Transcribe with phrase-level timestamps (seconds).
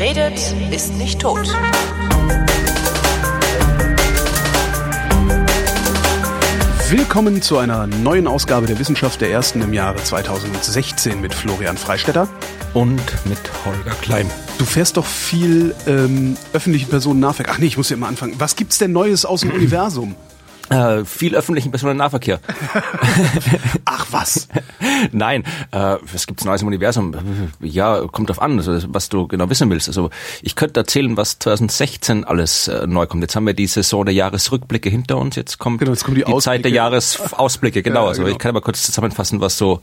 [0.00, 1.46] Wer redet, ist nicht tot.
[6.88, 12.28] Willkommen zu einer neuen Ausgabe der Wissenschaft der Ersten im Jahre 2016 mit Florian Freistetter.
[12.72, 14.30] Und mit Holger Klein.
[14.56, 17.52] Du fährst doch viel ähm, öffentlichen Personennahverkehr.
[17.54, 18.36] Ach nee, ich muss ja immer anfangen.
[18.38, 20.16] Was gibt's denn Neues aus dem Universum?
[20.70, 22.38] Äh, viel öffentlichen Personennahverkehr.
[23.84, 24.48] Ach was?
[25.12, 25.42] Nein,
[25.72, 27.14] äh, was gibt's Neues im Universum?
[27.60, 29.88] Ja, kommt drauf an, also, was du genau wissen willst.
[29.88, 30.10] Also
[30.42, 33.22] ich könnte erzählen, was 2016 alles äh, neu kommt.
[33.22, 35.36] Jetzt haben wir die Saison der Jahresrückblicke hinter uns.
[35.36, 36.76] Jetzt kommt, Genau, jetzt kommen die die Zeit der Ausblicke.
[36.76, 37.82] Jahresausblicke.
[37.90, 38.02] Genau.
[38.04, 38.32] Ja, Also genau.
[38.32, 39.80] ich kann aber kurz zusammenfassen, was so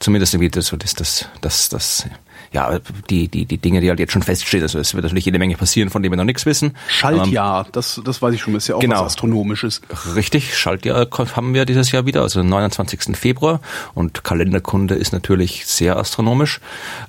[0.00, 2.06] zumindest irgendwie das, so das, das, das, das
[2.54, 2.78] ja,
[3.10, 4.62] die, die, die Dinge, die halt jetzt schon feststehen.
[4.62, 6.76] Also es wird natürlich jede Menge passieren, von denen wir noch nichts wissen.
[6.88, 9.00] Schaltjahr, das, das weiß ich schon, ist ja auch Genau.
[9.00, 9.82] was Astronomisches.
[10.14, 13.16] Richtig, Schaltjahr haben wir dieses Jahr wieder, also den 29.
[13.16, 13.60] Februar.
[13.94, 16.60] Und Kalenderkunde ist natürlich sehr astronomisch.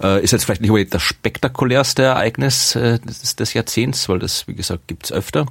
[0.02, 4.48] Äh, ist jetzt vielleicht nicht unbedingt das spektakulärste Ereignis äh, des, des Jahrzehnts, weil das,
[4.48, 5.46] wie gesagt, gibt's öfter.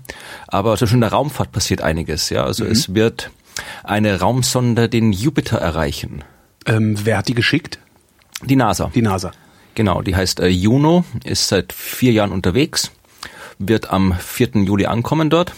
[0.48, 2.30] Aber also schon in der Raumfahrt passiert einiges.
[2.30, 3.30] Ja, Also es wird
[3.84, 6.24] eine Raumsonde den Jupiter erreichen.
[6.66, 7.78] Ähm, wer hat die geschickt?
[8.42, 8.90] Die NASA.
[8.94, 9.30] Die NASA.
[9.74, 12.90] Genau, die heißt äh, Juno, ist seit vier Jahren unterwegs,
[13.58, 14.62] wird am 4.
[14.64, 15.52] Juli ankommen dort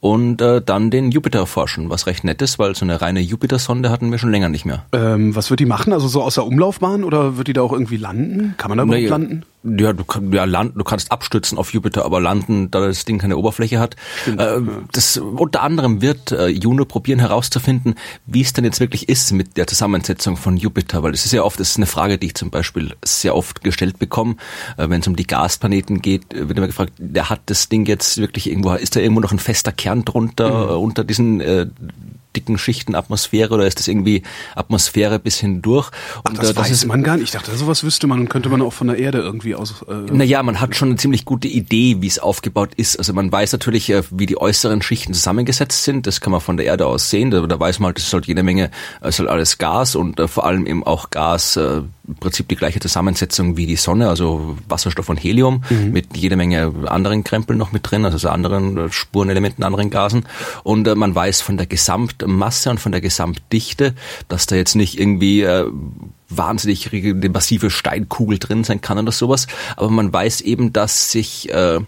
[0.00, 3.90] und äh, dann den Jupiter erforschen, was recht nett ist, weil so eine reine Jupiter-Sonde
[3.90, 4.84] hatten wir schon länger nicht mehr.
[4.92, 5.92] Ähm, was wird die machen?
[5.92, 8.54] Also so aus der Umlaufbahn oder wird die da auch irgendwie landen?
[8.56, 9.42] Kann man da überhaupt Nee, landen?
[9.64, 13.18] Ja, du, kann- ja, landen, du kannst abstürzen auf Jupiter, aber landen, da das Ding
[13.18, 13.96] keine Oberfläche hat.
[14.26, 14.60] Äh,
[14.92, 19.56] das, unter anderem wird äh, Juno probieren herauszufinden, wie es denn jetzt wirklich ist mit
[19.56, 22.34] der Zusammensetzung von Jupiter, weil es ist ja oft, das ist eine Frage, die ich
[22.34, 24.36] zum Beispiel sehr oft gestellt bekomme,
[24.76, 27.84] äh, wenn es um die Gasplaneten geht, äh, wird immer gefragt, der hat das Ding
[27.86, 31.66] jetzt wirklich irgendwo, ist da irgendwo noch ein fester Kern drunter, äh, unter diesen äh,
[32.38, 34.22] dicken Schichten Atmosphäre oder ist das irgendwie
[34.54, 35.90] Atmosphäre bis hindurch?
[36.24, 37.24] Ach, das, äh, weiß ist, man gar nicht.
[37.24, 39.82] Ich dachte, sowas wüsste man und könnte man auch von der Erde irgendwie aus.
[39.88, 42.96] Äh, Naja, man hat schon eine ziemlich gute Idee, wie es aufgebaut ist.
[42.96, 46.06] Also man weiß natürlich, äh, wie die äußeren Schichten zusammengesetzt sind.
[46.06, 47.30] Das kann man von der Erde aus sehen.
[47.30, 48.70] Da, da weiß man halt, das ist halt jede Menge,
[49.00, 52.48] es ist halt alles Gas und äh, vor allem eben auch Gas, äh, im Prinzip
[52.48, 55.62] die gleiche Zusammensetzung wie die Sonne, also Wasserstoff und Helium
[55.92, 60.24] mit jede Menge anderen Krempeln noch mit drin, also so anderen äh, Spurenelementen, anderen Gasen.
[60.62, 61.66] Und äh, man weiß von der
[62.28, 63.94] Gesamtmasse und von der Gesamtdichte,
[64.28, 65.66] dass da jetzt nicht irgendwie äh,
[66.28, 69.46] wahnsinnig eine massive Steinkugel drin sein kann oder sowas.
[69.76, 71.80] Aber man weiß eben, dass sich, äh,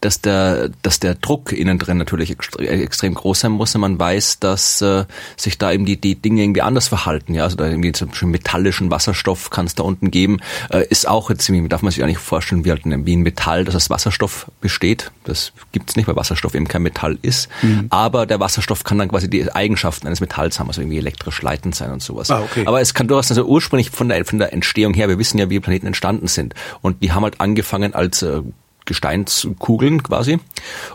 [0.00, 3.74] dass der, dass der Druck innen drin natürlich extre extrem groß sein muss.
[3.74, 5.04] Und man weiß, dass äh,
[5.36, 7.34] sich da eben die, die Dinge irgendwie anders verhalten.
[7.34, 10.40] Ja, also da irgendwie zum Beispiel metallischen Wasserstoff kann es da unten geben.
[10.70, 13.22] Äh, ist auch jetzt irgendwie, darf man sich eigentlich vorstellen, wie halt ein, wie ein
[13.22, 15.10] Metall, das aus Wasserstoff besteht.
[15.24, 17.48] Das gibt's nicht, weil Wasserstoff eben kein Metall ist.
[17.90, 21.74] Aber der Wasserstoff kann dann quasi die Eigenschaften eines Metalls haben, also irgendwie elektrisch leitend
[21.74, 22.30] sein und sowas.
[22.30, 22.64] Ah, okay.
[22.66, 25.50] Aber es kann durchaus, also ursprünglich von der, von der Entstehung her, wir wissen ja,
[25.50, 26.54] wie Planeten entstanden sind.
[26.80, 28.42] Und die haben halt angefangen als äh,
[28.88, 30.38] Gesteinskugeln quasi.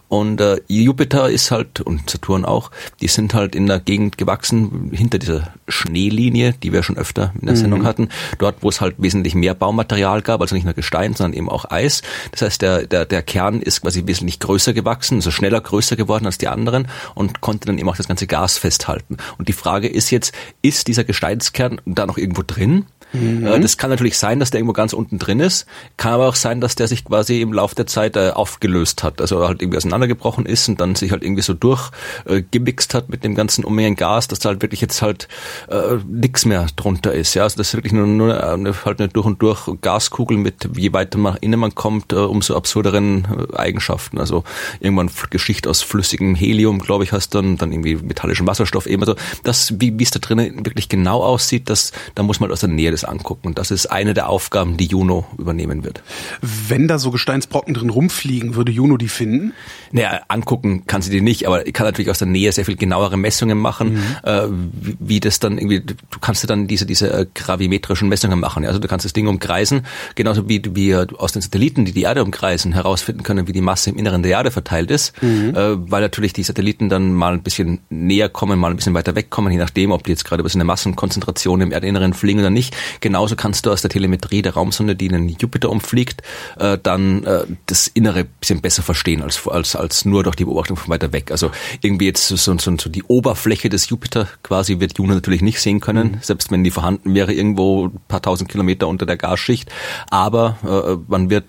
[0.10, 2.72] Und äh, Jupiter ist halt, und Saturn auch,
[3.02, 7.48] die sind halt in der Gegend gewachsen, hinter dieser Schneelinie, die wir schon öfter in
[7.48, 8.10] der Sendung hatten.
[8.40, 11.70] Dort, wo es halt wesentlich mehr Baumaterial gab, also nicht nur Gestein, sondern eben auch
[11.72, 12.02] Eis.
[12.32, 16.26] Das heißt, der, der, der Kern ist quasi wesentlich größer gewachsen, also schneller größer geworden
[16.26, 19.18] als die anderen und konnte dann eben auch das ganze Gas festhalten.
[19.38, 22.86] Und die Frage ist jetzt, ist dieser Gesteinskern da noch irgendwo drin?
[23.14, 25.66] Äh, Das kann natürlich sein, dass der irgendwo ganz unten drin ist,
[25.98, 29.22] kann aber auch sein, dass der sich quasi im Laufe der Zeit äh, aufgelöst hat,
[29.22, 33.24] also halt irgendwie auseinandergebrochen ist und dann sich halt irgendwie so durchgemixt äh, hat mit
[33.24, 35.28] dem ganzen Unmengen Gas, dass da halt wirklich jetzt halt
[35.70, 37.34] äh, nichts mehr drunter ist.
[37.34, 40.70] Ja, also das ist wirklich nur, nur eine, halt eine durch und durch Gaskugel mit
[40.76, 44.20] je weiter man innen man kommt, äh, umso absurderen äh, Eigenschaften.
[44.20, 44.44] Also
[44.80, 49.02] irgendwann Geschichte aus flüssigem Helium, glaube ich, hast dann dann irgendwie metallischen Wasserstoff eben.
[49.02, 52.62] Also das, wie wie es da drinnen wirklich genau aussieht, das da muss man aus
[52.62, 53.48] der Nähe das angucken.
[53.48, 56.04] Und das ist eine der Aufgaben, die Juno übernehmen wird.
[56.42, 59.54] wenn da so Gesteinsbrocken drin rumfliegen, würde Juno die finden?
[59.92, 62.76] Naja, angucken kann sie die nicht, aber ich kann natürlich aus der Nähe sehr viel
[62.76, 67.12] genauere Messungen machen, äh, wie, wie das dann irgendwie, du kannst ja dann diese, diese
[67.12, 68.64] äh, gravimetrischen Messungen machen.
[68.64, 68.70] Ja?
[68.70, 69.86] Also du kannst das Ding umkreisen,
[70.16, 73.90] genauso wie wir aus den Satelliten, die die Erde umkreisen, herausfinden können, wie die Masse
[73.90, 77.80] im Inneren der Erde verteilt ist, äh, weil natürlich die Satelliten dann mal ein bisschen
[77.90, 80.58] näher kommen, mal ein bisschen weiter wegkommen, je nachdem, ob die jetzt gerade über so
[80.58, 82.76] eine Massenkonzentration im Erdinneren fliegen oder nicht.
[83.00, 86.22] Genauso kannst du aus der Telemetrie der Raumsonde, die den Jupiter umfliegt,
[86.60, 90.46] äh, dann äh, das Innere ein bisschen besser verstehen als, als, als nur durch die
[90.46, 91.32] Beobachtung von weiter weg.
[91.32, 91.52] Also
[91.82, 95.80] irgendwie jetzt so, so, so die Oberfläche des Jupiter quasi wird Juno natürlich nicht sehen
[95.80, 99.72] können, selbst wenn die vorhanden wäre, irgendwo ein paar tausend Kilometer unter der Gasschicht.
[100.10, 101.46] Aber äh, man wird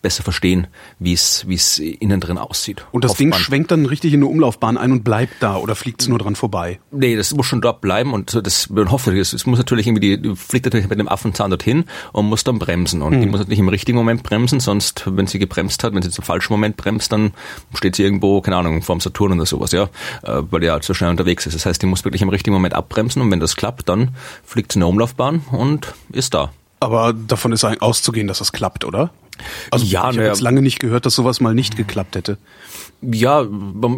[0.00, 0.66] besser verstehen,
[0.98, 2.84] wie es wie es innen drin aussieht.
[2.92, 6.02] Und das Ding schwenkt dann richtig in eine Umlaufbahn ein und bleibt da oder fliegt
[6.02, 6.80] es nur dran vorbei?
[6.90, 9.86] Nee, das muss schon dort bleiben und so, das man hofft, es es muss natürlich
[9.86, 13.02] irgendwie die fliegt natürlich mit, dem Affenzahn dorthin und muss dann bremsen.
[13.02, 13.20] Und mhm.
[13.20, 16.24] die muss nicht im richtigen Moment bremsen, sonst, wenn sie gebremst hat, wenn sie zum
[16.24, 17.32] falschen Moment bremst, dann
[17.74, 19.84] steht sie irgendwo, keine Ahnung, vorm Saturn oder sowas, ja,
[20.22, 21.54] äh, weil die halt so schnell unterwegs ist.
[21.54, 24.14] Das heißt, die muss wirklich im richtigen Moment abbremsen und wenn das klappt, dann
[24.44, 26.50] fliegt sie in eine Umlaufbahn und ist da.
[26.80, 29.10] Aber davon ist auszugehen, dass das klappt, oder?
[29.70, 32.38] Also ja, ich habe jetzt lange nicht gehört, dass sowas mal nicht geklappt hätte.
[33.02, 33.44] Ja,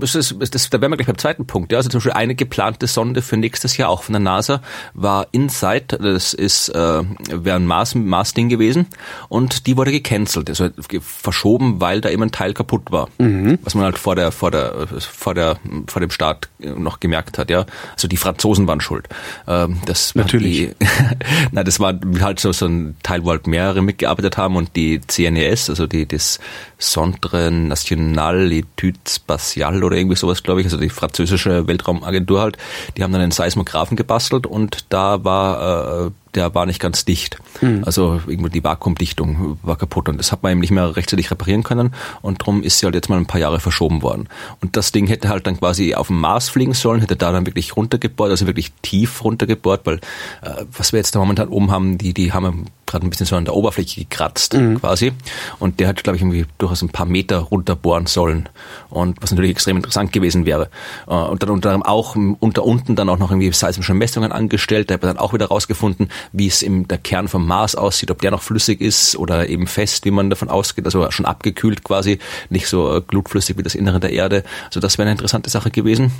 [0.01, 1.73] es ist, das, da wären wir gleich beim zweiten Punkt.
[1.73, 1.79] Ja.
[1.79, 4.63] Also zum Beispiel eine geplante Sonde für nächstes Jahr, auch von der NASA,
[4.95, 5.99] war InSight.
[6.01, 8.87] Das ist äh, wäre ein Mars, Mars-Ding gewesen.
[9.29, 10.71] Und die wurde gecancelt, also
[11.01, 13.11] verschoben, weil da eben ein Teil kaputt war.
[13.19, 13.59] Mhm.
[13.63, 17.51] Was man halt vor der, vor der, vor der, vor dem Start noch gemerkt hat.
[17.51, 19.09] Ja, Also die Franzosen waren schuld.
[19.47, 20.57] Ähm, das Natürlich.
[20.57, 20.75] Die,
[21.53, 25.01] na, das war halt so, so ein Teil, wo halt mehrere mitgearbeitet haben und die
[25.35, 26.39] CNES, also die, das
[26.79, 32.59] Centre National Etude Spatial oder irgendwie sowas, glaube ich, also die französische Weltraumagentur halt,
[32.97, 37.39] die haben dann einen Seismographen gebastelt und da war äh, der war nicht ganz dicht.
[37.61, 37.83] Mhm.
[37.85, 41.63] Also irgendwie die Vakuumdichtung war kaputt und das hat man eben nicht mehr rechtzeitig reparieren
[41.63, 44.29] können und darum ist sie halt jetzt mal ein paar Jahre verschoben worden.
[44.61, 47.47] Und das Ding hätte halt dann quasi auf dem Mars fliegen sollen, hätte da dann
[47.47, 49.97] wirklich runtergebohrt, also wirklich tief runtergebohrt, weil
[50.43, 53.35] äh, was wir jetzt da momentan oben haben, die, die haben gerade ein bisschen so
[53.35, 54.81] an der Oberfläche gekratzt mhm.
[54.81, 55.13] quasi
[55.59, 58.49] und der hat, glaube ich, irgendwie durchaus ein paar Meter runterbohren sollen
[58.89, 60.71] und was natürlich extrem interessant gewesen wäre.
[61.09, 64.91] Äh, und dann unter anderem auch unter unten dann auch noch irgendwie seismische Messungen angestellt,
[64.91, 68.13] da hat man dann auch wieder rausgefunden, wie es im der Kern vom Mars aussieht,
[68.13, 71.83] ob der noch flüssig ist oder eben fest, wie man davon ausgeht, also schon abgekühlt
[71.83, 74.45] quasi, nicht so äh, glutflüssig wie das Innere der Erde.
[74.67, 76.13] Also das wäre eine interessante Sache gewesen,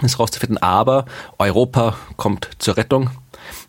[0.00, 0.58] das rauszufinden.
[0.58, 1.06] Aber
[1.38, 3.10] Europa kommt zur Rettung.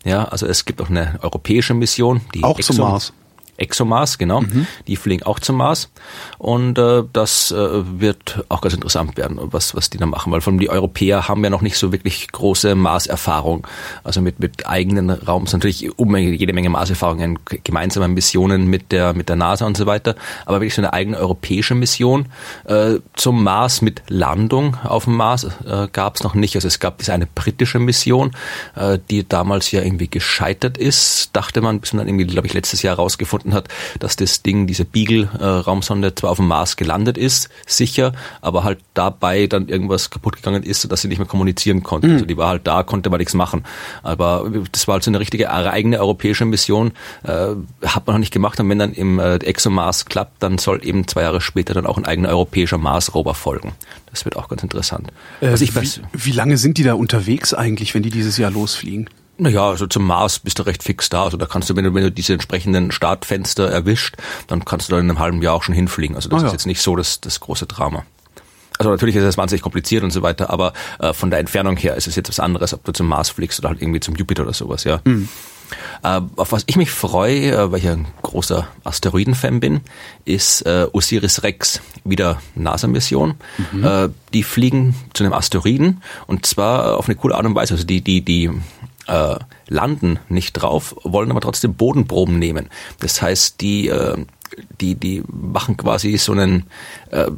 [0.04, 3.12] Ja, also es gibt auch eine europäische Mission, die auch Exo zum Mars.
[3.60, 4.40] ExoMars, genau.
[4.40, 4.66] Mhm.
[4.86, 5.90] Die fliegen auch zum Mars.
[6.38, 10.32] Und äh, das äh, wird auch ganz interessant werden, was, was die da machen.
[10.32, 13.66] Weil von die Europäer haben ja noch nicht so wirklich große Marserfahrung.
[14.04, 19.28] Also mit, mit eigenen Raums natürlich um jede Menge Marserfahrungen, gemeinsame Missionen mit der, mit
[19.28, 20.14] der NASA und so weiter.
[20.46, 22.26] Aber wirklich so eine eigene europäische Mission
[22.64, 26.54] äh, zum Mars mit Landung auf dem Mars äh, gab es noch nicht.
[26.54, 28.32] Also es gab diese eine britische Mission,
[28.74, 32.54] äh, die damals ja irgendwie gescheitert ist, dachte man, bis man dann irgendwie, glaube ich,
[32.54, 33.68] letztes Jahr rausgefunden herausgefunden hat,
[33.98, 39.46] dass das Ding, diese Beagle-Raumsonde zwar auf dem Mars gelandet ist, sicher, aber halt dabei
[39.46, 42.08] dann irgendwas kaputt gegangen ist, sodass sie nicht mehr kommunizieren konnte.
[42.08, 42.14] Mhm.
[42.14, 43.64] Also die war halt da, konnte man nichts machen.
[44.02, 46.92] Aber das war halt so eine richtige eigene europäische Mission,
[47.24, 47.48] äh,
[47.84, 48.58] hat man noch nicht gemacht.
[48.60, 51.98] Und wenn dann im äh, ExoMars klappt, dann soll eben zwei Jahre später dann auch
[51.98, 53.72] ein eigener europäischer Mars-Rover folgen.
[54.10, 55.12] Das wird auch ganz interessant.
[55.40, 55.70] Äh, wie,
[56.12, 59.08] wie lange sind die da unterwegs eigentlich, wenn die dieses Jahr losfliegen?
[59.40, 61.24] Naja, also zum Mars bist du recht fix da.
[61.24, 64.16] Also da kannst du, wenn du, wenn du diese entsprechenden Startfenster erwischt,
[64.46, 66.14] dann kannst du da in einem halben Jahr auch schon hinfliegen.
[66.14, 66.46] Also das ah, ja.
[66.48, 68.04] ist jetzt nicht so das, das große Drama.
[68.78, 71.96] Also natürlich ist es wahnsinnig kompliziert und so weiter, aber äh, von der Entfernung her
[71.96, 74.42] ist es jetzt was anderes, ob du zum Mars fliegst oder halt irgendwie zum Jupiter
[74.42, 75.00] oder sowas, ja.
[75.04, 75.28] Mhm.
[76.02, 79.82] Äh, auf was ich mich freue, äh, weil ich ein großer Asteroiden-Fan bin,
[80.24, 83.34] ist äh, Osiris Rex, wieder NASA-Mission.
[83.72, 83.84] Mhm.
[83.84, 87.74] Äh, die fliegen zu einem Asteroiden und zwar auf eine coole Art und Weise.
[87.74, 88.50] Also die, die, die
[89.10, 92.68] äh, landen nicht drauf, wollen aber trotzdem Bodenproben nehmen.
[93.00, 94.24] Das heißt, die, äh,
[94.80, 96.66] die, die machen quasi so einen
[97.10, 97.30] äh,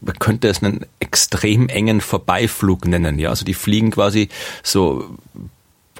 [0.00, 3.30] man könnte es einen extrem engen Vorbeiflug nennen, ja.
[3.30, 4.28] Also die fliegen quasi
[4.62, 5.16] so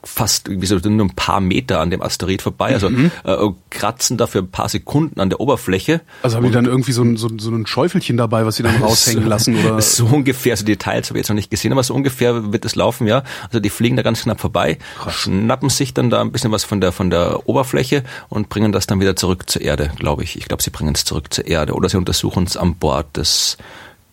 [0.05, 3.11] fast irgendwie so nur ein paar Meter an dem Asteroid vorbei, also mhm.
[3.25, 3.37] äh,
[3.71, 6.01] kratzen dafür ein paar Sekunden an der Oberfläche.
[6.23, 8.77] Also haben die dann irgendwie so ein, so, so ein Schäufelchen dabei, was sie dann
[8.83, 9.57] raushängen lassen?
[9.57, 9.81] Oder?
[9.95, 12.75] So ungefähr, so Details habe ich jetzt noch nicht gesehen, aber so ungefähr wird es
[12.75, 13.23] laufen, ja.
[13.47, 15.15] Also die fliegen da ganz knapp vorbei, Krass.
[15.15, 18.87] schnappen sich dann da ein bisschen was von der, von der Oberfläche und bringen das
[18.87, 20.37] dann wieder zurück zur Erde, glaube ich.
[20.37, 23.57] Ich glaube, sie bringen es zurück zur Erde oder sie untersuchen es an Bord des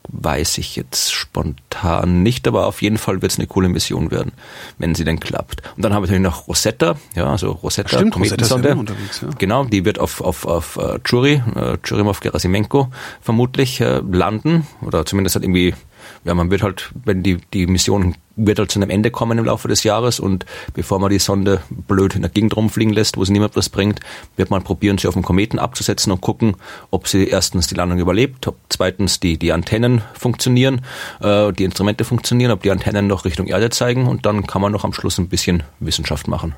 [0.10, 4.32] weiß ich jetzt spontan nicht, aber auf jeden Fall wird es eine coole Mission werden,
[4.78, 5.62] wenn sie denn klappt.
[5.76, 8.70] Und dann haben wir natürlich noch Rosetta, ja, also Rosetta, Stimmt, Kometensonde.
[8.70, 9.30] Rosetta unterwegs, ja.
[9.38, 12.90] Genau, die wird auf, auf, auf uh, Churi, uh, Churimov-Gerasimenko
[13.22, 15.76] vermutlich uh, landen oder zumindest hat irgendwie
[16.24, 19.46] ja, man wird halt, wenn die, die Mission wird halt zu einem Ende kommen im
[19.46, 23.26] Laufe des Jahres und bevor man die Sonde blöd in der Gegend rumfliegen lässt, wo
[23.26, 24.00] sie niemand was bringt,
[24.36, 26.56] wird man probieren, sie auf den Kometen abzusetzen und gucken,
[26.90, 30.82] ob sie erstens die Landung überlebt, ob zweitens die, die Antennen funktionieren,
[31.22, 34.72] äh, die Instrumente funktionieren, ob die Antennen noch Richtung Erde zeigen und dann kann man
[34.72, 36.56] noch am Schluss ein bisschen Wissenschaft machen.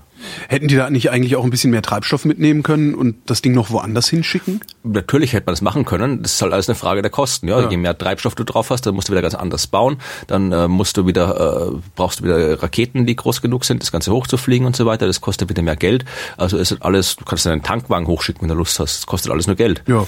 [0.47, 3.53] Hätten die da nicht eigentlich auch ein bisschen mehr Treibstoff mitnehmen können und das Ding
[3.53, 4.61] noch woanders hinschicken?
[4.83, 6.21] Natürlich hätte man das machen können.
[6.21, 7.47] Das ist halt alles eine Frage der Kosten.
[7.47, 7.61] Ja?
[7.61, 7.69] ja.
[7.69, 9.97] Je mehr Treibstoff du drauf hast, dann musst du wieder ganz anders bauen.
[10.27, 13.91] Dann äh, musst du wieder, äh, brauchst du wieder Raketen, die groß genug sind, das
[13.91, 15.05] Ganze hochzufliegen und so weiter.
[15.07, 16.05] Das kostet wieder mehr Geld.
[16.37, 18.97] Also ist alles, du kannst einen Tankwagen hochschicken, wenn du Lust hast.
[18.99, 19.83] Das kostet alles nur Geld.
[19.87, 20.05] Ja.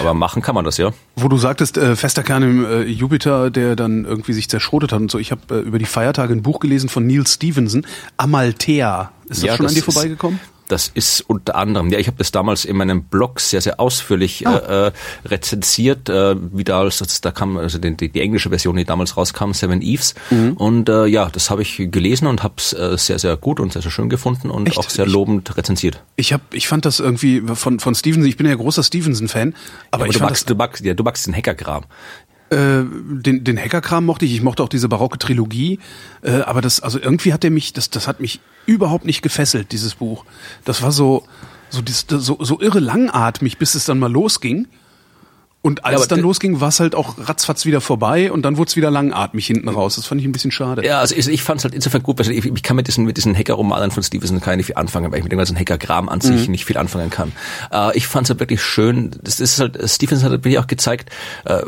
[0.00, 0.92] Aber machen kann man das, ja.
[1.16, 5.00] Wo du sagtest, äh, fester Kern im äh, Jupiter, der dann irgendwie sich zerschrotet hat
[5.00, 5.18] und so.
[5.18, 7.84] Ich habe äh, über die Feiertage ein Buch gelesen von Neil Stevenson,
[8.16, 9.10] Amalthea.
[9.24, 10.40] Ist das Ja, schon das an dir ist- vorbeigekommen?
[10.68, 14.46] Das ist unter anderem, ja, ich habe das damals in meinem Blog sehr, sehr ausführlich
[14.46, 14.56] Ah.
[14.56, 14.92] äh, äh,
[15.24, 19.16] rezensiert, äh, wieder als das, da kam also die, die, die englische Version, die damals
[19.16, 20.14] rauskam, Seven Eves.
[20.30, 20.52] Mhm.
[20.54, 23.72] Und äh, ja, das habe ich gelesen und habe es äh, sehr, sehr gut und
[23.72, 24.78] sehr, sehr schön gefunden und Echt?
[24.78, 26.02] auch sehr lobend rezensiert.
[26.16, 28.28] Ich hab, ich fand das irgendwie von von Stevenson.
[28.28, 29.54] Ich bin ja großer Stevenson-Fan,
[29.90, 31.84] aber, Aber ich du magst, du magst, ja, du magst den Hackerkram.
[32.50, 34.32] Äh, den, den Hackerkram mochte ich.
[34.34, 35.80] Ich mochte auch diese barocke Trilogie.
[36.22, 39.72] Äh, aber das, also irgendwie hat der mich, das, das hat mich überhaupt nicht gefesselt,
[39.72, 40.24] dieses Buch.
[40.64, 41.24] Das war so,
[41.70, 44.68] so, dies- so, so irre langatmig, bis es dann mal losging.
[45.62, 48.56] Und als Ja, es dann losging, war es halt auch ratzfatz wieder vorbei und dann
[48.56, 49.96] wurde es wieder langatmig hinten raus.
[49.96, 50.86] Das fand ich ein bisschen schade.
[50.86, 53.04] Ja, also ich, ich fand es halt insofern gut, weil ich, ich kann mit diesen,
[53.04, 56.20] mit diesen Hacker-Romanen von Stevenson nicht viel anfangen, weil ich mit dem ganzen Hacker-Kram an
[56.20, 57.32] sich nicht viel anfangen kann.
[57.72, 61.10] Äh, ich fand es halt wirklich schön, das ist halt, Stevenson hat wirklich auch gezeigt,
[61.46, 61.62] äh,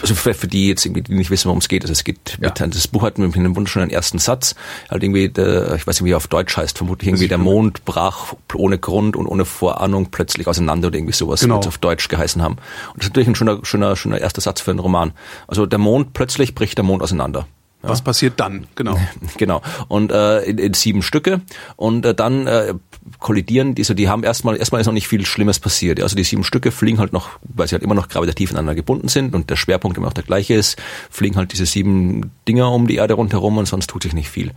[0.00, 2.38] also für, für die jetzt irgendwie, die nicht wissen, worum es geht, also es geht
[2.40, 2.48] Ja.
[2.60, 4.54] mit, das Buch hat mit einem wunderschönen ersten Satz,
[4.90, 7.84] halt irgendwie, der, ich weiß nicht, wie er auf Deutsch heißt, vermutlich irgendwie der Mond
[7.84, 11.54] brach ohne Grund und ohne Vorahnung plötzlich auseinander oder irgendwie sowas, Genau.
[11.56, 12.54] wird's auf Deutsch geheißen haben.
[12.92, 15.12] Und das ist natürlich ein schöner, schöner, schöner erster Satz für einen Roman.
[15.46, 17.46] Also der Mond, plötzlich bricht der Mond auseinander.
[17.88, 18.66] Was passiert dann?
[18.74, 18.98] Genau.
[19.38, 19.60] Genau.
[19.88, 21.42] Und äh, in, in sieben Stücke.
[21.76, 22.74] Und äh, dann äh,
[23.18, 26.00] kollidieren diese, die haben erstmal, erstmal ist noch nicht viel Schlimmes passiert.
[26.00, 29.08] Also die sieben Stücke fliegen halt noch, weil sie halt immer noch gravitativ ineinander gebunden
[29.08, 30.76] sind und der Schwerpunkt immer noch der gleiche ist,
[31.10, 34.52] fliegen halt diese sieben Dinger um die Erde rundherum und sonst tut sich nicht viel.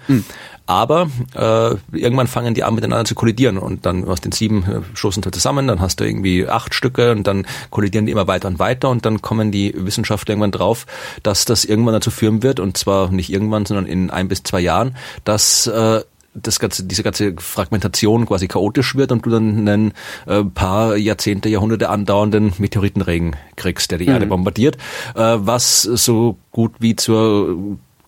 [0.70, 4.82] Aber äh, irgendwann fangen die an miteinander zu kollidieren und dann aus den sieben äh,
[4.94, 8.48] stoßen sie zusammen, dann hast du irgendwie acht Stücke und dann kollidieren die immer weiter
[8.48, 10.86] und weiter und dann kommen die Wissenschaftler irgendwann drauf,
[11.24, 14.60] dass das irgendwann dazu führen wird und zwar nicht irgendwann, sondern in ein bis zwei
[14.60, 16.02] Jahren, dass äh,
[16.36, 19.94] das ganze, diese ganze Fragmentation quasi chaotisch wird und du dann einen
[20.28, 24.78] äh, paar Jahrzehnte, Jahrhunderte andauernden Meteoritenregen kriegst, der die Erde bombardiert,
[25.16, 27.58] äh, was so gut wie zur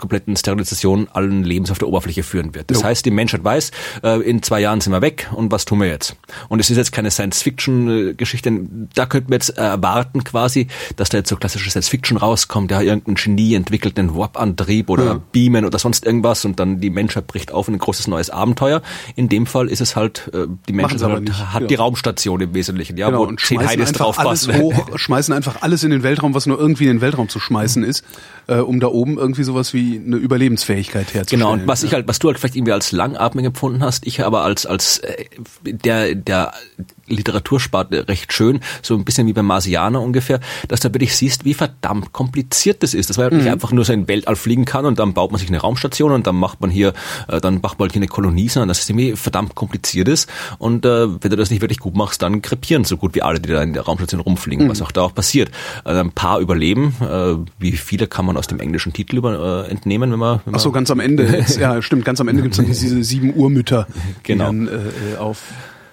[0.01, 2.69] kompletten Sterilisation allen Lebens auf der Oberfläche führen wird.
[2.69, 2.83] Das Jo.
[2.85, 3.71] heißt, die Menschheit weiß,
[4.03, 6.17] äh, in zwei Jahren sind wir weg und was tun wir jetzt?
[6.49, 8.51] Und es ist jetzt keine Science-Fiction-Geschichte,
[8.93, 13.15] da könnten wir jetzt erwarten quasi, dass da jetzt so klassische Science-Fiction rauskommt, ja, irgendein
[13.15, 15.21] Genie entwickelt einen Warp-Antrieb oder Ja.
[15.31, 18.81] Beamen oder sonst irgendwas und dann die Menschheit bricht auf in ein großes neues Abenteuer.
[19.15, 21.67] In dem Fall ist es halt, äh, die Menschheit halt, hat ja.
[21.67, 24.57] die Raumstation im Wesentlichen, ja, Genau, wo und zehn Heides draufpassen.
[24.59, 27.83] hoch, schmeißen einfach alles in den Weltraum, was nur irgendwie in den Weltraum zu schmeißen
[27.83, 28.03] ist,
[28.47, 31.41] äh, um da oben irgendwie sowas wie eine Überlebensfähigkeit herzustellen.
[31.41, 31.87] Genau, und was ja.
[31.87, 34.99] ich halt, was du halt vielleicht irgendwie als langatmig empfunden hast, ich aber als, als
[34.99, 35.25] äh,
[35.63, 36.53] der, der
[37.07, 41.53] Literatursparte recht schön, so ein bisschen wie beim Marsianer ungefähr, dass du wirklich siehst, wie
[41.53, 43.09] verdammt kompliziert das ist.
[43.09, 43.51] Dass man halt nicht Mhm.
[43.51, 46.11] einfach nur so in den Weltall fliegen kann und dann baut man sich eine Raumstation
[46.11, 46.93] und dann macht man hier,
[47.27, 50.29] äh, dann macht man halt hier eine Kolonie, sondern dass es irgendwie verdammt kompliziert ist.
[50.57, 53.39] Und äh, wenn du das nicht wirklich gut machst, dann krepieren so gut wie alle,
[53.39, 55.51] die da in der Raumstation rumfliegen, was auch da auch passiert.
[55.85, 59.71] Äh, ein paar überleben, äh, wie viele kann man aus dem englischen Titel über, äh,
[59.81, 61.45] entnehmen, wenn man, wenn Ach so, ganz am Ende.
[61.59, 62.05] Ja, stimmt.
[62.05, 63.87] Ganz am Ende gibt's dann diese sieben Urmütter.
[64.23, 64.45] Genau.
[64.45, 65.41] Dann, äh, auf.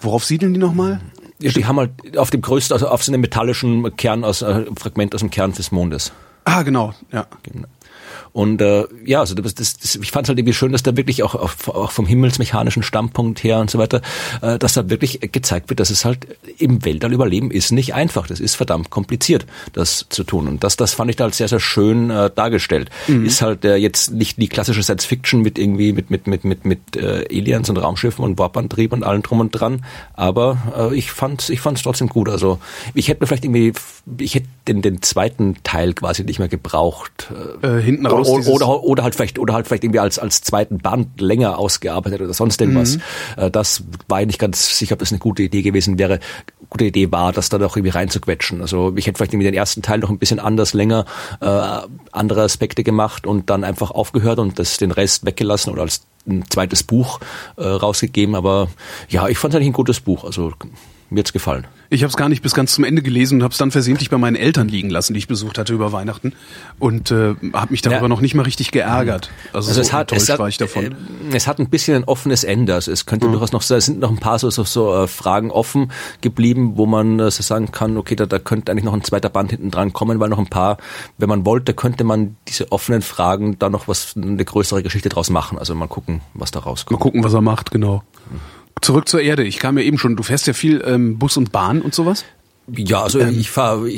[0.01, 1.01] Worauf siedeln die nochmal?
[1.41, 4.67] Ja, die haben halt auf dem größten, also auf so einem metallischen Kern aus äh,
[4.77, 6.13] Fragment aus dem Kern des Mondes.
[6.45, 6.95] Ah, genau.
[7.13, 7.27] Ja.
[8.39, 10.97] Und äh, ja, also das, das, das, ich fand es halt irgendwie schön, dass da
[10.97, 14.01] wirklich auch, auch, auch vom himmelsmechanischen Standpunkt her und so weiter,
[14.43, 18.29] äh, dass da wirklich gezeigt wird, dass es halt im Weltall überleben ist nicht einfach.
[18.29, 20.47] Das ist verdammt kompliziert, das zu tun.
[20.47, 22.91] Und das, das fand ich da halt sehr, sehr schön äh, dargestellt.
[23.09, 26.65] Ist halt äh, jetzt nicht die klassische Science Fiction mit irgendwie mit mit mit mit
[26.65, 29.85] mit äh, Aliens und Raumschiffen und Warpantrieb und allem drum und dran.
[30.15, 32.29] Aber äh, ich fand ich fand es trotzdem gut.
[32.29, 32.61] Also
[32.95, 33.73] ich hätte mir vielleicht irgendwie
[34.21, 37.33] ich hätte den, den zweiten Teil quasi nicht mehr gebraucht.
[37.63, 38.47] Äh, hinten Oder, raus.
[38.49, 42.21] oder, oder, oder halt vielleicht, oder halt vielleicht irgendwie als, als zweiten Band länger ausgearbeitet
[42.21, 42.97] oder sonst irgendwas.
[42.97, 43.03] Mhm.
[43.37, 46.21] Äh, Das war ich nicht ganz sicher, ob das eine gute Idee gewesen wäre.
[46.71, 48.61] Gute Idee war, das da doch irgendwie reinzuquetschen.
[48.61, 51.07] Also ich hätte vielleicht irgendwie den ersten Teil noch ein bisschen anders, länger,
[51.41, 51.47] äh,
[52.13, 56.45] andere Aspekte gemacht und dann einfach aufgehört und das den Rest weggelassen oder als ein
[56.51, 57.21] zweites Buch
[57.57, 58.35] äh, rausgegeben.
[58.35, 58.69] Aber
[59.09, 60.25] ja, ich fand es eigentlich ein gutes Buch.
[60.25, 60.53] Also
[61.11, 61.67] mir hat's gefallen.
[61.91, 64.11] Ich habe es gar nicht bis ganz zum Ende gelesen und habe es dann versehentlich
[64.11, 66.35] bei meinen Eltern liegen lassen, die ich besucht hatte über Weihnachten
[66.79, 68.09] und äh, habe mich darüber Ja.
[68.09, 69.31] noch nicht mal richtig geärgert.
[69.55, 70.85] Also, Also so es hat, es hat, war ich davon.
[70.85, 70.91] äh,
[71.33, 72.75] es hat ein bisschen ein offenes Ende.
[72.75, 75.51] Also es könnte durchaus noch, es sind noch ein paar so, so, so äh, Fragen
[75.51, 79.03] offen geblieben, wo man äh, so sagen kann, okay, da, da könnte eigentlich noch ein
[79.05, 80.77] zweiter Band hinten dran kommen, weil noch ein paar,
[81.17, 85.31] wenn man wollte, könnte man diese offenen Fragen da noch was, eine größere Geschichte draus
[85.31, 85.59] machen.
[85.59, 87.01] Also mal gucken, was da Mal rauskommt.
[87.01, 88.03] gucken, was er macht, genau.
[88.81, 89.45] Zurück zur Erde.
[89.45, 92.25] Ich kam ja eben schon, du fährst ja viel ähm, Bus und Bahn und sowas.
[92.71, 93.39] Ja, also Ähm.
[93.39, 93.89] ich fahre,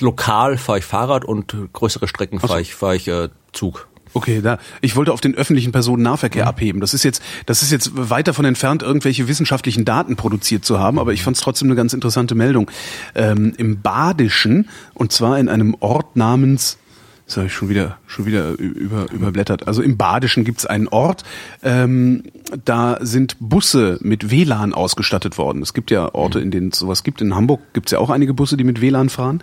[0.00, 3.86] lokal fahre ich Fahrrad und größere Strecken fahre ich, fahre ich äh, Zug.
[4.14, 6.48] Okay, da ich wollte auf den öffentlichen Personennahverkehr mhm.
[6.48, 6.80] abheben.
[6.80, 11.00] Das ist jetzt das ist jetzt weit davon entfernt, irgendwelche wissenschaftlichen Daten produziert zu haben,
[11.00, 12.70] aber ich fand es trotzdem eine ganz interessante Meldung.
[13.16, 16.78] Ähm, Im Badischen und zwar in einem Ort namens
[17.26, 19.66] das habe ich schon wieder schon wieder über, überblättert.
[19.66, 21.24] Also im Badischen gibt's einen Ort,
[21.62, 22.24] ähm,
[22.64, 25.62] da sind Busse mit WLAN ausgestattet worden.
[25.62, 27.22] Es gibt ja Orte, in denen es sowas gibt.
[27.22, 29.42] In Hamburg gibt's ja auch einige Busse, die mit WLAN fahren.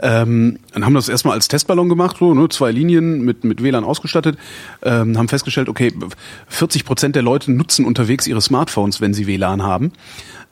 [0.00, 3.84] Ähm, dann haben das erstmal als Testballon gemacht, so ne, zwei Linien mit mit WLAN
[3.84, 4.36] ausgestattet,
[4.82, 5.92] ähm, haben festgestellt, okay,
[6.48, 9.92] 40 Prozent der Leute nutzen unterwegs ihre Smartphones, wenn sie WLAN haben.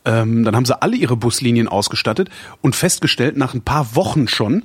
[0.05, 2.29] Ähm, dann haben sie alle ihre Buslinien ausgestattet
[2.61, 4.65] und festgestellt, nach ein paar Wochen schon,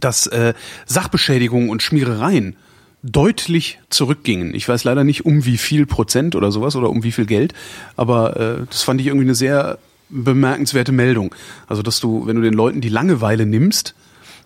[0.00, 0.54] dass äh,
[0.86, 2.56] Sachbeschädigungen und Schmierereien
[3.02, 4.54] deutlich zurückgingen.
[4.54, 7.54] Ich weiß leider nicht um wie viel Prozent oder sowas oder um wie viel Geld,
[7.96, 11.34] aber äh, das fand ich irgendwie eine sehr bemerkenswerte Meldung.
[11.66, 13.94] Also dass du, wenn du den Leuten die Langeweile nimmst,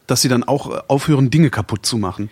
[0.06, 2.30] dass sie dann auch aufhören, Dinge kaputt zu machen.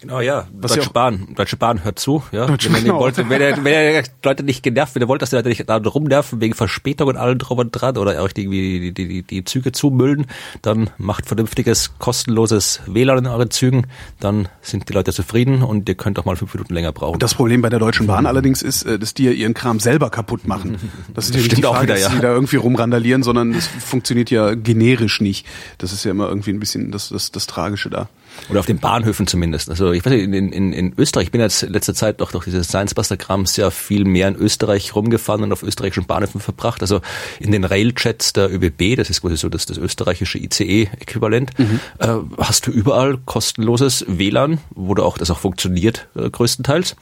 [0.00, 0.46] Genau, ja.
[0.52, 1.28] Was Deutsche Bahn.
[1.34, 2.22] Deutsche Bahn hört zu.
[2.30, 2.46] Ja.
[2.46, 3.00] Deutsche, wenn, genau.
[3.00, 5.68] wollte, wenn, er, wenn er Leute nicht genervt, wenn er wollte, dass die Leute nicht
[5.68, 9.22] da rumnerven wegen Verspätung und allem drum und dran oder auch irgendwie die, die, die,
[9.22, 10.26] die Züge zumüllen,
[10.60, 13.86] dann macht vernünftiges, kostenloses WLAN in euren Zügen,
[14.20, 17.18] dann sind die Leute zufrieden und ihr könnt auch mal fünf Minuten länger brauchen.
[17.18, 20.46] Das Problem bei der Deutschen Bahn allerdings ist, äh, dass die ihren Kram selber kaputt
[20.46, 20.76] machen.
[21.14, 22.06] Das ist ja nicht die Frage, auch wieder, ja.
[22.06, 25.46] dass sie da irgendwie rumrandalieren, sondern das funktioniert ja generisch nicht.
[25.78, 28.08] Das ist ja immer irgendwie ein bisschen das, das, das Tragische da.
[28.50, 29.70] Oder auf den Bahnhöfen zumindest.
[29.70, 32.32] Also ich weiß nicht, in, in, in Österreich, ich bin jetzt in letzter Zeit doch
[32.32, 36.82] durch dieses Science-Buster-Gramm sehr viel mehr in Österreich rumgefahren und auf österreichischen Bahnhöfen verbracht.
[36.82, 37.00] Also
[37.40, 41.80] in den Railchats der ÖBB, das ist quasi so das, das österreichische ICE-Äquivalent, mhm.
[41.98, 46.96] äh, hast du überall kostenloses WLAN, wo du auch das auch funktioniert äh, größtenteils.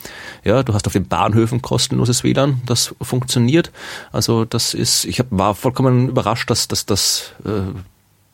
[0.44, 3.70] Ja, du hast auf den Bahnhöfen kostenloses WLAN, das funktioniert.
[4.12, 7.50] Also das ist, ich hab, war vollkommen überrascht, dass, dass das äh,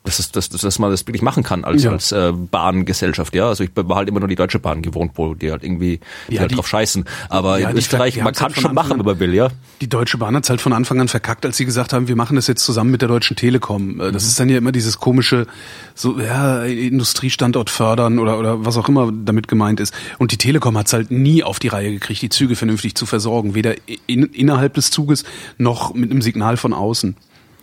[0.02, 1.90] dass, es, dass, dass man das wirklich machen kann als, ja.
[1.90, 3.34] als äh, Bahngesellschaft.
[3.34, 6.00] Ja, also ich war halt immer nur die Deutsche Bahn gewohnt, wo die halt irgendwie
[6.28, 7.04] die ja, halt die, drauf scheißen.
[7.28, 9.48] Aber ja, in Österreich, man kann halt schon machen, wenn man will, ja.
[9.82, 12.36] Die Deutsche Bahn hat's halt von Anfang an verkackt, als sie gesagt haben, wir machen
[12.36, 14.00] das jetzt zusammen mit der Deutschen Telekom.
[14.00, 14.28] Äh, das mhm.
[14.28, 15.46] ist dann ja immer dieses komische,
[15.94, 19.92] so ja Industriestandort fördern oder oder was auch immer damit gemeint ist.
[20.18, 23.54] Und die Telekom hat's halt nie auf die Reihe gekriegt, die Züge vernünftig zu versorgen,
[23.54, 23.74] weder
[24.06, 25.24] in, innerhalb des Zuges
[25.58, 27.16] noch mit einem Signal von außen.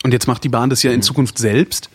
[0.03, 1.01] Und jetzt macht die Bahn das ja in mhm.
[1.01, 1.89] Zukunft selbst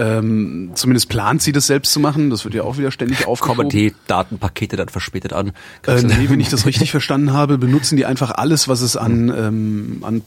[0.00, 2.30] ähm, zumindest plant sie das selbst zu machen.
[2.30, 3.56] Das wird ja auch wieder ständig aufgeschoben.
[3.56, 5.52] Kommen die Datenpakete dann verspätet an?
[5.86, 9.28] Äh, nee, wenn ich das richtig verstanden habe, benutzen die einfach alles, was es an,
[9.28, 10.22] ähm, an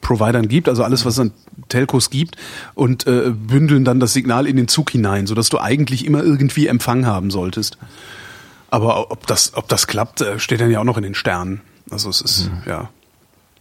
[0.00, 1.32] Providern gibt, also alles, was es an
[1.68, 2.36] Telcos gibt,
[2.74, 6.68] und äh, bündeln dann das Signal in den Zug hinein, sodass du eigentlich immer irgendwie
[6.68, 7.76] Empfang haben solltest.
[8.70, 11.60] Aber ob das, ob das klappt, äh, steht dann ja auch noch in den Sternen.
[11.90, 12.62] Also es ist, mhm.
[12.66, 12.90] ja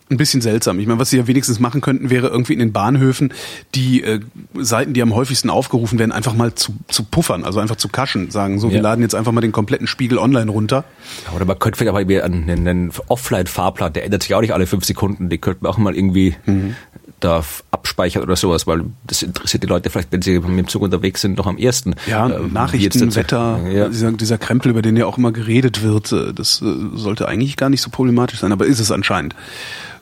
[0.10, 0.80] ein bisschen seltsam.
[0.80, 3.34] Ich meine, was sie ja wenigstens machen könnten, wäre irgendwie in den Bahnhöfen
[3.76, 4.20] die äh,
[4.56, 8.32] Seiten, die am häufigsten aufgerufen werden, einfach mal zu, zu puffern, also einfach zu kaschen,
[8.32, 8.76] sagen, so, ja.
[8.76, 10.86] wir laden jetzt einfach mal den kompletten Spiegel online runter.
[11.26, 14.65] Ja, oder man könnte vielleicht aber einen, einen Offline-Fahrplan, der ändert sich auch nicht alle
[14.65, 16.76] fünf Sekunden, die könnten wir auch mal irgendwie mhm.
[17.20, 20.84] da abspeichern oder sowas, weil das interessiert die Leute vielleicht, wenn sie mit dem Zug
[20.84, 21.96] unterwegs sind, noch am ersten.
[22.08, 23.89] Ja, äh, Nachrichten, Wetter, ja.
[23.89, 26.65] Dieser, dieser Krempel, über den ja auch immer geredet wird, äh, das äh,
[26.96, 29.36] sollte eigentlich gar nicht so problematisch sein, aber ist es anscheinend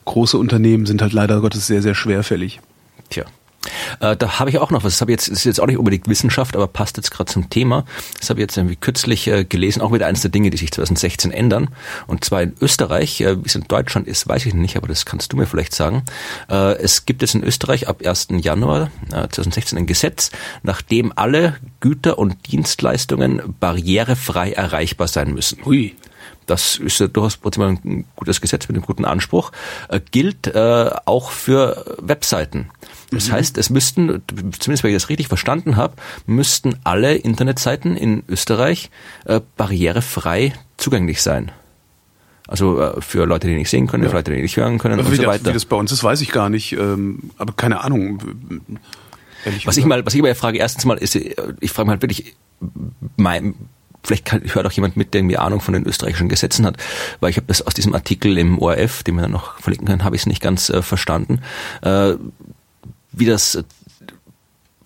[0.06, 2.60] große Unternehmen sind halt leider Gottes sehr, sehr schwerfällig.
[3.10, 3.26] Tja.
[4.00, 4.94] Äh, da habe ich auch noch was.
[4.94, 7.50] Das habe jetzt das ist jetzt auch nicht unbedingt Wissenschaft, aber passt jetzt gerade zum
[7.50, 7.84] Thema.
[8.18, 10.70] Das habe ich jetzt irgendwie kürzlich äh, gelesen, auch wieder eines der Dinge, die sich
[10.70, 11.68] 2016 ändern.
[12.06, 15.04] Und zwar in Österreich, äh, wie es in Deutschland ist, weiß ich nicht, aber das
[15.04, 16.04] kannst du mir vielleicht sagen.
[16.48, 18.28] Äh, es gibt jetzt in Österreich ab 1.
[18.40, 20.30] Januar 2016 äh, ein Gesetz,
[20.62, 25.64] nachdem alle Güter und Dienstleistungen barrierefrei erreichbar sein müssen.
[25.64, 25.94] Hui
[26.46, 29.52] das ist ja durchaus ein gutes Gesetz mit einem guten Anspruch,
[29.88, 32.70] äh, gilt äh, auch für Webseiten.
[33.10, 33.32] Das mhm.
[33.32, 34.22] heißt, es müssten,
[34.58, 35.94] zumindest wenn ich das richtig verstanden habe,
[36.26, 38.90] müssten alle Internetseiten in Österreich
[39.24, 41.52] äh, barrierefrei zugänglich sein.
[42.48, 44.10] Also äh, für Leute, die nicht sehen können, ja.
[44.10, 45.50] für Leute, die nicht hören können also und so weiter.
[45.50, 46.72] Wie das bei uns ist, weiß ich gar nicht.
[46.72, 48.22] Ähm, aber keine Ahnung.
[49.64, 52.36] Was ich mal, was ich mal frage, erstens mal ist, äh, ich frage mal wirklich,
[53.16, 53.54] mein,
[54.06, 56.76] vielleicht kann, hört auch jemand mit, der irgendwie Ahnung von den österreichischen Gesetzen hat,
[57.20, 60.04] weil ich habe das aus diesem Artikel im ORF, den wir dann noch verlinken können,
[60.04, 61.40] habe ich es nicht ganz äh, verstanden,
[61.82, 62.14] äh,
[63.12, 63.64] wie das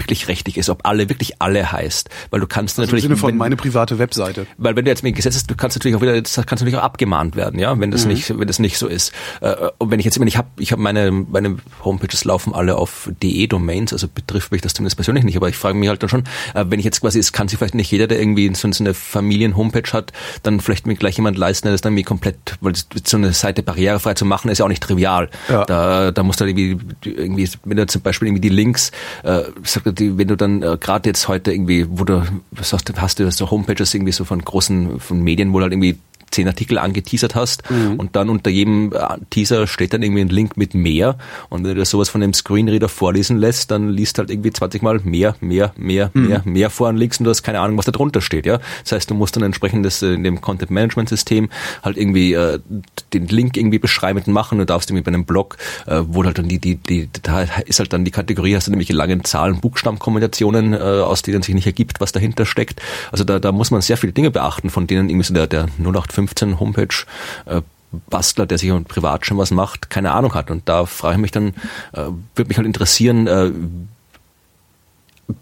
[0.01, 3.21] wirklich rechtlich ist, ob alle wirklich alle heißt, weil du kannst also natürlich im Sinne
[3.21, 4.47] von wenn, meine private Webseite.
[4.59, 6.77] Weil wenn du jetzt mit Gesetz hast, du kannst natürlich auch wieder das kannst natürlich
[6.77, 8.13] auch abgemahnt werden, ja, wenn das mhm.
[8.13, 9.13] nicht wenn das nicht so ist.
[9.41, 13.11] Äh, und wenn ich jetzt ich habe ich habe meine meine Homepages laufen alle auf
[13.23, 16.09] de Domains, also betrifft mich das zumindest persönlich nicht, aber ich frage mich halt dann
[16.09, 18.69] schon, äh, wenn ich jetzt quasi es kann sich vielleicht nicht jeder, der irgendwie so
[18.81, 22.57] eine Familien Homepage hat, dann vielleicht mir gleich jemand leisten, der das dann irgendwie komplett,
[22.61, 25.29] weil so eine Seite barrierefrei zu machen ist ja auch nicht trivial.
[25.49, 25.65] Ja.
[25.65, 28.91] Da da musst du irgendwie irgendwie wenn du zum Beispiel irgendwie die Links
[29.25, 29.43] äh,
[29.93, 33.19] die, wenn du dann äh, gerade jetzt heute irgendwie, wo du, was hast du, hast
[33.19, 35.99] du so Homepages irgendwie so von großen von Medien, wo halt irgendwie
[36.31, 37.95] zehn Artikel angeteasert hast mhm.
[37.97, 41.17] und dann unter jedem äh, Teaser steht dann irgendwie ein Link mit mehr
[41.49, 45.01] und wenn du sowas von dem Screenreader vorlesen lässt, dann liest halt irgendwie 20 mal
[45.03, 46.29] mehr, mehr, mehr, mhm.
[46.29, 48.61] mehr, mehr vor und liegst und du hast keine Ahnung, was da drunter steht, ja.
[48.83, 51.49] Das heißt, du musst dann entsprechend das, äh, in dem Content Management System
[51.83, 52.59] halt irgendwie äh,
[53.13, 54.59] den Link irgendwie beschreiben und machen.
[54.59, 57.79] Du darfst irgendwie bei einem Blog, äh, wo halt dann die, die, die, da ist
[57.79, 61.67] halt dann die Kategorie, hast du nämlich lange Zahlen, Buchstabenkombinationen, äh, aus denen sich nicht
[61.67, 62.81] ergibt, was dahinter steckt.
[63.13, 65.67] Also da, da muss man sehr viele Dinge beachten, von denen irgendwie so der, der
[66.27, 67.07] 0815 Homepage
[67.47, 67.63] äh,
[68.09, 70.51] Bastler, der sich privat schon was macht, keine Ahnung hat.
[70.51, 71.49] Und da frage ich mich dann,
[71.93, 73.51] äh, würde mich halt interessieren, äh,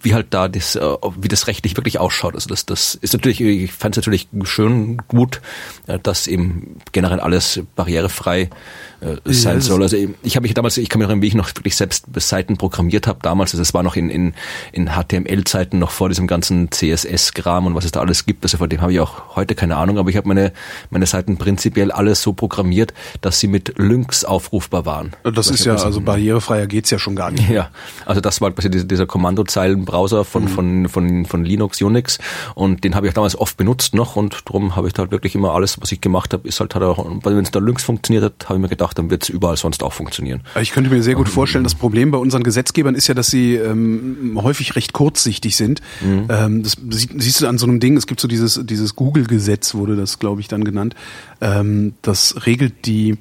[0.03, 2.35] wie halt da das, äh, wie das rechtlich wirklich ausschaut.
[2.35, 5.41] Also das, das ist natürlich, ich fand es natürlich schön gut,
[5.87, 8.51] äh, dass eben generell alles barrierefrei
[9.01, 9.83] äh, sein ja, soll.
[9.83, 12.57] Also ich habe mich damals, ich kann mich erinnern, wie ich noch wirklich selbst Seiten
[12.57, 13.53] programmiert habe damals.
[13.53, 14.35] Also es war noch in, in,
[14.73, 18.45] in HTML-Zeiten, noch vor diesem ganzen CSS-Kram und was es da alles gibt.
[18.45, 20.53] Also vor dem habe ich auch heute keine Ahnung, aber ich habe meine,
[20.91, 25.13] meine Seiten prinzipiell alles so programmiert, dass sie mit Links aufrufbar waren.
[25.23, 27.49] Das ist ja, also barrierefreier geht's ja schon gar nicht.
[27.49, 27.71] Ja,
[28.05, 30.49] also das war quasi dieser, Kommandozeilenbrowser von, mhm.
[30.49, 32.19] von, von, von Linux, Unix
[32.55, 35.35] und den habe ich damals oft benutzt noch und darum habe ich da halt wirklich
[35.35, 38.25] immer alles, was ich gemacht habe, ist halt, hat auch, wenn es da Links funktioniert
[38.25, 40.43] hat, habe ich mir gedacht, dann wird es überall sonst auch funktionieren.
[40.61, 43.55] Ich könnte mir sehr gut vorstellen, das Problem bei unseren Gesetzgebern ist ja, dass sie
[43.55, 45.81] ähm, häufig recht kurzsichtig sind.
[46.01, 46.27] Mhm.
[46.29, 49.97] Ähm, das siehst du an so einem Ding, es gibt so dieses, dieses Google-Gesetz, wurde
[49.97, 50.95] das, glaube ich, dann genannt.
[51.41, 53.19] Ähm, das regelt die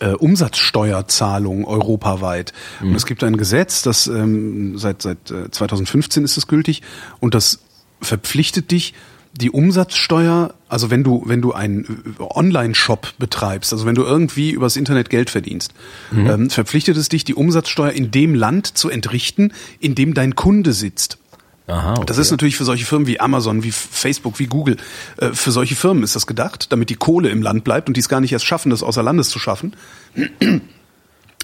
[0.00, 2.52] äh, Umsatzsteuerzahlung europaweit.
[2.80, 2.90] Mhm.
[2.90, 6.82] Und es gibt ein Gesetz, das ähm, seit, seit äh, 2015 ist es gültig
[7.20, 7.60] und das
[8.00, 8.94] verpflichtet dich,
[9.36, 14.76] die Umsatzsteuer, also wenn du, wenn du einen Online-Shop betreibst, also wenn du irgendwie übers
[14.76, 15.74] Internet Geld verdienst,
[16.12, 16.26] mhm.
[16.26, 20.72] ähm, verpflichtet es dich, die Umsatzsteuer in dem Land zu entrichten, in dem dein Kunde
[20.72, 21.18] sitzt.
[21.66, 22.04] Aha, okay.
[22.06, 24.76] Das ist natürlich für solche Firmen wie Amazon, wie Facebook, wie Google,
[25.16, 28.00] äh, für solche Firmen ist das gedacht, damit die Kohle im Land bleibt und die
[28.00, 29.74] es gar nicht erst schaffen, das außer Landes zu schaffen.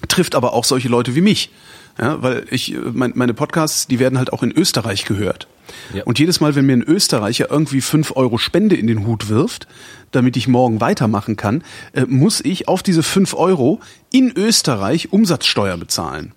[0.08, 1.50] Trifft aber auch solche Leute wie mich.
[1.98, 5.46] Ja, weil ich, mein, meine Podcasts, die werden halt auch in Österreich gehört.
[5.94, 6.04] Ja.
[6.04, 9.66] Und jedes Mal, wenn mir ein Österreicher irgendwie fünf Euro Spende in den Hut wirft,
[10.10, 15.76] damit ich morgen weitermachen kann, äh, muss ich auf diese fünf Euro in Österreich Umsatzsteuer
[15.76, 16.32] bezahlen.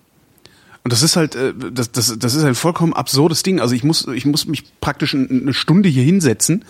[0.84, 3.58] Und das ist halt, äh, das, das, das ist ein vollkommen absurdes Ding.
[3.58, 6.66] Also ich muss, ich muss mich praktisch eine Stunde hier hinsetzen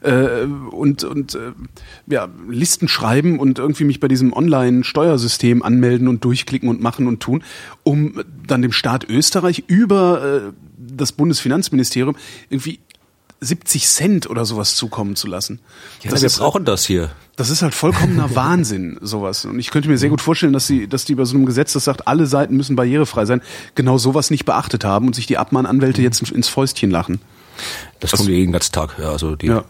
[0.00, 1.52] äh, und, und äh,
[2.06, 7.20] ja, Listen schreiben und irgendwie mich bei diesem Online-Steuersystem anmelden und durchklicken und machen und
[7.20, 7.44] tun,
[7.82, 12.16] um dann dem Staat Österreich über äh, das Bundesfinanzministerium
[12.48, 12.80] irgendwie
[13.42, 15.60] 70 Cent oder sowas zukommen zu lassen.
[16.02, 17.10] Ja, das wir ist, brauchen das hier.
[17.38, 19.44] Das ist halt vollkommener Wahnsinn, sowas.
[19.44, 21.72] Und ich könnte mir sehr gut vorstellen, dass sie, dass die bei so einem Gesetz,
[21.72, 23.40] das sagt, alle Seiten müssen barrierefrei sein,
[23.76, 27.20] genau sowas nicht beachtet haben und sich die Abmahnanwälte jetzt ins Fäustchen lachen.
[28.00, 29.46] Das, das kommt jeden ganzen Tag, ja, also die.
[29.46, 29.64] Ja.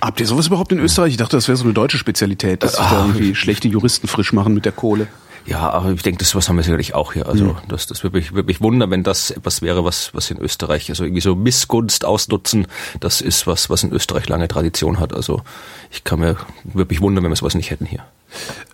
[0.00, 1.12] Habt ihr sowas überhaupt in Österreich?
[1.12, 4.32] Ich dachte, das wäre so eine deutsche Spezialität, dass sich da irgendwie schlechte Juristen frisch
[4.32, 5.06] machen mit der Kohle.
[5.46, 7.26] Ja, aber ich denke, das was haben wir sicherlich auch hier.
[7.26, 7.56] Also mhm.
[7.68, 10.90] das, das würde mich, würde mich wundern, wenn das etwas wäre, was, was in Österreich,
[10.90, 12.66] also irgendwie so Missgunst ausnutzen,
[13.00, 15.14] das ist was, was in Österreich lange Tradition hat.
[15.14, 15.42] Also
[15.90, 18.04] ich kann mir wirklich wundern, wenn wir sowas nicht hätten hier.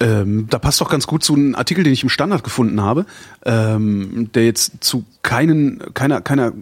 [0.01, 3.07] Ähm, da passt doch ganz gut zu einem Artikel, den ich im Standard gefunden habe,
[3.45, 6.53] ähm, der jetzt zu keinen, keiner, keiner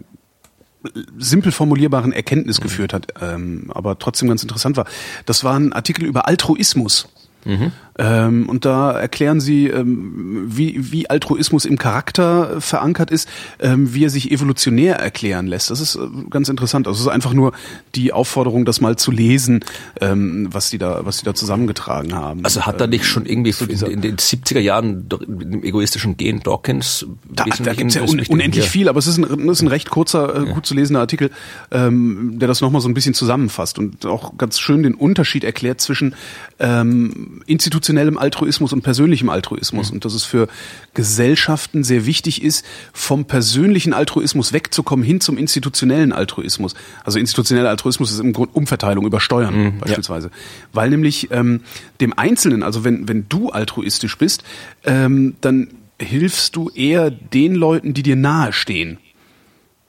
[1.17, 2.63] simpel formulierbaren Erkenntnis mhm.
[2.63, 4.85] geführt hat, ähm, aber trotzdem ganz interessant war.
[5.25, 7.07] Das war ein Artikel über Altruismus.
[7.43, 7.71] Mhm.
[7.97, 13.29] Ähm, und da erklären sie, ähm, wie, wie Altruismus im Charakter verankert ist,
[13.59, 15.69] ähm, wie er sich evolutionär erklären lässt.
[15.69, 16.87] Das ist äh, ganz interessant.
[16.87, 17.53] Also es ist einfach nur
[17.95, 19.63] die Aufforderung, das mal zu lesen,
[20.01, 22.43] ähm, was die da, was die da zusammengetragen haben.
[22.43, 27.05] Also hat er nicht schon irgendwie in, in, den 70er Jahren dem egoistischen Gen Dawkins?
[27.29, 29.89] Da, da gibt es ja un, unendlich viel, aber es ist ein, ist ein recht
[29.89, 31.31] kurzer, äh, gut zu lesender Artikel,
[31.71, 35.79] ähm, der das nochmal so ein bisschen zusammenfasst und auch ganz schön den Unterschied erklärt
[35.79, 36.13] zwischen
[36.59, 37.41] ähm,
[37.85, 39.95] institutionellem Altruismus und persönlichem Altruismus mhm.
[39.95, 40.47] und dass es für
[40.93, 46.73] Gesellschaften sehr wichtig ist, vom persönlichen Altruismus wegzukommen hin zum institutionellen Altruismus.
[47.03, 50.33] Also institutioneller Altruismus ist im Grunde Umverteilung über Steuern mhm, beispielsweise, ja.
[50.73, 51.61] weil nämlich ähm,
[52.01, 54.43] dem Einzelnen, also wenn wenn du altruistisch bist,
[54.83, 55.67] ähm, dann
[55.99, 58.97] hilfst du eher den Leuten, die dir nahestehen.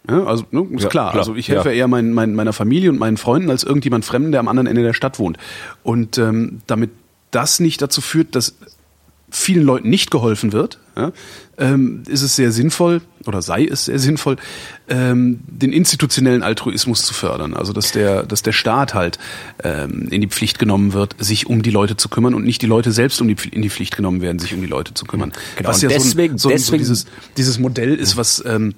[0.09, 1.11] Ja, also ne, ist ja, klar.
[1.11, 1.23] klar.
[1.23, 1.75] Also ich helfe ja.
[1.75, 4.83] eher mein, mein, meiner Familie und meinen Freunden als irgendjemand Fremden, der am anderen Ende
[4.83, 5.37] der Stadt wohnt.
[5.83, 6.91] Und ähm, damit
[7.37, 8.55] das nicht dazu führt, dass
[9.31, 11.13] vielen Leuten nicht geholfen wird, ja,
[11.59, 14.37] ähm, ist es sehr sinnvoll oder sei es sehr sinnvoll,
[14.89, 17.55] ähm, den institutionellen Altruismus zu fördern.
[17.55, 19.19] Also dass der, dass der Staat halt
[19.63, 22.67] ähm, in die Pflicht genommen wird, sich um die Leute zu kümmern und nicht die
[22.67, 25.33] Leute selbst um die, in die Pflicht genommen werden, sich um die Leute zu kümmern.
[25.57, 25.69] Genau.
[25.69, 28.75] Was ja deswegen, so, ein, so, deswegen, so dieses, dieses Modell ist, was ähm,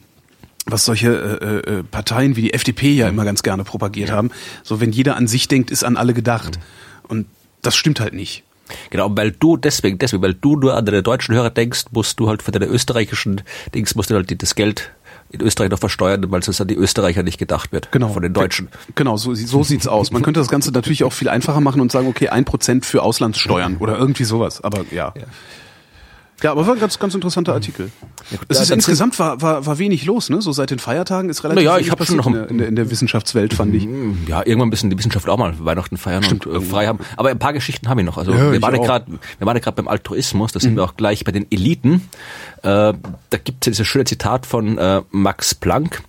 [0.70, 4.30] was solche äh, äh, Parteien wie die FDP ja immer ganz gerne propagiert haben.
[4.62, 6.58] So, wenn jeder an sich denkt, ist an alle gedacht.
[7.06, 7.26] Und
[7.62, 8.44] das stimmt halt nicht.
[8.90, 12.28] Genau, weil du deswegen, deswegen, weil du nur an deine deutschen Hörer denkst, musst du
[12.28, 13.42] halt für deine österreichischen
[13.74, 14.90] Dings musst du halt das Geld
[15.30, 17.92] in Österreich noch versteuern, weil es an die Österreicher nicht gedacht wird.
[17.92, 18.08] Genau.
[18.08, 18.68] Von den Deutschen.
[18.94, 20.10] Genau, so, so sieht's aus.
[20.10, 23.02] Man könnte das Ganze natürlich auch viel einfacher machen und sagen, okay, ein Prozent für
[23.02, 24.62] Auslandssteuern oder irgendwie sowas.
[24.62, 25.12] Aber ja.
[25.16, 25.24] Ja.
[26.42, 27.90] Ja, aber war ein ganz, ganz interessanter Artikel.
[28.30, 30.40] Ja, gut, es ist insgesamt war, war, war wenig los, ne?
[30.40, 32.48] So seit den Feiertagen ist relativ Na ja, wenig ich hab schon noch in, der,
[32.48, 33.88] in, der, in der Wissenschaftswelt, fand ich.
[34.28, 37.00] Ja, irgendwann müssen die Wissenschaftler auch mal Weihnachten feiern Stimmt, und äh, frei haben.
[37.16, 38.18] Aber ein paar Geschichten habe ich noch.
[38.18, 38.80] Also Ja, wir waren ja.
[38.80, 38.84] Mhm.
[38.84, 39.06] gerade,
[39.38, 42.08] wir waren ja gerade beim Altruismus, da sind wir auch gleich bei den Eliten.
[42.62, 42.94] Äh, da
[43.42, 46.02] gibt es ja dieses schöne Zitat von äh, Max Planck.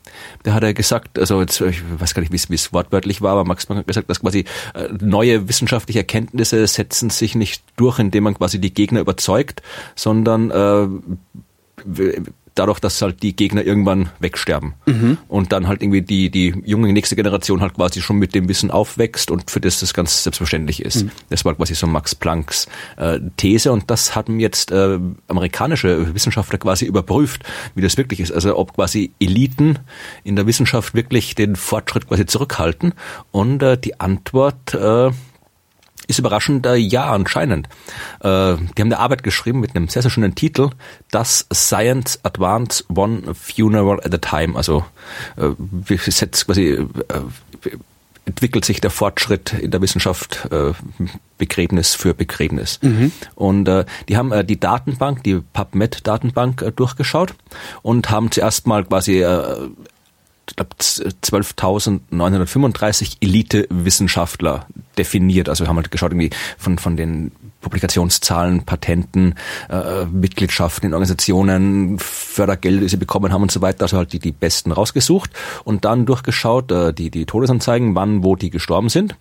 [0.45, 3.21] Der hat ja gesagt, also jetzt, ich weiß gar nicht, wie es- wie es wortwörtlich
[3.21, 4.39] war, aber Max Planck hat gesagt, dass quasi
[4.73, 9.61] äh, neue wissenschaftliche Erkenntnisse setzen sich nicht durch, indem man quasi die Gegner überzeugt,
[9.95, 10.87] sondern äh,
[11.85, 12.21] w-
[12.55, 14.73] dadurch, dass halt die Gegner irgendwann wegsterben
[15.29, 18.69] und dann halt irgendwie die die junge nächste Generation halt quasi schon mit dem Wissen
[18.69, 21.05] aufwächst und für das das ganz selbstverständlich ist.
[21.29, 26.59] Das war quasi so Max Plancks äh, These und das hatten jetzt äh, amerikanische Wissenschaftler
[26.59, 27.43] quasi überprüft,
[27.75, 28.33] wie das wirklich ist.
[28.33, 29.79] Also ob quasi Eliten
[30.25, 32.93] in der Wissenschaft wirklich den Fortschritt quasi zurückhalten
[33.31, 35.11] und äh, die Antwort äh,
[36.09, 37.67] ist überraschend äh, ja anscheinend.
[38.19, 40.71] Äh, die haben eine Arbeit geschrieben mit einem sehr, sehr schönen Titel,
[41.11, 44.55] das Science Advance One Funeral at a Time.
[44.55, 44.83] Also
[45.37, 46.85] äh, wie setzt quasi äh,
[48.25, 50.73] entwickelt sich der Fortschritt in der Wissenschaft äh,
[51.37, 52.79] Begräbnis für Begräbnis.
[53.35, 57.33] Und äh, die haben äh, die Datenbank, die PubMed-Datenbank äh, durchgeschaut
[57.81, 59.69] und haben zuerst mal quasi äh,
[60.55, 65.49] glaube, 12.935 Elite-Wissenschaftler definiert.
[65.49, 67.31] Also wir haben halt geschaut irgendwie von, von den
[67.61, 69.35] Publikationszahlen, Patenten,
[69.69, 73.83] äh, Mitgliedschaften in Organisationen, Fördergelder, die sie bekommen haben und so weiter.
[73.83, 75.31] Also halt die, die Besten rausgesucht
[75.63, 79.15] und dann durchgeschaut, äh, die, die Todesanzeigen, wann, wo die gestorben sind.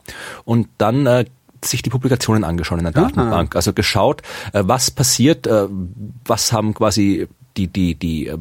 [0.45, 1.25] Und dann äh,
[1.65, 3.57] sich die Publikationen angeschaut in der Datenbank.
[3.57, 5.67] Also geschaut, äh, was passiert, äh,
[6.25, 8.39] was haben quasi die, die, die, äh,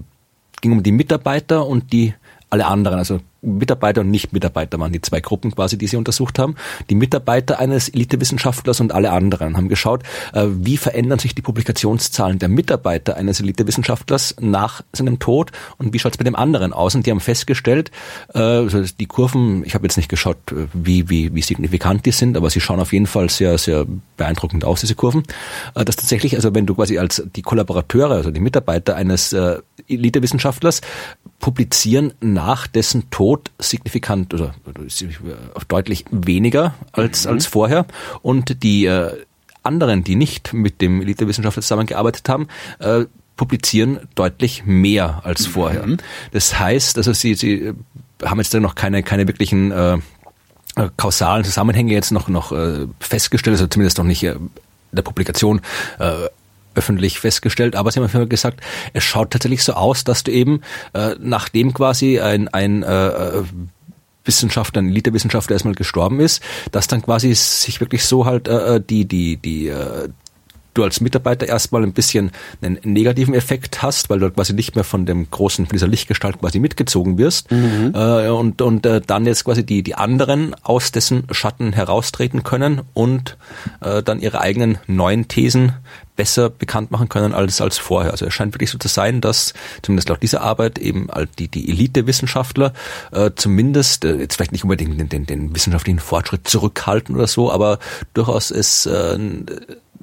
[0.62, 2.14] ging um die Mitarbeiter und die
[2.50, 6.56] alle anderen, also Mitarbeiter und Nicht-Mitarbeiter waren die zwei Gruppen quasi, die sie untersucht haben.
[6.90, 12.40] Die Mitarbeiter eines Elitewissenschaftlers und alle anderen haben geschaut, äh, wie verändern sich die Publikationszahlen
[12.40, 16.96] der Mitarbeiter eines Elitewissenschaftlers nach seinem Tod und wie schaut es bei dem anderen aus?
[16.96, 17.92] Und die haben festgestellt,
[18.34, 22.38] also die Kurven, ich habe jetzt nicht geschaut, äh, wie, wie, wie signifikant die sind,
[22.38, 23.86] aber sie schauen auf jeden Fall sehr, sehr
[24.18, 25.24] beeindruckend aus, diese Kurven,
[25.74, 29.36] dass tatsächlich, also wenn du quasi als die Kollaborateure, also die Mitarbeiter eines
[29.88, 30.82] Elitewissenschaftlers
[31.40, 37.86] publizieren nach dessen Tod signifikant oder, äh, deutlich weniger als, als vorher.
[38.22, 39.12] Und die äh,
[39.64, 42.48] anderen, die nicht mit dem Elitewissenschaftler zusammengearbeitet haben,
[42.80, 45.86] äh, publizieren deutlich mehr als vorher.
[46.32, 47.74] Das heißt, also sie, sie äh,
[48.26, 49.98] haben jetzt noch keine, keine wirklichen äh,
[50.76, 54.50] äh, kausalen Zusammenhänge jetzt noch, noch äh, festgestellt, also zumindest noch nicht äh, in
[54.92, 55.62] der Publikation
[56.00, 56.28] äh,
[56.78, 58.62] öffentlich festgestellt, aber sie haben Fall gesagt,
[58.94, 60.62] es schaut tatsächlich so aus, dass du eben,
[60.94, 63.44] äh, nachdem quasi ein, ein äh,
[64.24, 69.06] Wissenschaftler, ein Elite-Wissenschaftler erstmal gestorben ist, dass dann quasi sich wirklich so halt äh, die,
[69.06, 70.10] die, die äh,
[70.78, 74.84] du als Mitarbeiter erstmal ein bisschen einen negativen Effekt hast, weil du quasi nicht mehr
[74.84, 79.46] von dem großen, von dieser Lichtgestalt quasi mitgezogen wirst äh, und, und äh, dann jetzt
[79.46, 83.38] quasi die, die anderen aus dessen Schatten heraustreten können und
[83.82, 85.74] äh, dann ihre eigenen neuen Thesen
[86.18, 88.12] besser bekannt machen können als, als vorher.
[88.12, 91.48] Also es scheint wirklich so zu sein, dass zumindest laut dieser Arbeit eben all die,
[91.48, 92.74] die Elite-Wissenschaftler
[93.14, 97.52] äh, zumindest, äh, jetzt vielleicht nicht unbedingt den, den, den wissenschaftlichen Fortschritt zurückhalten oder so,
[97.52, 97.80] aber
[98.14, 99.18] durchaus es äh,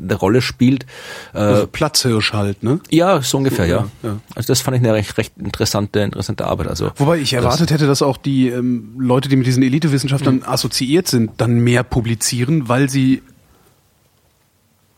[0.01, 0.85] eine Rolle spielt.
[1.33, 2.81] Äh, Also Platzhirsch halt, ne?
[2.91, 3.87] ja, so ungefähr, ja.
[4.03, 4.21] Ja, ja.
[4.35, 6.69] Also das fand ich eine recht, recht interessante, interessante Arbeit.
[6.69, 11.09] Also Wobei ich erwartet hätte, dass auch die ähm, Leute, die mit diesen Elitewissenschaftlern assoziiert
[11.09, 13.23] sind, dann mehr publizieren, weil sie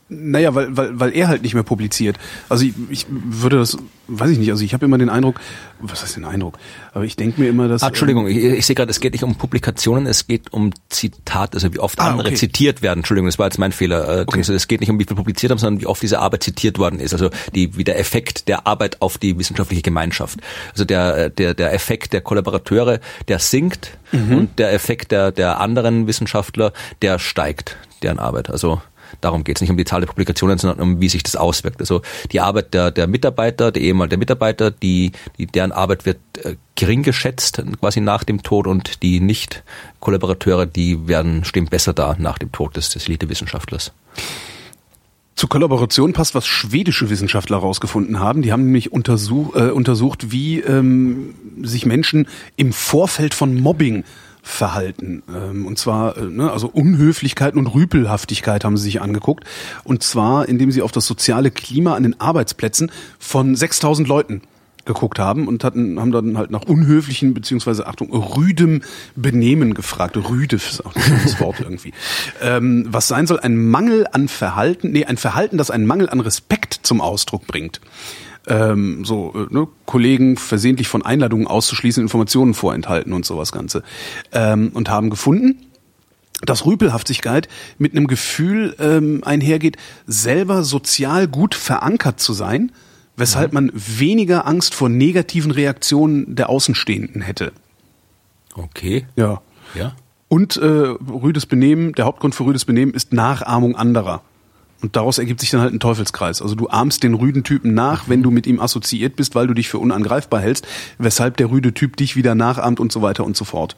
[0.08, 2.16] naja, weil, weil, weil er halt nicht mehr publiziert.
[2.48, 5.40] Also ich, ich würde das, weiß ich nicht, also ich habe immer den Eindruck,
[5.80, 6.58] was heißt den Eindruck?
[6.94, 7.82] Aber ich denke mir immer, dass.
[7.82, 11.54] Ah, Entschuldigung, ich, ich sehe gerade, es geht nicht um Publikationen, es geht um Zitate,
[11.54, 12.36] also wie oft Ah, andere okay.
[12.36, 13.00] zitiert werden.
[13.00, 14.20] Entschuldigung, das war jetzt mein Fehler.
[14.20, 16.44] Äh, also Es geht nicht um, wie viel publiziert haben, sondern wie oft diese Arbeit
[16.44, 17.12] zitiert worden ist.
[17.12, 20.38] Also die, wie der Effekt der Arbeit auf die wissenschaftliche Gemeinschaft.
[20.70, 25.58] Also der, äh, der, der Effekt der Kollaborateure, der sinkt und der Effekt der, der
[25.60, 28.48] anderen Wissenschaftler, der steigt, deren Arbeit.
[28.50, 28.80] Also
[29.20, 31.80] Darum geht es nicht um die Zahl der Publikationen, sondern um wie sich das auswirkt.
[31.80, 36.56] Also die Arbeit der, der Mitarbeiter, der ehemalige Mitarbeiter, die, die deren Arbeit wird äh,
[36.74, 42.38] gering geschätzt quasi nach dem Tod und die Nicht-Kollaborateure, die werden stehen besser da nach
[42.38, 43.92] dem Tod des, des Elite-Wissenschaftlers.
[45.36, 48.40] Zur Kollaboration passt, was schwedische Wissenschaftler herausgefunden haben.
[48.40, 54.04] Die haben nämlich untersuch, äh, untersucht, wie ähm, sich Menschen im Vorfeld von Mobbing
[54.46, 55.22] verhalten.
[55.34, 59.44] Ähm, und zwar, äh, ne, also Unhöflichkeit und Rüpelhaftigkeit haben sie sich angeguckt.
[59.82, 64.42] Und zwar, indem sie auf das soziale Klima an den Arbeitsplätzen von 6000 Leuten
[64.84, 68.82] geguckt haben und hatten, haben dann halt nach unhöflichen beziehungsweise Achtung rüdem
[69.16, 70.16] Benehmen gefragt.
[70.16, 71.92] Rüde ist auch das Wort irgendwie.
[72.40, 76.20] Ähm, was sein soll, ein Mangel an Verhalten, nee, ein Verhalten, das einen Mangel an
[76.20, 77.80] Respekt zum Ausdruck bringt.
[78.46, 83.82] Ähm, so äh, ne, Kollegen versehentlich von Einladungen auszuschließen, Informationen vorenthalten und sowas Ganze.
[84.32, 85.66] Ähm, und haben gefunden,
[86.42, 92.72] dass Rüpelhaftigkeit mit einem Gefühl ähm, einhergeht, selber sozial gut verankert zu sein,
[93.16, 97.52] weshalb man weniger Angst vor negativen Reaktionen der Außenstehenden hätte.
[98.54, 99.06] Okay.
[99.16, 99.40] Ja.
[99.74, 99.94] Ja.
[100.28, 104.22] Und äh, rüdes Benehmen, der Hauptgrund für rüdes Benehmen ist Nachahmung anderer.
[104.82, 106.42] Und daraus ergibt sich dann halt ein Teufelskreis.
[106.42, 109.54] Also du ahmst den rüden Typen nach, wenn du mit ihm assoziiert bist, weil du
[109.54, 110.66] dich für unangreifbar hältst,
[110.98, 113.76] weshalb der rüde Typ dich wieder nachahmt und so weiter und so fort.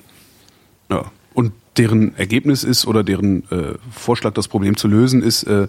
[0.91, 1.11] Ja.
[1.35, 5.69] Und deren Ergebnis ist oder deren äh, Vorschlag, das Problem zu lösen, ist äh,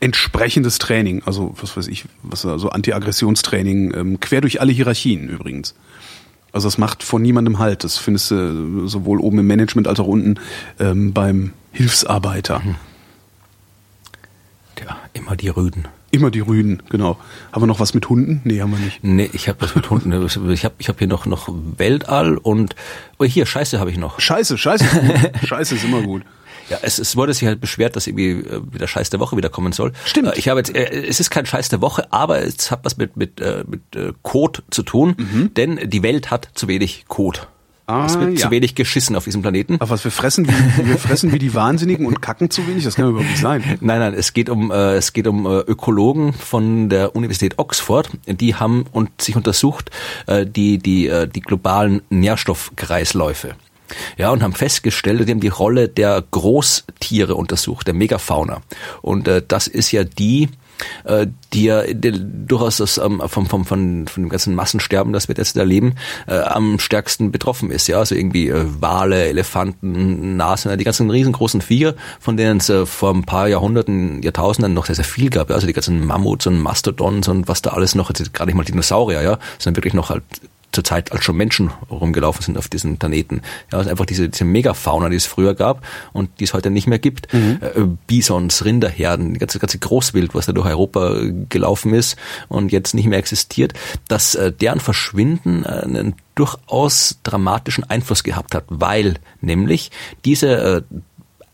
[0.00, 1.22] entsprechendes Training.
[1.24, 5.76] Also was weiß ich, was also Anti-Aggressionstraining ähm, quer durch alle Hierarchien übrigens.
[6.50, 7.84] Also das macht von niemandem Halt.
[7.84, 10.40] Das findest du sowohl oben im Management als auch unten
[10.80, 12.60] ähm, beim Hilfsarbeiter.
[12.60, 12.74] Mhm.
[14.84, 15.88] Tja, immer die Rüden.
[16.10, 17.18] Immer die Rüden, genau.
[17.52, 18.42] Haben wir noch was mit Hunden?
[18.44, 19.02] Nee, haben wir nicht.
[19.02, 20.12] Nee, ich habe was mit Hunden.
[20.52, 22.76] Ich habe ich hab hier noch, noch Weltall und
[23.18, 24.20] oh, hier, Scheiße habe ich noch.
[24.20, 25.30] Scheiße, Scheiße ist gut.
[25.48, 26.22] Scheiße ist immer gut.
[26.68, 29.48] Ja, es, es wurde sich halt beschwert, dass irgendwie äh, wieder Scheiß der Woche wieder
[29.48, 29.92] kommen soll.
[30.04, 30.28] Stimmt.
[30.28, 32.96] Äh, Ich habe jetzt, äh, es ist kein Scheiß der Woche, aber es hat was
[32.98, 37.48] mit mit äh, mit äh, Kot zu tun, denn die Welt hat zu wenig Kot.
[37.86, 38.46] Ah, es wird ja.
[38.46, 39.74] zu wenig geschissen auf diesem Planeten.
[39.74, 42.94] Aber was wir fressen, wie, wir fressen wie die Wahnsinnigen und kacken zu wenig, das
[42.94, 43.62] kann überhaupt nicht sein.
[43.80, 48.10] Nein, nein, es geht um äh, es geht um äh, Ökologen von der Universität Oxford.
[48.26, 49.90] Die haben und sich untersucht
[50.26, 53.54] äh, die die äh, die globalen Nährstoffkreisläufe.
[54.16, 58.62] Ja, und haben festgestellt, die haben die Rolle der Großtiere untersucht, der Megafauna.
[59.02, 60.48] Und äh, das ist ja die,
[61.04, 65.34] äh, die ja durchaus das, ähm, vom, vom, von, von dem ganzen Massensterben, das wir
[65.36, 65.94] jetzt erleben,
[66.26, 67.86] äh, am stärksten betroffen ist.
[67.86, 72.86] Ja, also irgendwie äh, Wale, Elefanten, Nashörner, die ganzen riesengroßen Viecher, von denen es äh,
[72.86, 75.50] vor ein paar Jahrhunderten, Jahrtausenden noch sehr, sehr viel gab.
[75.50, 75.56] Ja?
[75.56, 78.64] Also die ganzen Mammuts und Mastodons und was da alles noch, jetzt gerade nicht mal
[78.64, 80.22] Dinosaurier, ja, sondern wirklich noch halt
[80.74, 83.42] zur Zeit, als schon Menschen rumgelaufen sind auf diesem Planeten.
[83.72, 86.86] Ja, also einfach diese, diese Megafauna, die es früher gab und die es heute nicht
[86.86, 87.32] mehr gibt.
[87.32, 92.16] Äh, Bisons, Rinderherden, die ganze, ganze Großwild, was da durch Europa gelaufen ist
[92.48, 93.72] und jetzt nicht mehr existiert,
[94.08, 99.90] dass äh, deren Verschwinden äh, einen durchaus dramatischen Einfluss gehabt hat, weil nämlich
[100.24, 100.96] diese äh,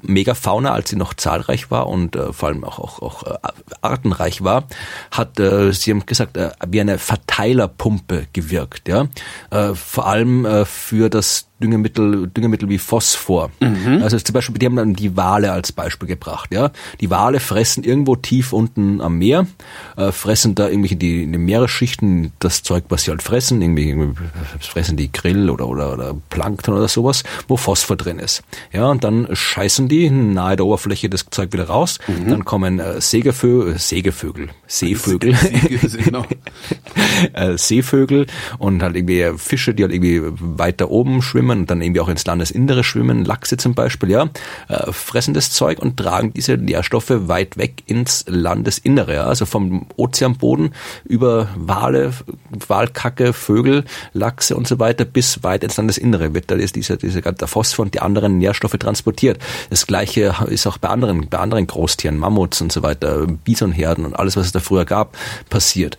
[0.03, 3.37] Megafauna, als sie noch zahlreich war und äh, vor allem auch, auch, auch äh,
[3.83, 4.65] artenreich war,
[5.11, 8.89] hat, äh, sie haben gesagt, äh, wie eine Verteilerpumpe gewirkt.
[8.89, 9.09] Ja?
[9.51, 13.51] Äh, vor allem äh, für das Düngemittel, Düngemittel wie Phosphor.
[14.03, 16.53] Also zum Beispiel, die haben dann die Wale als Beispiel gebracht.
[16.53, 16.71] Ja,
[17.01, 19.47] die Wale fressen irgendwo tief unten am Meer,
[19.97, 23.89] äh, fressen da irgendwelche die in den Meeresschichten das Zeug, was sie halt fressen, irgendwie,
[23.89, 24.23] irgendwie
[24.61, 28.43] fressen die Grill oder, oder oder Plankton oder sowas, wo Phosphor drin ist.
[28.73, 31.99] Ja, und dann scheißen die nahe der Oberfläche das Zeug wieder raus.
[32.29, 35.35] Dann kommen äh, Sägevögel, Sägevögel, Seevögel,
[36.05, 36.25] genau.
[37.33, 38.27] äh, Seevögel
[38.59, 42.27] und halt irgendwie Fische, die halt irgendwie weiter oben schwimmen und dann irgendwie auch ins
[42.27, 44.29] Landesinnere schwimmen, Lachse zum Beispiel, ja,
[44.69, 49.87] äh, fressen das Zeug und tragen diese Nährstoffe weit weg ins Landesinnere, ja, also vom
[49.97, 52.13] Ozeanboden über Wale,
[52.69, 57.21] Walkacke, Vögel, Lachse und so weiter bis weit ins Landesinnere wird da ist dieser, dieser
[57.21, 59.39] der Phosphor und die anderen Nährstoffe transportiert.
[59.71, 64.19] Das gleiche ist auch bei anderen, bei anderen Großtieren, Mammuts und so weiter, Bisonherden und
[64.19, 65.17] alles, was es da früher gab,
[65.49, 65.99] passiert.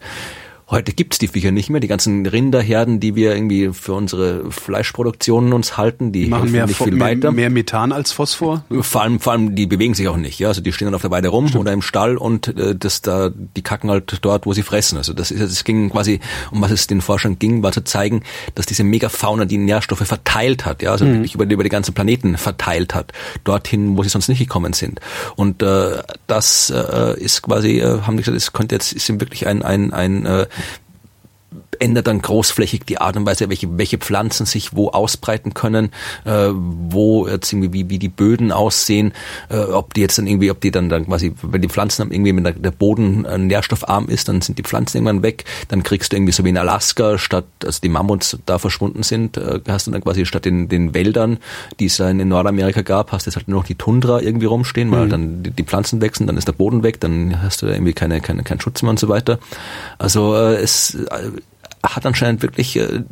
[0.71, 1.81] Heute gibt's die Viecher nicht mehr.
[1.81, 6.93] Die ganzen Rinderherden, die wir irgendwie für unsere Fleischproduktionen uns halten, die Machen mehr, viel
[6.93, 7.33] mehr, weiter.
[7.33, 8.63] mehr Methan als Phosphor.
[8.79, 10.47] Vor allem, vor allem, die bewegen sich auch nicht, ja.
[10.47, 13.31] Also die stehen dann auf der Weide rum oder im Stall und äh, das da,
[13.35, 14.97] die kacken halt dort, wo sie fressen.
[14.97, 18.23] Also das ist, es ging quasi, um was es den Forschern ging, war zu zeigen,
[18.55, 22.37] dass diese Megafauna die Nährstoffe verteilt hat, ja, also wirklich über, über die ganzen Planeten
[22.37, 23.11] verteilt hat,
[23.43, 25.01] dorthin, wo sie sonst nicht gekommen sind.
[25.35, 29.47] Und äh, das äh, ist quasi, äh, haben die gesagt, es könnte jetzt ist wirklich
[29.47, 30.47] ein ein ein äh,
[31.81, 35.91] ändert dann großflächig die Art und Weise, welche, welche Pflanzen sich wo ausbreiten können,
[36.25, 39.13] äh, wo jetzt irgendwie, wie, wie die Böden aussehen,
[39.49, 42.11] äh, ob die jetzt dann irgendwie, ob die dann, dann quasi, wenn die Pflanzen haben,
[42.11, 45.83] irgendwie, wenn der, der Boden äh, nährstoffarm ist, dann sind die Pflanzen irgendwann weg, dann
[45.83, 49.59] kriegst du irgendwie so wie in Alaska, statt, also die Mammuts da verschwunden sind, äh,
[49.67, 51.39] hast du dann quasi statt den, den Wäldern,
[51.79, 54.91] die es in Nordamerika gab, hast du jetzt halt nur noch die Tundra irgendwie rumstehen,
[54.91, 55.09] weil mhm.
[55.09, 57.93] dann die, die Pflanzen wechseln, dann ist der Boden weg, dann hast du da irgendwie
[57.93, 59.39] keine, keine, keinen Schutz mehr und so weiter.
[59.97, 61.31] Also äh, es äh,
[61.83, 63.03] hat anscheinend wirklich äh,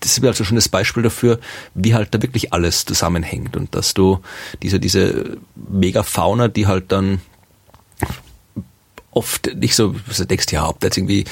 [0.00, 1.40] das ist also schon das Beispiel dafür,
[1.74, 4.20] wie halt da wirklich alles zusammenhängt und dass du
[4.62, 7.20] diese, diese Megafauna, die halt dann
[9.18, 11.24] oft nicht so, du denkst, ja, ob da jetzt irgendwie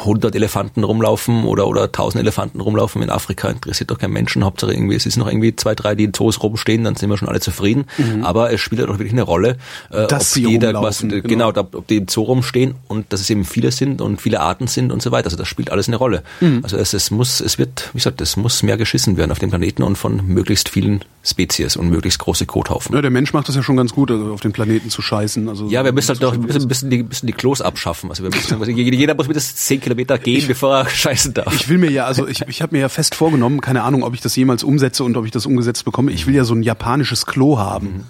[0.00, 4.44] 100 Elefanten rumlaufen oder, oder 1000 Elefanten rumlaufen in Afrika, interessiert doch kein Menschen.
[4.44, 7.16] Hauptsache irgendwie, es ist noch irgendwie zwei, drei, die in Zoos rumstehen, dann sind wir
[7.16, 7.86] schon alle zufrieden.
[7.98, 8.24] Mhm.
[8.24, 9.56] Aber es spielt doch wirklich eine Rolle,
[9.90, 13.12] äh, dass ob die da was, genau, genau da, ob die im Zoo rumstehen und
[13.12, 15.26] dass es eben viele sind und viele Arten sind und so weiter.
[15.26, 16.24] Also das spielt alles eine Rolle.
[16.40, 16.60] Mhm.
[16.64, 19.50] Also es, es muss, es wird, wie gesagt, es muss mehr geschissen werden auf dem
[19.50, 22.94] Planeten und von möglichst vielen Spezies und möglichst große Kothaufen.
[22.94, 25.48] Ja, der Mensch macht das ja schon ganz gut, also auf den Planeten zu scheißen.
[25.48, 28.10] Also ja, wir müssen halt doch ein bisschen, bisschen, die, bisschen die Klos abschaffen.
[28.10, 31.54] Also wir müssen, also jeder muss mindestens zehn Kilometer gehen, ich, bevor er scheißen darf.
[31.54, 34.14] Ich will mir ja, also ich, ich habe mir ja fest vorgenommen, keine Ahnung, ob
[34.14, 36.12] ich das jemals umsetze und ob ich das umgesetzt bekomme.
[36.12, 38.04] Ich will ja so ein japanisches Klo haben.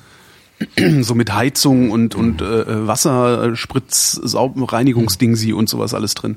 [0.76, 1.05] Mhm.
[1.05, 6.37] So mit Heizung und, und äh, Wasserspritz, Reinigungsdingsi und sowas alles drin.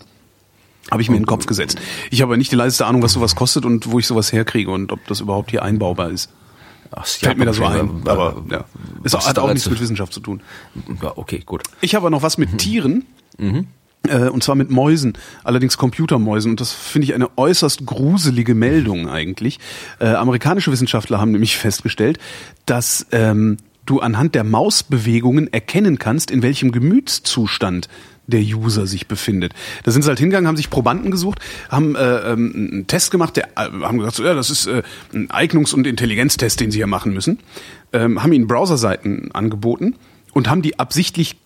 [0.91, 1.79] Habe ich mir in den Kopf gesetzt.
[2.11, 4.91] Ich habe nicht die leiseste Ahnung, was sowas kostet und wo ich sowas herkriege und
[4.91, 6.29] ob das überhaupt hier einbaubar ist.
[6.91, 8.01] Ach, Fällt mir da so ein.
[8.05, 8.65] Aber ja.
[9.03, 10.41] Es hat auch nichts mit Wissenschaft zu tun.
[11.01, 11.63] Ja, okay, gut.
[11.79, 12.57] Ich habe noch was mit mhm.
[12.57, 13.05] Tieren.
[13.37, 13.67] Mhm.
[14.07, 15.13] Äh, und zwar mit Mäusen,
[15.43, 16.51] allerdings Computermäusen.
[16.51, 19.59] Und das finde ich eine äußerst gruselige Meldung eigentlich.
[19.99, 22.17] Äh, amerikanische Wissenschaftler haben nämlich festgestellt,
[22.65, 27.89] dass ähm, du anhand der Mausbewegungen erkennen kannst, in welchem Gemütszustand
[28.32, 29.53] der User sich befindet.
[29.84, 33.38] Da sind sie halt hingegangen, haben sich Probanden gesucht, haben äh, ähm, einen Test gemacht,
[33.38, 34.82] der, äh, haben gesagt, so, ja, das ist äh,
[35.13, 37.39] ein Eignungs- und Intelligenztest, den sie hier machen müssen,
[37.93, 39.95] ähm, haben ihnen Browserseiten angeboten
[40.34, 41.38] und haben die absichtlich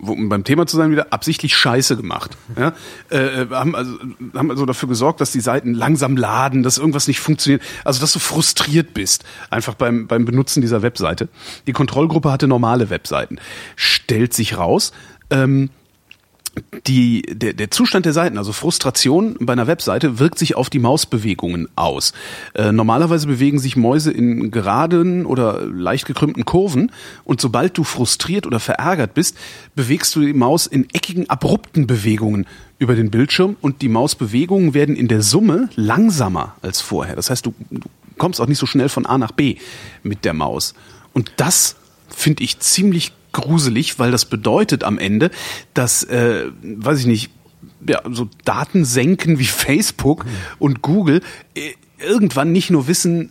[0.00, 2.36] um beim Thema zu sein wieder absichtlich Scheiße gemacht.
[2.58, 2.72] Ja?
[3.10, 3.98] Äh, äh, haben, also,
[4.34, 8.12] haben also dafür gesorgt, dass die Seiten langsam laden, dass irgendwas nicht funktioniert, also dass
[8.12, 11.28] du frustriert bist einfach beim beim Benutzen dieser Webseite.
[11.66, 13.38] Die Kontrollgruppe hatte normale Webseiten.
[13.76, 14.92] Stellt sich raus,
[15.30, 15.70] ähm,
[16.86, 20.78] die, der, der Zustand der Seiten, also Frustration bei einer Webseite, wirkt sich auf die
[20.78, 22.12] Mausbewegungen aus.
[22.54, 26.92] Äh, normalerweise bewegen sich Mäuse in geraden oder leicht gekrümmten Kurven
[27.24, 29.36] und sobald du frustriert oder verärgert bist,
[29.74, 32.46] bewegst du die Maus in eckigen, abrupten Bewegungen
[32.78, 37.14] über den Bildschirm und die Mausbewegungen werden in der Summe langsamer als vorher.
[37.14, 37.88] Das heißt, du, du
[38.18, 39.56] kommst auch nicht so schnell von A nach B
[40.02, 40.74] mit der Maus.
[41.12, 41.76] Und das
[42.08, 45.30] finde ich ziemlich gruselig, weil das bedeutet am Ende,
[45.74, 47.30] dass, äh, weiß ich nicht,
[47.86, 50.30] ja, so Daten senken wie Facebook mhm.
[50.58, 51.22] und Google
[51.54, 53.30] äh, irgendwann nicht nur wissen,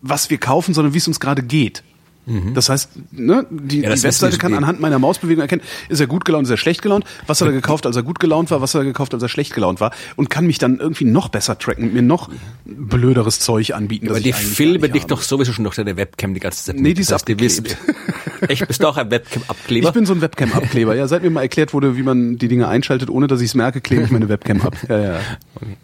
[0.00, 1.82] was wir kaufen, sondern wie es uns gerade geht.
[2.28, 2.54] Mhm.
[2.54, 6.24] Das heißt, ne, die, ja, die Webseite kann anhand meiner Mausbewegung erkennen, ist er gut
[6.24, 8.74] gelaunt, ist er schlecht gelaunt, was hat er gekauft, als er gut gelaunt war, was
[8.74, 11.58] hat er gekauft, als er schlecht gelaunt war und kann mich dann irgendwie noch besser
[11.58, 12.28] tracken und mir noch
[12.66, 14.08] blöderes Zeug anbieten.
[14.10, 16.76] Aber die filmen dich doch sowieso schon durch deine Webcam die ganze Zeit.
[16.76, 17.76] Nee, die ist das abgeklebt.
[18.48, 19.88] Echt, bist du auch ein Webcam-Abkleber?
[19.88, 20.94] Ich bin so ein Webcam-Abkleber.
[20.94, 23.54] Ja, seit mir mal erklärt wurde, wie man die Dinge einschaltet, ohne dass ich es
[23.54, 24.76] merke, klebe ich meine Webcam ab.
[24.88, 25.20] Ja, ja.
[25.54, 25.76] Okay.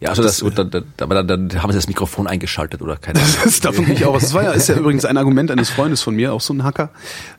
[0.00, 2.96] Ja, also das, das dann, dann, aber dann, dann haben sie das Mikrofon eingeschaltet oder
[2.96, 3.34] keine Ahnung.
[3.42, 4.22] Das ist davon nicht aus.
[4.22, 6.62] Das war ja, ist ja übrigens ein Argument eines Freundes von mir, auch so ein
[6.62, 6.90] Hacker,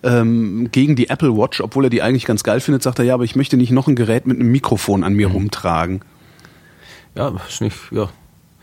[0.03, 3.14] ähm, gegen die Apple Watch, obwohl er die eigentlich ganz geil findet, sagt er, ja,
[3.14, 5.36] aber ich möchte nicht noch ein Gerät mit einem Mikrofon an mir mhm.
[5.36, 6.01] rumtragen.
[7.16, 8.10] Ja, ist nicht, ja.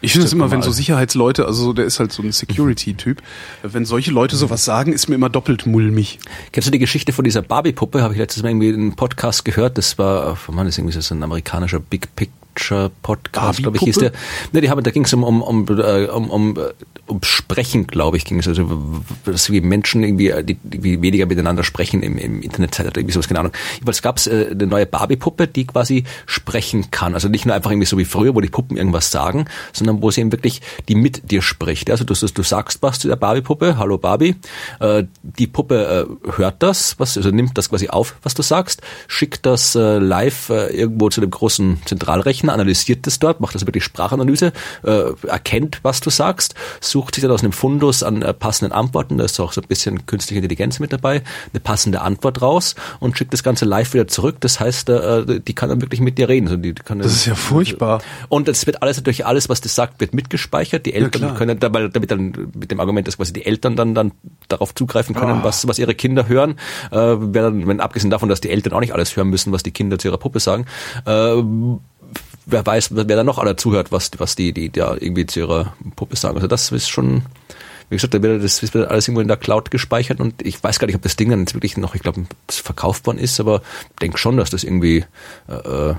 [0.02, 3.22] Ich finde es immer, wenn so Sicherheitsleute, also der ist halt so ein Security-Typ,
[3.62, 6.18] wenn solche Leute sowas sagen, ist mir immer doppelt mulmig.
[6.52, 8.02] Kennst du die Geschichte von dieser Barbie-Puppe?
[8.02, 9.78] Habe ich letztes Mal irgendwie in einem Podcast gehört.
[9.78, 13.98] Das war, man ist irgendwie so ein amerikanischer Big Pick Culture Podcast, glaube ich, hieß
[13.98, 14.12] der.
[14.52, 16.58] Ne, die haben, da ging es um, um, um, äh, um, um,
[17.06, 18.48] um Sprechen, glaube ich, ging es.
[18.48, 22.96] Also, dass wie Menschen irgendwie äh, die, die weniger miteinander sprechen im, im Internet oder
[22.96, 23.52] irgendwie sowas, keine Ahnung.
[23.74, 27.14] Jedenfalls gab es äh, eine neue Barbie-Puppe, die quasi sprechen kann.
[27.14, 30.10] Also nicht nur einfach irgendwie so wie früher, wo die Puppen irgendwas sagen, sondern wo
[30.10, 31.90] sie eben wirklich die mit dir spricht.
[31.90, 34.36] Also du, du sagst was zu der Barbie-Puppe, hallo Barbie,
[34.80, 38.82] äh, die Puppe äh, hört das, was, also nimmt das quasi auf, was du sagst,
[39.08, 43.54] schickt das äh, live äh, irgendwo zu dem großen Zentralrechner Rechner, analysiert das dort, macht
[43.54, 44.52] also wirklich Sprachanalyse,
[44.84, 49.18] äh, erkennt, was du sagst, sucht sich dann aus einem Fundus an äh, passenden Antworten,
[49.18, 51.22] da ist auch so ein bisschen künstliche Intelligenz mit dabei,
[51.52, 54.36] eine passende Antwort raus und schickt das Ganze live wieder zurück.
[54.40, 56.46] Das heißt, äh, die kann dann wirklich mit dir reden.
[56.46, 58.00] Also die, die kann das ist ja furchtbar.
[58.28, 60.86] Und es wird alles natürlich alles, was das sagt, wird mitgespeichert.
[60.86, 63.94] Die Eltern ja, können dabei, damit dann mit dem Argument, dass quasi die Eltern dann
[63.94, 64.12] dann
[64.48, 65.44] darauf zugreifen können, oh.
[65.44, 66.56] was was ihre Kinder hören.
[66.90, 69.72] Äh, wenn, wenn abgesehen davon, dass die Eltern auch nicht alles hören müssen, was die
[69.72, 70.66] Kinder zu ihrer Puppe sagen.
[71.04, 71.42] Äh,
[72.46, 75.74] wer weiß, wer da noch alle zuhört, was, was die, die da irgendwie zu ihrer
[75.96, 76.36] Puppe sagen.
[76.36, 77.22] Also das ist schon,
[77.90, 80.78] wie gesagt, da wird das wird alles irgendwo in der Cloud gespeichert und ich weiß
[80.78, 83.62] gar nicht, ob das Ding dann jetzt wirklich noch, ich glaube, verkauft worden ist, aber
[84.00, 85.04] denke schon, dass das irgendwie
[85.48, 85.94] äh,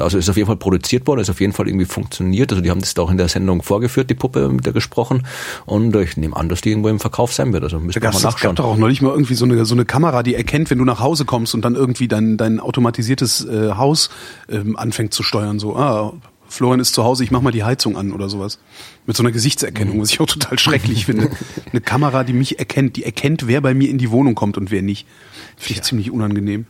[0.00, 2.52] also ist auf jeden Fall produziert worden, ist auf jeden Fall irgendwie funktioniert.
[2.52, 5.26] Also die haben das da auch in der Sendung vorgeführt, die Puppe mit der gesprochen.
[5.64, 7.64] Und ich nehme an, dass die irgendwo im Verkauf sein wird.
[7.64, 8.54] Also müssen wir mal nachschauen.
[8.54, 10.84] gab doch auch neulich mal irgendwie so eine, so eine Kamera, die erkennt, wenn du
[10.84, 14.10] nach Hause kommst und dann irgendwie dein, dein automatisiertes äh, Haus
[14.48, 15.58] ähm, anfängt zu steuern.
[15.58, 16.12] So, ah,
[16.48, 18.58] Florian ist zu Hause, ich mach mal die Heizung an oder sowas.
[19.06, 21.30] Mit so einer Gesichtserkennung, was ich auch total schrecklich finde.
[21.72, 24.70] Eine Kamera, die mich erkennt, die erkennt, wer bei mir in die Wohnung kommt und
[24.70, 25.06] wer nicht.
[25.56, 25.82] Finde ich ja.
[25.82, 26.66] ziemlich unangenehm.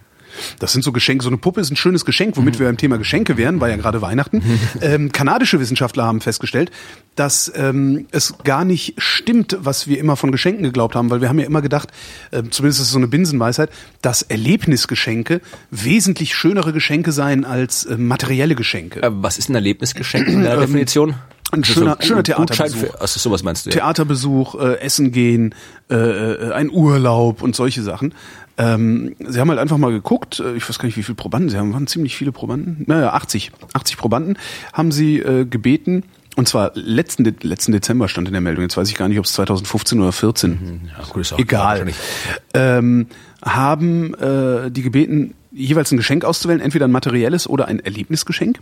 [0.59, 1.23] Das sind so Geschenke.
[1.25, 3.77] So eine Puppe ist ein schönes Geschenk, womit wir beim Thema Geschenke wären, war ja
[3.77, 4.43] gerade Weihnachten.
[4.83, 6.71] Ähm, kanadische Wissenschaftler haben festgestellt,
[7.15, 11.29] dass ähm, es gar nicht stimmt, was wir immer von Geschenken geglaubt haben, weil wir
[11.29, 11.91] haben ja immer gedacht,
[12.31, 13.71] äh, zumindest ist es so eine Binsenweisheit,
[14.03, 19.03] dass Erlebnisgeschenke wesentlich schönere Geschenke seien als äh, materielle Geschenke.
[19.03, 21.15] Äh, was ist ein Erlebnisgeschenk in der ähm, Definition?
[21.53, 22.81] Ein schöner, so, schöner Theaterbesuch.
[22.81, 23.71] Für, also sowas meinst du?
[23.71, 23.77] Ja.
[23.77, 25.55] Theaterbesuch, äh, Essen gehen,
[25.89, 28.15] äh, äh, ein Urlaub und solche Sachen.
[28.59, 31.51] Ähm, sie haben halt einfach mal geguckt, äh, ich weiß gar nicht, wie viele Probanden
[31.51, 34.39] sie haben, waren ziemlich viele Probanden, naja, 80, 80 Probanden
[34.73, 36.05] haben sie äh, gebeten,
[36.37, 39.27] und zwar letzten, letzten Dezember stand in der Meldung, jetzt weiß ich gar nicht, ob
[39.27, 41.87] es 2015 oder 14, mhm, ja, gut, egal,
[42.55, 43.07] ähm,
[43.43, 48.61] haben äh, die gebeten, jeweils ein Geschenk auszuwählen, entweder ein materielles oder ein Erlebnisgeschenk.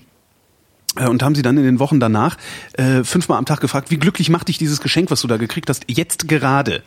[0.97, 2.37] Äh, und haben sie dann in den Wochen danach
[2.75, 5.69] äh, fünfmal am Tag gefragt, wie glücklich macht dich dieses Geschenk, was du da gekriegt
[5.69, 6.83] hast, jetzt gerade?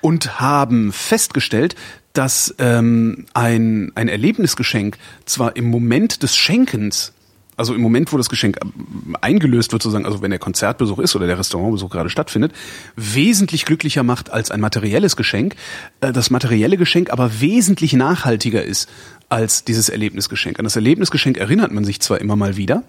[0.00, 1.76] Und haben festgestellt,
[2.14, 4.96] dass ähm, ein, ein Erlebnisgeschenk
[5.26, 7.12] zwar im Moment des Schenkens
[7.56, 11.14] also im Moment, wo das Geschenk ähm, eingelöst wird, sozusagen, also wenn der Konzertbesuch ist
[11.14, 12.52] oder der Restaurantbesuch gerade stattfindet,
[12.96, 15.54] wesentlich glücklicher macht als ein materielles Geschenk.
[16.00, 18.88] Äh, das materielle Geschenk aber wesentlich nachhaltiger ist
[19.28, 20.58] als dieses Erlebnisgeschenk.
[20.58, 22.82] An das Erlebnisgeschenk erinnert man sich zwar immer mal wieder,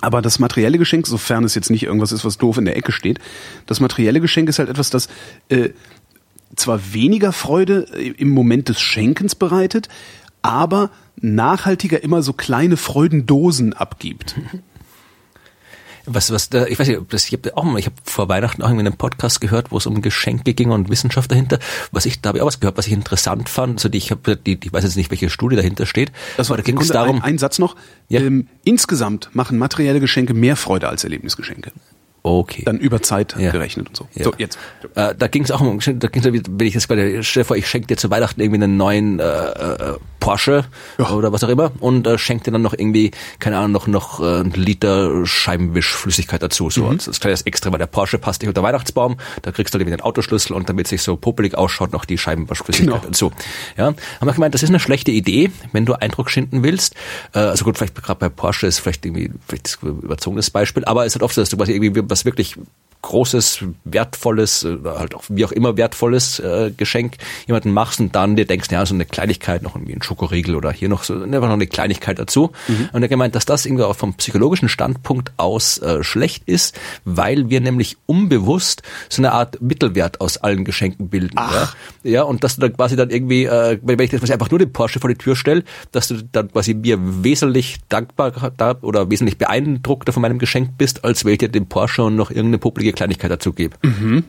[0.00, 2.92] aber das materielle Geschenk, sofern es jetzt nicht irgendwas ist, was doof in der Ecke
[2.92, 3.18] steht,
[3.66, 5.08] das materielle Geschenk ist halt etwas, das
[5.48, 5.70] äh,
[6.56, 7.80] zwar weniger Freude
[8.16, 9.88] im Moment des Schenkens bereitet,
[10.42, 10.90] aber
[11.20, 14.36] nachhaltiger immer so kleine Freudendosen abgibt.
[16.10, 18.62] Was, was da, ich weiß nicht, das, ich habe auch mal, ich habe vor Weihnachten
[18.62, 21.58] auch irgendwie einen Podcast gehört, wo es um Geschenke ging und Wissenschaft dahinter.
[21.92, 23.78] Was ich, da habe ich auch was gehört, was ich interessant fand.
[23.78, 26.10] Also die, ich habe, die, ich weiß jetzt nicht, welche Studie dahinter steht.
[26.38, 27.16] Das war, da ging es darum.
[27.16, 27.76] Ein, ein Satz noch.
[28.08, 28.20] Ja.
[28.20, 31.72] Ähm, insgesamt machen materielle Geschenke mehr Freude als Erlebnisgeschenke.
[32.22, 32.62] Okay.
[32.64, 33.50] Dann über Zeit ja.
[33.50, 34.08] gerechnet und so.
[34.14, 34.24] Ja.
[34.24, 34.58] So, jetzt.
[34.94, 37.56] Äh, da ging es auch um, da ging's, wenn ich jetzt gerade, stell dir vor,
[37.56, 40.64] ich schenke dir zu Weihnachten irgendwie einen neuen äh, äh, Porsche
[40.98, 41.10] ja.
[41.10, 44.20] oder was auch immer und äh, schenkt dir dann noch irgendwie, keine Ahnung, noch, noch
[44.20, 46.70] äh, ein Liter Scheibenwischflüssigkeit dazu.
[46.70, 46.90] So mhm.
[46.90, 49.96] als kleines Extra, weil der Porsche passt nicht unter Weihnachtsbaum, da kriegst du dann irgendwie
[49.96, 53.06] den Autoschlüssel und damit sich so popelig ausschaut, noch die Scheibenwaschflüssigkeit genau.
[53.06, 53.32] dazu.
[53.76, 56.94] Ja, haben wir gemeint, das ist eine schlechte Idee, wenn du Eindruck schinden willst.
[57.32, 61.06] Äh, also gut, vielleicht gerade bei Porsche ist vielleicht irgendwie vielleicht ein überzogenes Beispiel, aber
[61.06, 62.56] es ist halt oft so, dass du quasi irgendwie was wirklich
[63.02, 68.36] großes, wertvolles, äh, halt auch wie auch immer wertvolles äh, Geschenk jemanden machst und dann
[68.36, 71.42] dir denkst, ja, so eine Kleinigkeit, noch irgendwie ein Schokoriegel oder hier noch so einfach
[71.42, 72.52] noch eine Kleinigkeit dazu.
[72.66, 72.90] Mhm.
[72.92, 77.50] Und er gemeint, dass das irgendwie auch vom psychologischen Standpunkt aus äh, schlecht ist, weil
[77.50, 81.36] wir nämlich unbewusst so eine Art Mittelwert aus allen Geschenken bilden.
[81.36, 81.76] Ach.
[82.02, 82.10] Ja?
[82.10, 84.72] ja, und dass du dann quasi dann irgendwie, äh, wenn ich das einfach nur den
[84.72, 89.38] Porsche vor die Tür stelle, dass du dann quasi mir wesentlich dankbar da, oder wesentlich
[89.38, 92.87] beeindruckter von meinem Geschenk bist, als wenn ich dir den Porsche und noch irgendeine publike
[92.92, 93.76] Kleinigkeit dazu gebe.
[93.82, 94.24] Mhm.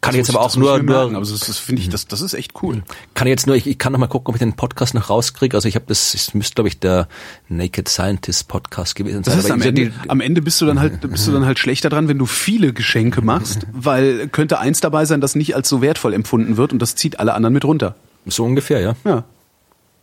[0.00, 2.22] Kann ich jetzt aber auch nur, nur merken, aber das, das finde ich, das, das
[2.22, 2.82] ist echt cool.
[3.12, 5.10] Kann ich jetzt nur, ich, ich kann noch mal gucken, ob ich den Podcast noch
[5.10, 5.54] rauskriege.
[5.54, 7.06] Also ich habe das, es müsste glaube ich der
[7.48, 9.36] Naked Scientist Podcast gewesen sein.
[9.36, 11.90] Das ist am, Ende, am Ende bist du dann halt, bist du dann halt schlechter
[11.90, 15.82] dran, wenn du viele Geschenke machst, weil könnte eins dabei sein, das nicht als so
[15.82, 17.94] wertvoll empfunden wird und das zieht alle anderen mit runter.
[18.24, 18.96] So ungefähr, ja.
[19.04, 19.24] Ja.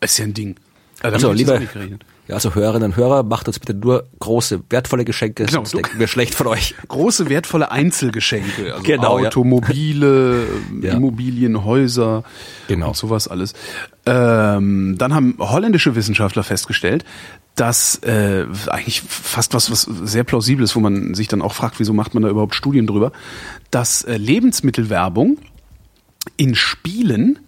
[0.02, 0.58] Ist ja ein Ding.
[1.02, 1.60] Also, also lieber,
[2.28, 6.00] ja, also Hörerinnen und Hörer, macht uns bitte nur große, wertvolle Geschenke, genau, sonst denken
[6.00, 6.76] wir schlecht von euch.
[6.88, 8.74] Große, wertvolle Einzelgeschenke.
[8.74, 10.46] Also genau, Automobile,
[10.82, 10.94] ja.
[10.98, 12.24] Immobilien, Häuser
[12.68, 12.90] genau.
[12.90, 13.54] und sowas alles.
[14.06, 17.06] Ähm, dann haben holländische Wissenschaftler festgestellt,
[17.56, 21.80] dass äh, eigentlich fast was, was sehr plausibel ist, wo man sich dann auch fragt,
[21.80, 23.12] wieso macht man da überhaupt Studien drüber,
[23.72, 25.38] dass äh, Lebensmittelwerbung
[26.36, 27.40] in Spielen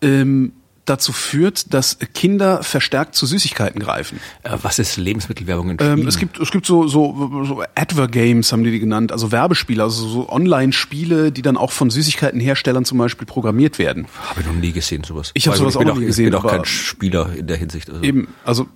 [0.00, 0.52] ähm,
[0.90, 4.20] dazu führt, dass Kinder verstärkt zu Süßigkeiten greifen.
[4.42, 8.64] Äh, was ist Lebensmittelwerbung in Ähm, es gibt es gibt so so, so Adver-Games haben
[8.64, 13.26] die die genannt, also Werbespiele, also so Online-Spiele, die dann auch von Süßigkeitenherstellern zum Beispiel
[13.26, 14.06] programmiert werden.
[14.28, 15.30] Habe ich noch nie gesehen sowas.
[15.34, 16.26] Ich habe sowas auch noch nie gesehen.
[16.26, 17.88] Ich bin auch kein Spieler in der Hinsicht.
[17.88, 18.02] Also.
[18.02, 18.66] Eben, also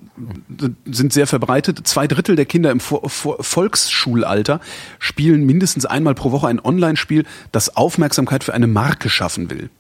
[0.87, 1.87] sind sehr verbreitet.
[1.87, 4.61] Zwei Drittel der Kinder im Volksschulalter
[4.99, 9.71] spielen mindestens einmal pro Woche ein Online-Spiel, das Aufmerksamkeit für eine Marke schaffen will.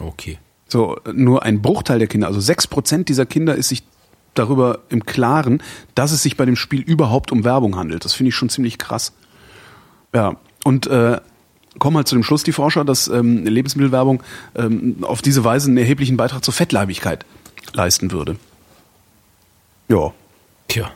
[0.00, 0.38] Okay.
[0.72, 3.82] So, nur ein Bruchteil der Kinder, also sechs Prozent dieser Kinder ist sich
[4.32, 5.62] darüber im Klaren,
[5.94, 8.06] dass es sich bei dem Spiel überhaupt um Werbung handelt.
[8.06, 9.12] Das finde ich schon ziemlich krass.
[10.14, 11.20] Ja, und äh,
[11.78, 14.22] kommen halt zu dem Schluss, die Forscher, dass ähm, Lebensmittelwerbung
[14.54, 17.26] ähm, auf diese Weise einen erheblichen Beitrag zur Fettleibigkeit
[17.74, 18.36] leisten würde.
[19.90, 20.14] Ja.
[20.68, 20.90] Tja.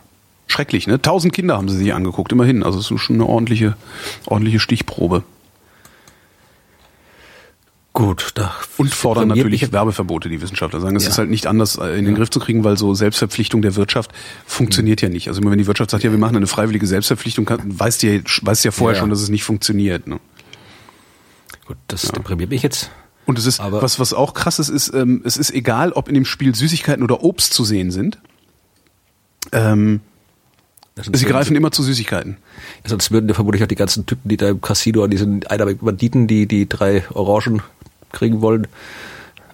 [0.46, 1.02] Schrecklich, ne?
[1.02, 2.62] Tausend Kinder haben sie sich angeguckt, immerhin.
[2.62, 3.76] Also es ist schon eine ordentliche,
[4.24, 5.22] ordentliche Stichprobe.
[7.97, 10.97] Gut, da Und fordern natürlich Werbeverbote, die Wissenschaftler sagen.
[10.97, 11.09] Es Ja.
[11.09, 14.11] ist halt nicht anders äh, in den Griff zu kriegen, weil so Selbstverpflichtung der Wirtschaft
[14.44, 15.28] funktioniert ja nicht.
[15.28, 18.20] Also immer wenn die Wirtschaft sagt, ja, wir machen eine freiwillige Selbstverpflichtung, weißt du ja,
[18.42, 19.01] weißt ja vorher Ja, ja.
[19.01, 20.07] schon, dass es nicht funktioniert.
[20.07, 20.20] Ne?
[21.66, 22.90] Gut, das deprimiert mich jetzt.
[23.24, 26.09] Und es ist, Aber- was, was auch krass ist, ist, ähm, es ist egal, ob
[26.09, 28.18] in dem Spiel Süßigkeiten oder Obst zu sehen sind.
[29.53, 30.01] Ähm,
[31.12, 32.36] sie greifen immer zu Süßigkeiten.
[32.84, 35.82] Sonst würden ja vermutlich auch die ganzen Typen, die da im Casino an diesen einarmigen
[35.84, 37.62] Banditen, die die drei Orangen
[38.12, 38.66] kriegen wollen,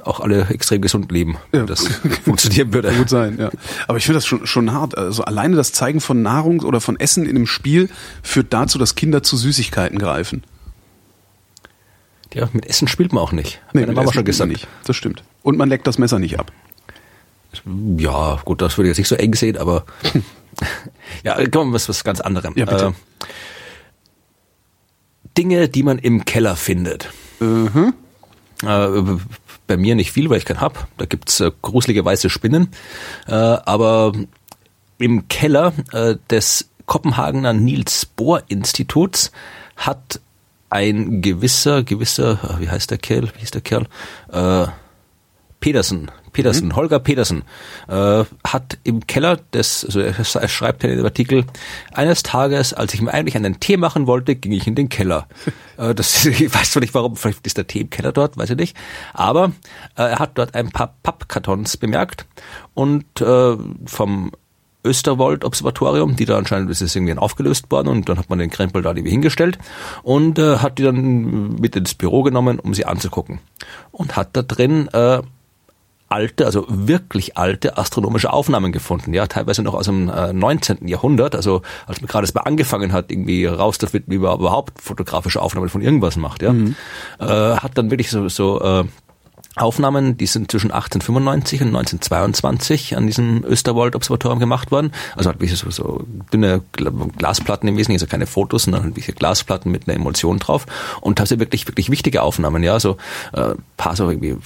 [0.05, 1.37] auch alle extrem gesund leben.
[1.53, 1.65] Ja.
[1.65, 1.87] Das
[2.25, 2.89] funktionieren würde.
[2.89, 3.51] Kann gut sein, ja.
[3.89, 4.97] Aber ich finde das schon, schon hart.
[4.97, 7.89] Also alleine das Zeigen von Nahrung oder von Essen in einem Spiel
[8.23, 10.45] führt dazu, dass Kinder zu Süßigkeiten greifen.
[12.35, 13.61] Ja, mit Essen spielt man auch nicht.
[13.67, 14.51] Hat meine Mama Essen schon gesagt.
[14.51, 14.67] Nicht.
[14.85, 15.23] Das stimmt.
[15.43, 16.51] Und man leckt das Messer nicht ab.
[17.99, 19.85] Ja, gut, das würde ich jetzt nicht so eng sehen, aber
[21.25, 22.55] ja, kommen wir was, was ganz anderem.
[22.57, 22.87] Ja, bitte.
[22.87, 23.27] Äh,
[25.37, 27.11] Dinge, die man im Keller findet.
[27.41, 27.95] Mhm.
[28.63, 29.19] Äh,
[29.67, 30.89] bei mir nicht viel, weil ich keinen hab.
[30.99, 32.69] Da gibt's äh, gruselige weiße Spinnen.
[33.27, 34.13] Äh, aber
[34.99, 39.33] im Keller äh, des Kopenhagener Niels Bohr Instituts
[39.77, 40.21] hat
[40.71, 43.87] ein gewisser, gewisser, äh, wie heißt der Kerl, wie hieß der Kerl?
[44.31, 44.67] Äh,
[45.61, 47.43] Pedersen, Pedersen, Holger Pedersen,
[47.89, 51.45] äh, hat im Keller des, also er, schreibt in dem Artikel,
[51.93, 55.27] eines Tages, als ich mir eigentlich einen Tee machen wollte, ging ich in den Keller.
[55.77, 58.51] äh, das, ich weiß zwar nicht warum, vielleicht ist der Tee im Keller dort, weiß
[58.51, 58.77] ich nicht.
[59.13, 59.53] Aber
[59.97, 62.27] äh, er hat dort ein paar Pappkartons bemerkt
[62.75, 63.57] und äh,
[63.87, 64.33] vom
[64.85, 68.83] Österwold-Observatorium, die da anscheinend ist es irgendwie aufgelöst worden und dann hat man den Krempel
[68.83, 69.59] da irgendwie hingestellt
[70.03, 73.39] und äh, hat die dann mit ins Büro genommen, um sie anzugucken.
[73.93, 75.23] Und hat da drin äh,
[76.13, 80.87] alte, also wirklich alte astronomische Aufnahmen gefunden, ja, teilweise noch aus dem äh, 19.
[80.87, 85.41] Jahrhundert, also als man gerade erst mal angefangen hat, irgendwie rauszufinden, wie man überhaupt fotografische
[85.41, 86.55] Aufnahmen von irgendwas macht, ja,
[87.19, 88.85] äh, hat dann wirklich so, so äh,
[89.57, 94.93] Aufnahmen, die sind zwischen 1895 und 1922 an diesem Österwald-Observatorium gemacht worden.
[95.15, 99.13] Also wie so, so dünne Gla- Glasplatten im Wesentlichen, also keine Fotos, sondern halt diese
[99.13, 100.65] Glasplatten mit einer Emulsion drauf.
[101.03, 102.97] Und da sind wirklich, wirklich wichtige Aufnahmen, ja, so
[103.35, 104.37] äh, paar so irgendwie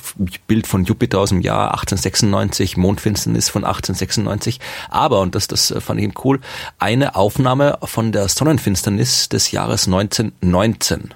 [0.49, 4.59] Bild von Jupiter aus dem Jahr 1896, Mondfinsternis von 1896.
[4.91, 6.41] Aber, und das, das fand ich eben cool,
[6.79, 11.15] eine Aufnahme von der Sonnenfinsternis des Jahres 1919.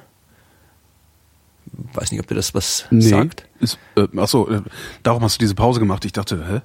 [1.95, 3.47] Weiß nicht, ob dir das was sagt.
[3.61, 4.62] Ist, äh, achso, äh,
[5.02, 6.04] darum hast du diese Pause gemacht.
[6.04, 6.61] Ich dachte, hä?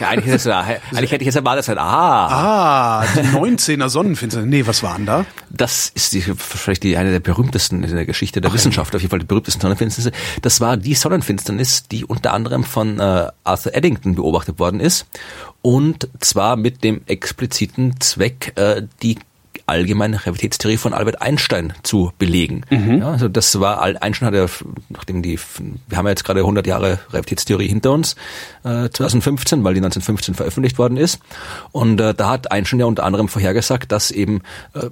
[0.00, 4.50] Ja, eigentlich, ist das, eigentlich hätte ich jetzt erwartet, dass ah, Ah, die 19er Sonnenfinsternis.
[4.50, 5.24] Nee, was waren da?
[5.50, 9.10] das ist die, vielleicht die, eine der berühmtesten in der Geschichte der Wissenschaft, auf jeden
[9.10, 10.12] Fall die berühmtesten Sonnenfinsternisse.
[10.42, 15.06] Das war die Sonnenfinsternis, die unter anderem von äh, Arthur Eddington beobachtet worden ist.
[15.60, 19.18] Und zwar mit dem expliziten Zweck, äh, die
[19.70, 22.64] allgemeine Relativitätstheorie von Albert Einstein zu belegen.
[22.98, 24.46] Ja, also das war, Einstein hat ja,
[24.88, 25.38] nachdem die,
[25.88, 28.16] wir haben ja jetzt gerade 100 Jahre Relativitätstheorie hinter uns,
[28.64, 31.20] äh, 2015, weil die 1915 veröffentlicht worden ist.
[31.72, 34.42] Und äh, da hat Einstein ja unter anderem vorhergesagt, dass eben
[34.74, 34.90] äh,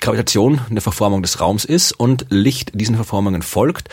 [0.00, 3.88] Gravitation eine Verformung des Raums ist und Licht diesen Verformungen folgt.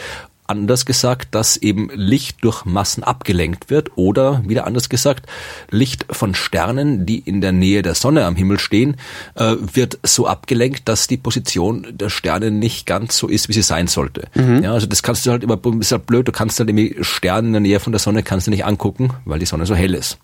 [0.49, 5.27] Anders gesagt, dass eben Licht durch Massen abgelenkt wird oder wieder anders gesagt,
[5.69, 8.97] Licht von Sternen, die in der Nähe der Sonne am Himmel stehen,
[9.35, 13.61] äh, wird so abgelenkt, dass die Position der Sterne nicht ganz so ist, wie sie
[13.61, 14.27] sein sollte.
[14.63, 17.47] Ja, also das kannst du halt immer, ist halt blöd, du kannst halt irgendwie Sterne
[17.47, 19.93] in der Nähe von der Sonne kannst du nicht angucken, weil die Sonne so hell
[19.93, 20.17] ist.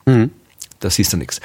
[0.79, 1.39] Da siehst du nichts.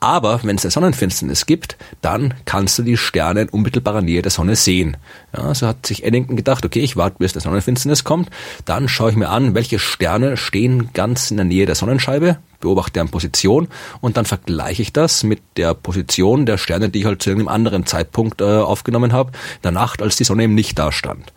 [0.00, 4.30] Aber wenn es eine Sonnenfinsternis gibt, dann kannst du die Sterne in unmittelbarer Nähe der
[4.30, 4.96] Sonne sehen.
[5.36, 8.30] Ja, so hat sich Eddington gedacht, okay, ich warte, bis der Sonnenfinsternis kommt,
[8.64, 12.94] dann schaue ich mir an, welche Sterne stehen ganz in der Nähe der Sonnenscheibe, beobachte
[12.94, 13.68] deren Position
[14.00, 17.54] und dann vergleiche ich das mit der Position der Sterne, die ich halt zu irgendeinem
[17.54, 19.32] anderen Zeitpunkt äh, aufgenommen habe,
[19.64, 21.32] der Nacht, als die Sonne eben nicht da stand.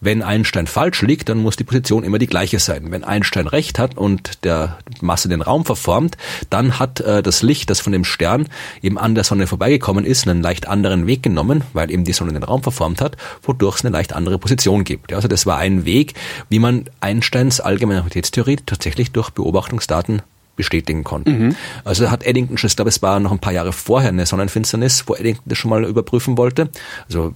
[0.00, 2.90] Wenn Einstein falsch liegt, dann muss die Position immer die gleiche sein.
[2.90, 6.16] Wenn Einstein recht hat und der Masse den Raum verformt,
[6.50, 8.48] dann hat äh, das Licht, das von dem Stern
[8.82, 12.32] eben an der Sonne vorbeigekommen ist, einen leicht anderen Weg genommen, weil eben die Sonne
[12.32, 15.12] den Raum verformt hat, wodurch es eine leicht andere Position gibt.
[15.12, 16.14] Ja, also das war ein Weg,
[16.48, 20.22] wie man Einsteins allgemeine Relativitätstheorie tatsächlich durch Beobachtungsdaten
[20.56, 21.56] bestätigen konnten.
[21.84, 25.04] Also hat Eddington schon, ich glaube, es war noch ein paar Jahre vorher eine Sonnenfinsternis,
[25.06, 26.68] wo Eddington das schon mal überprüfen wollte.
[27.06, 27.34] Also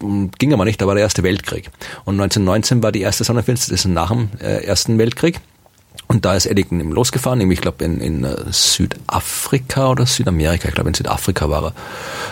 [0.00, 1.70] m, ging aber nicht, da war der Erste Weltkrieg.
[2.04, 5.40] Und 1919 war die erste Sonnenfinsternis nach dem äh, Ersten Weltkrieg.
[6.06, 10.68] Und da ist Eddington eben losgefahren, nämlich ich glaube in, in äh, Südafrika oder Südamerika,
[10.68, 11.72] ich glaube in Südafrika war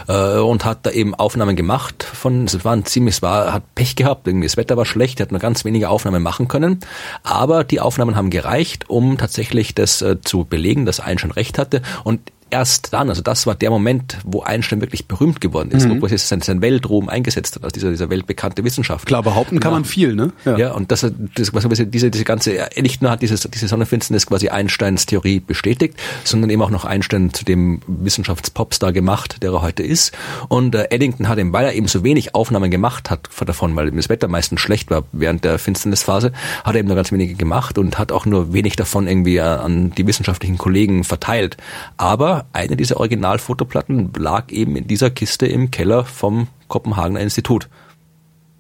[0.09, 3.75] er, äh, und hat da eben Aufnahmen gemacht von, es war ein ziemlich, war, hat
[3.75, 6.81] Pech gehabt, irgendwie das Wetter war schlecht, er hat nur ganz wenige Aufnahmen machen können,
[7.23, 11.83] aber die Aufnahmen haben gereicht, um tatsächlich das äh, zu belegen, dass Einstein recht hatte.
[12.05, 12.21] Und
[12.53, 16.03] erst dann, also das war der Moment, wo Einstein wirklich berühmt geworden ist, mhm.
[16.03, 19.07] wo er sein, sein Weltruhm eingesetzt hat, als dieser, dieser weltbekannte Wissenschaftler.
[19.07, 19.79] Klar, behaupten kann ja.
[19.79, 20.33] man viel, ne?
[20.45, 24.27] Ja, ja und das, das quasi diese, diese ganze, nicht nur hat dieses, diese Sonnenfinsternis
[24.27, 25.95] quasi Einsteins Theorie bestätigt,
[26.25, 30.13] sondern eben auch noch Einstein zu dem Wissenschaftspopstar gemacht, der er heute ist.
[30.49, 33.91] Und äh, Eddington hat eben, weil er eben so wenig Aufnahmen gemacht hat davon, weil
[33.91, 36.33] das Wetter meistens schlecht war während der Finsternisphase,
[36.65, 39.91] hat er eben nur ganz wenige gemacht und hat auch nur wenig davon irgendwie an
[39.93, 41.57] die wissenschaftlichen Kollegen verteilt.
[41.97, 47.69] Aber eine dieser Originalfotoplatten lag eben in dieser Kiste im Keller vom Kopenhagener Institut.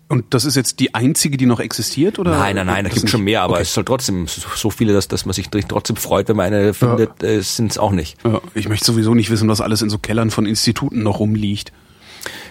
[0.09, 2.33] Und das ist jetzt die einzige, die noch existiert, oder?
[2.33, 3.63] Nein, nein, nein, da gibt schon mehr, aber okay.
[3.63, 7.23] es soll trotzdem so viele, dass, dass man sich trotzdem freut, wenn man eine findet,
[7.23, 7.29] ja.
[7.29, 8.19] äh, sind es auch nicht.
[8.23, 11.73] Ja, ich möchte sowieso nicht wissen, was alles in so Kellern von Instituten noch rumliegt.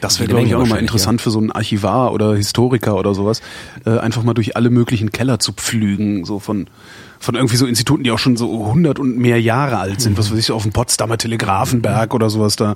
[0.02, 1.24] Das wäre, glaube ich, auch mal interessant ja.
[1.24, 3.42] für so einen Archivar oder Historiker oder sowas,
[3.86, 6.68] äh, einfach mal durch alle möglichen Keller zu pflügen, so von
[7.22, 10.32] von irgendwie so Instituten, die auch schon so 100 und mehr Jahre alt sind, was
[10.32, 12.72] weiß ich, auf dem Potsdamer Telegrafenberg oder sowas da.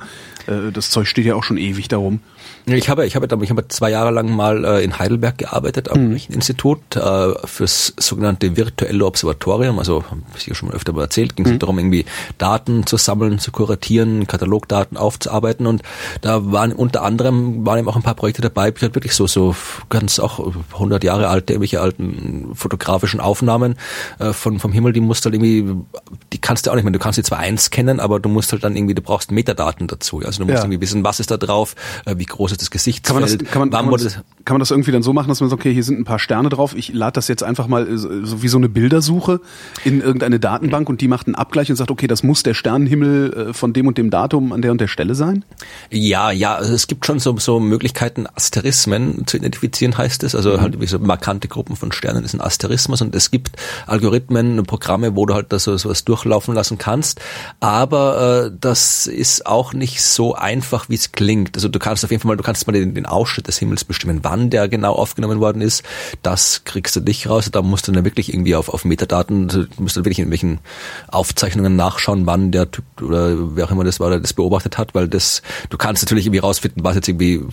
[0.46, 2.20] Äh, das Zeug steht ja auch schon ewig darum.
[2.68, 6.10] Ich habe, ich habe, ich habe zwei Jahre lang mal äh, in Heidelberg gearbeitet am
[6.10, 6.20] mhm.
[6.30, 9.78] Institut äh, fürs sogenannte virtuelle Observatorium.
[9.78, 11.36] Also habe ich ja schon mal öfter mal erzählt.
[11.36, 11.60] Ging es mhm.
[11.60, 12.06] darum, irgendwie
[12.40, 15.68] Daten zu sammeln, zu kuratieren, Katalogdaten aufzuarbeiten.
[15.68, 15.84] Und
[16.22, 19.28] da waren unter anderem waren eben auch ein paar Projekte dabei, die halt wirklich so
[19.28, 19.56] so
[19.90, 20.40] ganz auch
[20.74, 23.76] 100 Jahre alte, irgendwelche alten fotografischen Aufnahmen
[24.18, 24.92] äh, von vom Himmel.
[24.92, 25.72] Die musst halt irgendwie,
[26.34, 26.94] die kannst du auch nicht mehr.
[26.94, 29.88] Du kannst die zwar eins kennen, aber du musst halt dann irgendwie, du brauchst Metadaten
[29.88, 30.22] dazu.
[30.26, 30.64] Also du musst ja.
[30.64, 33.06] irgendwie wissen, was ist da drauf, äh, wie groß ist das Gesichtsfeld.
[33.06, 34.14] Kann man das, kann man, kann, man das,
[34.46, 36.20] kann man das irgendwie dann so machen, dass man sagt, okay, hier sind ein paar
[36.20, 39.42] Sterne drauf, ich lade das jetzt einfach mal äh, so wie so eine Bildersuche
[39.84, 43.50] in irgendeine Datenbank und die macht einen Abgleich und sagt, okay, das muss der Sternenhimmel
[43.50, 45.44] äh, von dem und dem Datum an der und der Stelle sein?
[45.90, 50.36] Ja, ja, also es gibt schon so, so Möglichkeiten, Asterismen zu identifizieren, heißt es.
[50.36, 50.62] Also mhm.
[50.62, 53.52] halt wie so markante Gruppen von Sternen ist ein Asterismus und es gibt
[53.88, 57.20] Algorithmen, Programme, wo du halt das so, sowas durchlaufen lassen kannst.
[57.60, 61.56] Aber äh, das ist auch nicht so einfach, wie es klingt.
[61.56, 64.20] Also du kannst auf jeden Fall mal, kannst mal den, den Ausschnitt des Himmels bestimmen,
[64.22, 65.84] wann der genau aufgenommen worden ist.
[66.22, 67.50] Das kriegst du nicht raus.
[67.52, 70.60] Da musst du dann wirklich irgendwie auf, auf Metadaten, du musst dann wirklich in welchen
[71.08, 75.08] Aufzeichnungen nachschauen, wann der Typ oder wer auch immer das war, das beobachtet hat, weil
[75.08, 77.44] das, du kannst natürlich irgendwie rausfinden, was jetzt irgendwie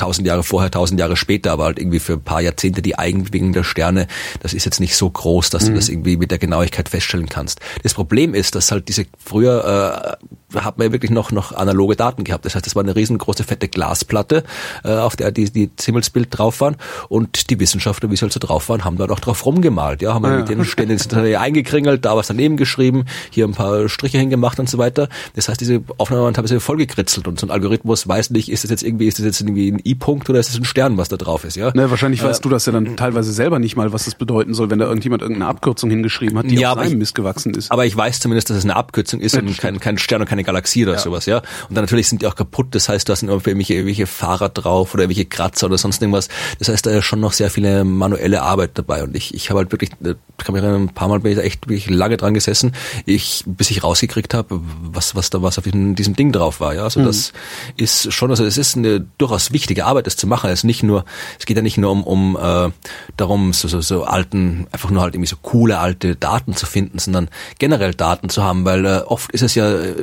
[0.00, 3.52] tausend Jahre vorher, tausend Jahre später, aber halt irgendwie für ein paar Jahrzehnte die Eigenbewegung
[3.52, 4.06] der Sterne,
[4.40, 5.68] das ist jetzt nicht so groß, dass mhm.
[5.68, 7.60] du das irgendwie mit der Genauigkeit feststellen kannst.
[7.82, 10.26] Das Problem ist, dass halt diese früher äh,
[10.58, 12.44] hat man ja wirklich noch, noch analoge Daten gehabt.
[12.44, 14.42] Das heißt, das war eine riesengroße fette Glasplatte,
[14.84, 16.76] äh, auf der die, die Himmelsbild drauf waren.
[17.08, 20.02] Und die Wissenschaftler, wie sie halt so drauf waren, haben da auch drauf rumgemalt.
[20.02, 20.38] Ja, haben ja.
[20.38, 20.98] mit den Stellen
[21.36, 25.08] eingekringelt, da was daneben geschrieben, hier ein paar Striche hingemacht und so weiter.
[25.34, 28.70] Das heißt, diese Aufnahmen haben teilweise vollgekritzelt und so ein Algorithmus weiß nicht, ist das
[28.70, 31.16] jetzt irgendwie, ist das jetzt irgendwie ein I-Punkt oder ist das ein Stern, was da
[31.16, 31.72] drauf ist, ja?
[31.74, 34.54] Ne, wahrscheinlich äh, weißt du das ja dann teilweise selber nicht mal, was das bedeuten
[34.54, 37.70] soll, wenn da irgendjemand irgendeine Abkürzung hingeschrieben hat, die ja, auf seinem Mist gewachsen ist.
[37.70, 40.28] Aber ich weiß zumindest, dass es eine Abkürzung ist ja, und kein, kein Stern und
[40.28, 40.98] keine Galaxie oder ja.
[40.98, 41.38] sowas, ja.
[41.68, 44.94] Und dann natürlich sind die auch kaputt, das heißt, du hast irgendwelche, irgendwelche Fahrer drauf
[44.94, 46.28] oder irgendwelche Kratzer oder sonst irgendwas.
[46.58, 49.58] Das heißt, da ist schon noch sehr viele manuelle Arbeit dabei und ich, ich habe
[49.58, 52.34] halt wirklich, äh, kann mich ein paar Mal bin ich da echt wirklich lange dran
[52.34, 52.72] gesessen,
[53.06, 56.74] ich, bis ich rausgekriegt habe, was, was da was auf diesem, diesem Ding drauf war,
[56.74, 56.84] ja.
[56.84, 57.06] Also mhm.
[57.06, 57.32] das
[57.76, 60.50] ist schon, also es ist eine durchaus wichtige Arbeit, das zu machen.
[60.50, 61.04] Es ist nicht nur,
[61.38, 62.70] es geht ja nicht nur um, um äh,
[63.16, 66.98] darum, so, so, so alten, einfach nur halt irgendwie so coole alte Daten zu finden,
[66.98, 67.28] sondern
[67.58, 69.94] generell Daten zu haben, weil äh, oft ist es ja äh,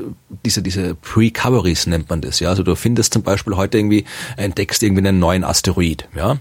[0.45, 2.49] diese, diese Pre-Coveries nennt man das, ja.
[2.49, 4.05] Also du findest zum Beispiel heute irgendwie,
[4.35, 6.33] entdeckst irgendwie einen neuen Asteroid, ja.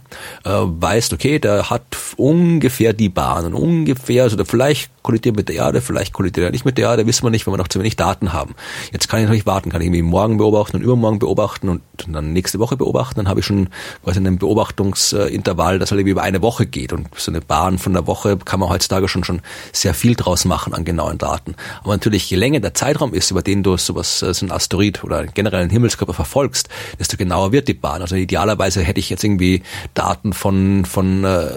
[0.45, 1.83] Äh, weißt, okay, der hat
[2.17, 6.65] ungefähr die Bahn und ungefähr, also vielleicht kollidiert mit der Erde, vielleicht kollidiert er nicht
[6.65, 8.57] mit der Erde, wissen wir nicht, wenn wir noch zu wenig Daten haben.
[8.93, 12.33] Jetzt kann ich natürlich warten, kann ich irgendwie morgen beobachten und übermorgen beobachten und dann
[12.33, 13.69] nächste Woche beobachten, dann habe ich schon
[14.05, 18.07] quasi ein Beobachtungsintervall, das halt über eine Woche geht und so eine Bahn von der
[18.07, 19.41] Woche kann man heutzutage schon schon
[19.73, 21.55] sehr viel draus machen an genauen Daten.
[21.83, 25.05] Aber natürlich, je länger der Zeitraum ist, über den du sowas, äh, so ein Asteroid
[25.05, 28.03] oder generell einen Himmelskörper verfolgst, desto genauer wird die Bahn.
[28.03, 29.63] Also idealerweise hätte ich jetzt irgendwie
[29.95, 31.49] Daten von, von äh,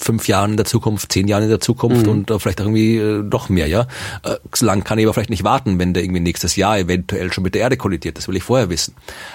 [0.00, 2.12] fünf Jahren in der Zukunft, zehn Jahren in der Zukunft mhm.
[2.12, 3.82] und äh, vielleicht irgendwie äh, noch mehr, ja.
[4.22, 7.32] Äh, so lange kann ich aber vielleicht nicht warten, wenn der irgendwie nächstes Jahr eventuell
[7.32, 8.18] schon mit der Erde kollidiert.
[8.18, 8.94] Das will ich vorher wissen.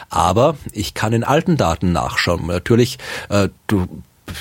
[0.09, 2.47] Aber ich kann in alten Daten nachschauen.
[2.47, 2.97] Natürlich,
[3.29, 3.87] äh, du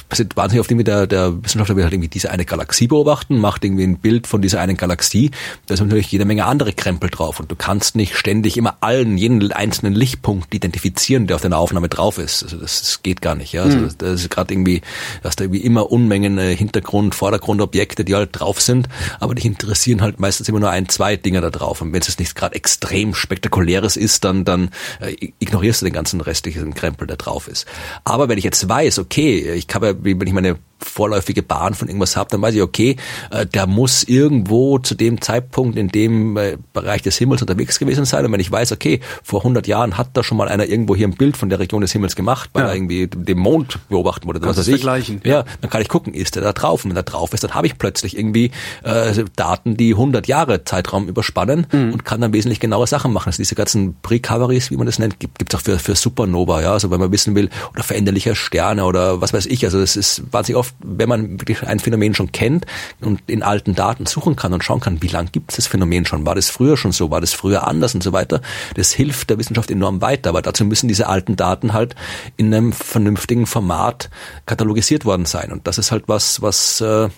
[0.08, 3.64] passiert wahnsinnig oft irgendwie der, der Wissenschaftler will halt irgendwie diese eine Galaxie beobachten, macht
[3.64, 5.30] irgendwie ein Bild von dieser einen Galaxie.
[5.66, 9.18] Da ist natürlich jede Menge andere Krempel drauf und du kannst nicht ständig immer allen,
[9.18, 12.42] jeden einzelnen Lichtpunkt identifizieren, der auf deiner Aufnahme drauf ist.
[12.42, 13.52] Also das, das geht gar nicht.
[13.52, 13.90] Ja, also mhm.
[13.98, 14.82] das ist gerade irgendwie,
[15.22, 18.88] dass da irgendwie immer Unmengen äh, Hintergrund, Vordergrundobjekte, die halt drauf sind,
[19.20, 21.82] aber dich interessieren halt meistens immer nur ein, zwei Dinger da drauf.
[21.82, 24.70] Und wenn es nicht gerade extrem spektakuläres ist, dann dann
[25.00, 27.66] äh, ignorierst du den ganzen restlichen Krempel, der drauf ist.
[28.04, 32.16] Aber wenn ich jetzt weiß, okay, ich habe, wenn ich meine vorläufige Bahn von irgendwas
[32.16, 32.96] habe, dann weiß ich, okay,
[33.30, 38.04] äh, der muss irgendwo zu dem Zeitpunkt in dem äh, Bereich des Himmels unterwegs gewesen
[38.04, 38.24] sein.
[38.24, 41.08] Und wenn ich weiß, okay, vor 100 Jahren hat da schon mal einer irgendwo hier
[41.08, 42.68] ein Bild von der Region des Himmels gemacht, weil ja.
[42.68, 44.74] er irgendwie den Mond beobachten wollte, was weiß ich.
[44.74, 45.20] Vergleichen.
[45.24, 46.84] Ja, dann kann ich gucken, ist der da drauf?
[46.84, 48.50] Und wenn er drauf ist, dann habe ich plötzlich irgendwie
[48.82, 51.92] äh, Daten, die 100 Jahre Zeitraum überspannen mhm.
[51.92, 53.28] und kann dann wesentlich genaue Sachen machen.
[53.28, 56.72] Also diese ganzen Precoveries, wie man das nennt, gibt es auch für, für Supernova, ja,
[56.72, 59.64] also wenn man wissen will, oder veränderliche Sterne oder was weiß ich.
[59.64, 62.66] Also das ist wahnsinnig oft wenn man wirklich ein Phänomen schon kennt
[63.00, 66.06] und in alten Daten suchen kann und schauen kann, wie lange gibt es das Phänomen
[66.06, 66.24] schon?
[66.26, 67.10] War das früher schon so?
[67.10, 68.40] War das früher anders und so weiter?
[68.74, 71.94] Das hilft der Wissenschaft enorm weiter, aber dazu müssen diese alten Daten halt
[72.36, 74.10] in einem vernünftigen Format
[74.46, 75.52] katalogisiert worden sein.
[75.52, 77.08] Und das ist halt was, was äh,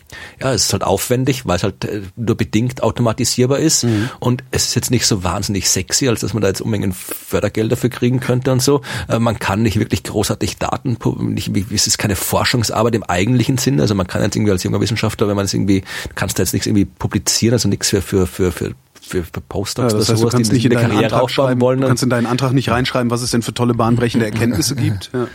[0.40, 3.84] ja, es ist halt aufwendig, weil es halt äh, nur bedingt automatisierbar ist.
[3.84, 4.10] Mhm.
[4.18, 7.76] Und es ist jetzt nicht so wahnsinnig sexy, als dass man da jetzt Unmengen Fördergelder
[7.76, 8.80] für kriegen könnte und so.
[9.08, 13.04] Äh, man kann nicht wirklich großartig Daten, nicht, es ist keine Forschungsarbeit im
[13.36, 13.80] eigentlichen Sinn.
[13.80, 15.84] Also man kann jetzt irgendwie als junger Wissenschaftler, wenn man es irgendwie,
[16.14, 19.92] kannst du jetzt nichts irgendwie publizieren, also nichts für, für, für, für für, für Postdocs
[19.92, 21.80] ja, das heißt, sowas, du kannst nicht in deinen Antrag schreiben, wollen.
[21.80, 25.10] Du kannst in deinen Antrag nicht reinschreiben, was es denn für tolle bahnbrechende Erkenntnisse gibt.
[25.12, 25.28] Ja.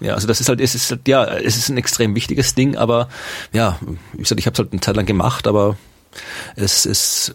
[0.00, 2.76] Ja, also das ist halt, es ist halt, ja, es ist ein extrem wichtiges Ding,
[2.76, 3.08] aber
[3.52, 3.78] ja,
[4.12, 5.76] wie gesagt, ich habe es halt eine Zeit lang gemacht, aber
[6.56, 7.34] es ist,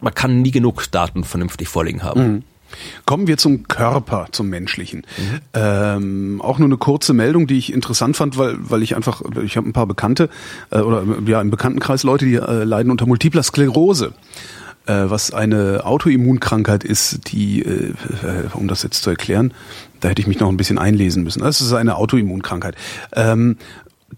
[0.00, 2.22] man kann nie genug Daten vernünftig vorliegen haben.
[2.22, 2.42] Mhm.
[3.06, 5.06] Kommen wir zum Körper, zum menschlichen.
[5.18, 5.40] Mhm.
[5.54, 9.56] Ähm, auch nur eine kurze Meldung, die ich interessant fand, weil, weil ich einfach, ich
[9.56, 10.28] habe ein paar Bekannte
[10.70, 14.12] äh, oder ja im Bekanntenkreis Leute, die äh, leiden unter multipler Sklerose
[14.86, 17.94] äh, was eine Autoimmunkrankheit ist, die, äh,
[18.52, 19.54] um das jetzt zu erklären,
[20.00, 21.40] da hätte ich mich noch ein bisschen einlesen müssen.
[21.40, 22.76] Das ist eine Autoimmunkrankheit.
[23.12, 23.56] Ähm,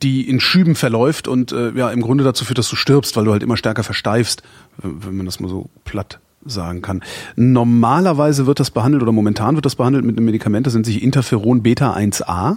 [0.02, 3.24] die in Schüben verläuft und äh, ja im Grunde dazu führt, dass du stirbst, weil
[3.24, 4.42] du halt immer stärker versteifst,
[4.78, 7.02] wenn man das mal so platt sagen kann.
[7.36, 11.02] Normalerweise wird das behandelt oder momentan wird das behandelt mit einem Medikament, das nennt sich
[11.02, 12.56] Interferon Beta 1a.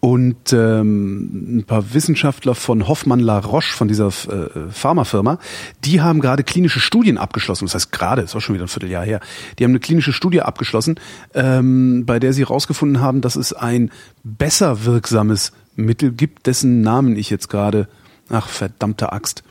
[0.00, 5.40] Und ähm, ein paar Wissenschaftler von Hoffmann La Roche, von dieser äh, Pharmafirma,
[5.84, 7.64] die haben gerade klinische Studien abgeschlossen.
[7.64, 9.18] Das heißt gerade, ist auch schon wieder ein Vierteljahr her.
[9.58, 11.00] Die haben eine klinische Studie abgeschlossen,
[11.34, 13.90] ähm, bei der sie herausgefunden haben, dass es ein
[14.22, 17.88] besser wirksames Mittel gibt, dessen Namen ich jetzt gerade,
[18.28, 19.42] ach verdammte Axt.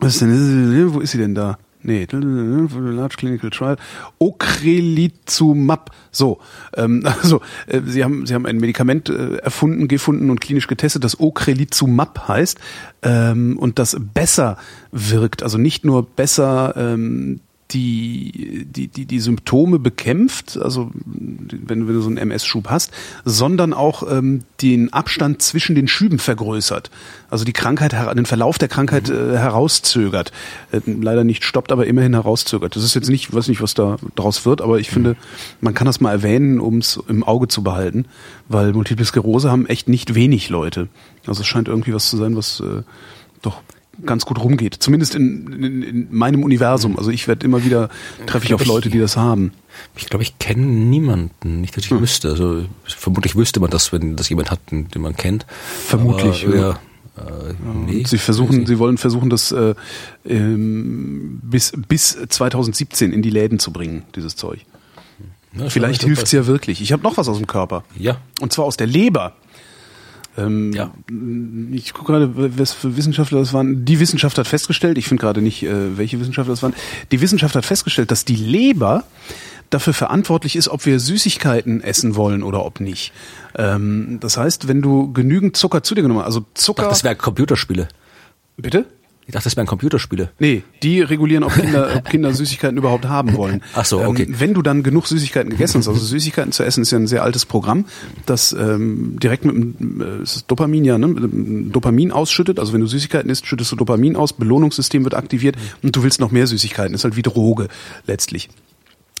[0.00, 1.58] Was ist denn, wo ist sie denn da?
[1.88, 3.76] Nee, Large Clinical Trial.
[4.18, 5.90] Ocrelizumab.
[6.12, 6.38] So,
[6.76, 11.02] ähm, also äh, sie haben sie haben ein Medikament äh, erfunden, gefunden und klinisch getestet,
[11.02, 12.58] das Ocrelizumab heißt
[13.02, 14.58] ähm, und das besser
[14.92, 15.42] wirkt.
[15.42, 22.00] Also nicht nur besser ähm, die, die, die, die Symptome bekämpft, also wenn, wenn du
[22.00, 22.92] so einen MS-Schub hast,
[23.26, 26.90] sondern auch ähm, den Abstand zwischen den Schüben vergrößert.
[27.28, 30.32] Also die Krankheit, den Verlauf der Krankheit äh, herauszögert.
[30.72, 32.74] Äh, leider nicht stoppt, aber immerhin herauszögert.
[32.74, 35.16] Das ist jetzt nicht, weiß nicht, was da draus wird, aber ich finde,
[35.60, 38.06] man kann das mal erwähnen, um es im Auge zu behalten,
[38.48, 40.88] weil Multiple Sklerose haben echt nicht wenig Leute.
[41.26, 42.82] Also es scheint irgendwie was zu sein, was äh,
[43.42, 43.60] doch
[44.04, 44.74] ganz gut rumgeht.
[44.74, 46.98] Zumindest in, in, in meinem Universum.
[46.98, 47.88] Also ich werde immer wieder,
[48.26, 49.52] treffe ich auf Leute, die das haben.
[49.96, 52.00] Ich glaube, ich kenne niemanden, nicht, dass ich hm.
[52.00, 52.30] wüsste.
[52.30, 55.46] Also vermutlich wüsste man das, wenn das jemand hat, den, man kennt.
[55.86, 56.70] Vermutlich, Aber, ja.
[57.16, 57.54] Äh,
[57.86, 59.74] nee, sie versuchen, sie wollen versuchen, das äh,
[60.24, 64.60] ähm, bis bis 2017 in die Läden zu bringen, dieses Zeug.
[65.56, 66.80] Ja, Vielleicht hilft's ja wirklich.
[66.80, 67.82] Ich habe noch was aus dem Körper.
[67.96, 68.18] Ja.
[68.40, 69.34] Und zwar aus der Leber.
[70.38, 70.92] Ähm, ja.
[71.72, 73.84] Ich gucke gerade, was für Wissenschaftler das waren.
[73.84, 76.74] Die Wissenschaft hat festgestellt, ich finde gerade nicht, äh, welche Wissenschaftler das waren.
[77.10, 79.04] Die Wissenschaft hat festgestellt, dass die Leber
[79.70, 83.12] dafür verantwortlich ist, ob wir Süßigkeiten essen wollen oder ob nicht.
[83.56, 86.84] Ähm, das heißt, wenn du genügend Zucker zu dir genommen hast, also Zucker.
[86.84, 87.88] Ach, das wäre Computerspiele.
[88.56, 88.86] Bitte?
[89.28, 90.30] Ich dachte, das wären Computerspiele.
[90.38, 93.62] Nee, die regulieren, ob Kinder, ob Kinder Süßigkeiten überhaupt haben wollen.
[93.74, 94.22] Ach so, okay.
[94.22, 97.06] Ähm, wenn du dann genug Süßigkeiten gegessen hast, also Süßigkeiten zu essen ist ja ein
[97.06, 97.84] sehr altes Programm,
[98.24, 101.14] das ähm, direkt mit dem äh, Dopamin ja, ne,
[101.70, 102.58] Dopamin ausschüttet.
[102.58, 106.20] Also wenn du Süßigkeiten isst, schüttest du Dopamin aus, Belohnungssystem wird aktiviert und du willst
[106.20, 106.94] noch mehr Süßigkeiten.
[106.94, 107.68] ist halt wie Droge
[108.06, 108.48] letztlich.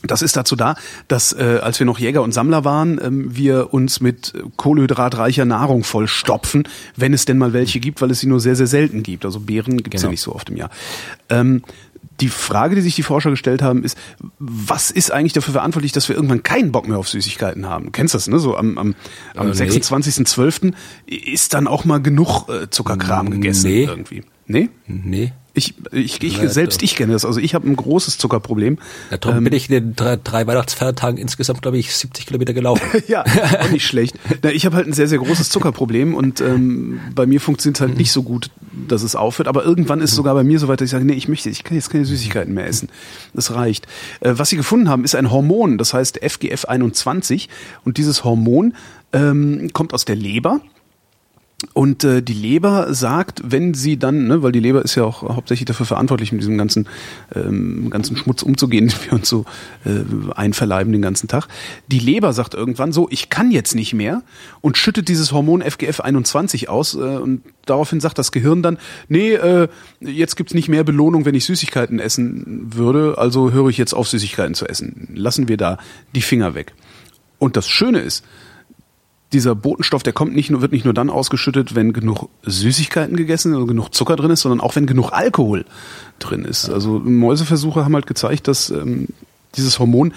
[0.04, 0.76] Das ist dazu da,
[1.08, 5.82] dass äh, als wir noch Jäger und Sammler waren, ähm, wir uns mit kohlenhydratreicher Nahrung
[5.84, 6.64] vollstopfen,
[6.96, 9.24] wenn es denn mal welche gibt, weil es sie nur sehr, sehr selten gibt.
[9.24, 10.08] Also Beeren gibt es genau.
[10.08, 10.70] ja nicht so oft im Jahr.
[11.28, 11.62] Ähm,
[12.20, 13.96] die Frage, die sich die Forscher gestellt haben, ist,
[14.38, 17.92] was ist eigentlich dafür verantwortlich, dass wir irgendwann keinen Bock mehr auf Süßigkeiten haben?
[17.92, 18.38] Kennst du das, ne?
[18.38, 18.94] So am, am,
[19.36, 19.78] am Äh, nee.
[19.78, 20.72] 26.12.
[21.06, 23.84] ist dann auch mal genug äh, Zuckerkram gegessen Nee.
[23.84, 24.24] irgendwie.
[24.46, 24.68] Nee?
[24.86, 25.32] Nee.
[25.58, 27.24] Ich, ich, ich Ja, selbst ich kenne das.
[27.24, 28.78] Also ich habe ein großes Zuckerproblem.
[29.10, 32.82] Ja, darum bin ich in den drei, drei Weihnachtsfeiertagen insgesamt, glaube ich, 70 Kilometer gelaufen.
[33.08, 33.24] Ja,
[33.60, 34.16] auch nicht schlecht.
[34.42, 37.80] Na, ich habe halt ein sehr, sehr großes Zuckerproblem und ähm, bei mir funktioniert es
[37.80, 38.50] halt nicht so gut,
[38.86, 39.48] dass es aufhört.
[39.48, 41.48] Aber irgendwann ist es sogar bei mir so weit, dass ich sage, nee, ich möchte,
[41.48, 42.88] ich kann jetzt keine Süßigkeiten mehr essen.
[43.34, 43.86] Das reicht.
[44.20, 47.48] Äh, was sie gefunden haben, ist ein Hormon, das heißt FGF21.
[47.84, 48.74] Und dieses Hormon
[49.12, 50.60] ähm, kommt aus der Leber.
[51.74, 55.22] Und äh, die Leber sagt, wenn sie dann, ne, weil die Leber ist ja auch
[55.22, 56.86] hauptsächlich dafür verantwortlich, mit diesem ganzen,
[57.34, 59.44] ähm, ganzen Schmutz umzugehen, den wir uns so
[59.84, 60.04] äh,
[60.36, 61.48] einverleiben den ganzen Tag.
[61.88, 64.22] Die Leber sagt irgendwann so, ich kann jetzt nicht mehr
[64.60, 68.78] und schüttet dieses Hormon FGF21 aus äh, und daraufhin sagt das Gehirn dann,
[69.08, 69.66] nee, äh,
[69.98, 74.08] jetzt gibt's nicht mehr Belohnung, wenn ich Süßigkeiten essen würde, also höre ich jetzt auf,
[74.08, 75.08] Süßigkeiten zu essen.
[75.12, 75.78] Lassen wir da
[76.14, 76.72] die Finger weg.
[77.38, 78.24] Und das Schöne ist,
[79.32, 83.52] dieser Botenstoff, der kommt nicht nur, wird nicht nur dann ausgeschüttet, wenn genug Süßigkeiten gegessen,
[83.52, 85.64] also genug Zucker drin ist, sondern auch wenn genug Alkohol
[86.18, 86.70] drin ist.
[86.70, 89.08] Also Mäuseversuche haben halt gezeigt, dass ähm,
[89.54, 90.14] dieses Hormon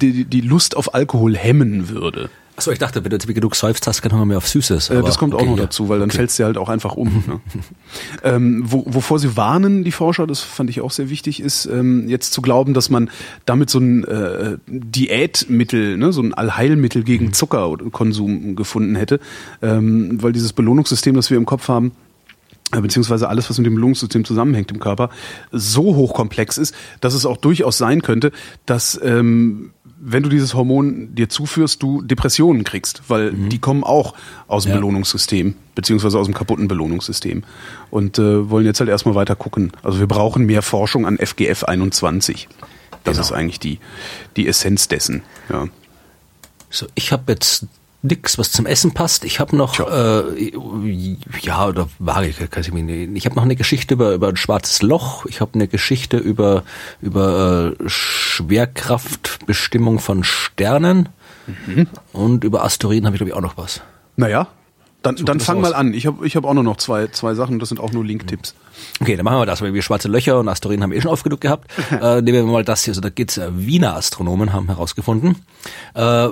[0.00, 2.30] die, die Lust auf Alkohol hemmen würde.
[2.60, 4.90] Achso, ich dachte, wenn du jetzt genug säufst hast, kann man mehr auf Süßes.
[4.90, 5.62] Äh, das kommt auch okay, noch ja.
[5.62, 7.24] dazu, weil dann fällt's dir halt auch einfach um.
[7.26, 7.40] Ne?
[8.22, 12.06] ähm, wo, wovor sie warnen, die Forscher, das fand ich auch sehr wichtig, ist ähm,
[12.06, 13.08] jetzt zu glauben, dass man
[13.46, 19.20] damit so ein äh, Diätmittel, ne, so ein Allheilmittel gegen Zuckerkonsum gefunden hätte,
[19.62, 21.92] ähm, weil dieses Belohnungssystem, das wir im Kopf haben,
[22.72, 25.08] äh, beziehungsweise alles, was mit dem Belohnungssystem zusammenhängt im Körper,
[25.50, 28.32] so hochkomplex ist, dass es auch durchaus sein könnte,
[28.66, 29.72] dass ähm,
[30.02, 34.14] wenn du dieses Hormon dir zuführst, du Depressionen kriegst, weil die kommen auch
[34.48, 34.76] aus dem Ja.
[34.76, 37.44] Belohnungssystem, beziehungsweise aus dem kaputten Belohnungssystem.
[37.90, 39.72] Und äh, wollen jetzt halt erstmal weiter gucken.
[39.82, 42.48] Also wir brauchen mehr Forschung an FGF 21.
[43.04, 43.20] Das Genau.
[43.26, 43.78] ist eigentlich die,
[44.36, 45.22] die Essenz dessen.
[45.50, 45.68] Ja.
[46.70, 47.66] So, ich habe jetzt
[48.02, 49.24] nix, was zum Essen passt.
[49.24, 50.52] Ich habe noch, äh,
[51.42, 53.10] ja, oder wage ich, kann ich mir nicht.
[53.14, 55.26] Ich habe noch eine Geschichte über, über ein schwarzes Loch.
[55.26, 56.62] Ich habe eine Geschichte über,
[57.00, 61.10] über äh, Schwerkraftbestimmung von Sternen.
[61.66, 61.88] Mhm.
[62.12, 63.80] Und über Asteroiden habe ich, glaube ich, auch noch was.
[64.16, 64.48] Naja,
[65.02, 65.62] dann, dann das fang aus.
[65.62, 65.94] mal an.
[65.94, 68.54] Ich habe ich hab auch nur noch zwei, zwei Sachen, das sind auch nur Link-Tipps.
[69.00, 71.10] Okay, dann machen wir das, weil wir schwarze Löcher und Asteroiden haben wir eh schon
[71.10, 71.70] oft genug gehabt.
[71.90, 72.92] äh, nehmen wir mal das hier.
[72.92, 75.36] Also da geht's äh, Wiener Astronomen haben herausgefunden,
[75.94, 76.28] äh,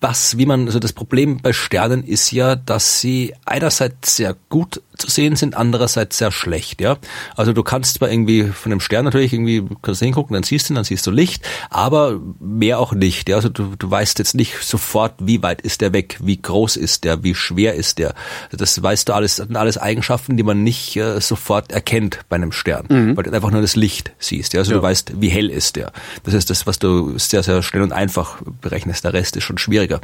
[0.00, 4.80] was, wie man, also das Problem bei Sternen ist ja, dass sie einerseits sehr gut
[4.96, 6.96] zu sehen sind, andererseits sehr schlecht, ja.
[7.36, 10.72] Also du kannst zwar irgendwie von einem Stern natürlich irgendwie, kannst hingucken, dann siehst du
[10.72, 13.36] ihn, dann siehst du Licht, aber mehr auch nicht, ja.
[13.36, 17.04] Also du, du weißt jetzt nicht sofort, wie weit ist der weg, wie groß ist
[17.04, 18.14] der, wie schwer ist der.
[18.46, 22.20] Also Das weißt du alles, das sind alles Eigenschaften, die man nicht äh, sofort erkennt
[22.28, 22.86] bei einem Stern,
[23.16, 24.60] weil du einfach nur das Licht siehst, ja.
[24.60, 25.92] Also du weißt, wie hell ist der.
[26.24, 29.04] Das ist das, was du sehr, sehr schnell und einfach berechnest.
[29.04, 29.58] Der Rest ist schon
[29.90, 30.00] schwieriger.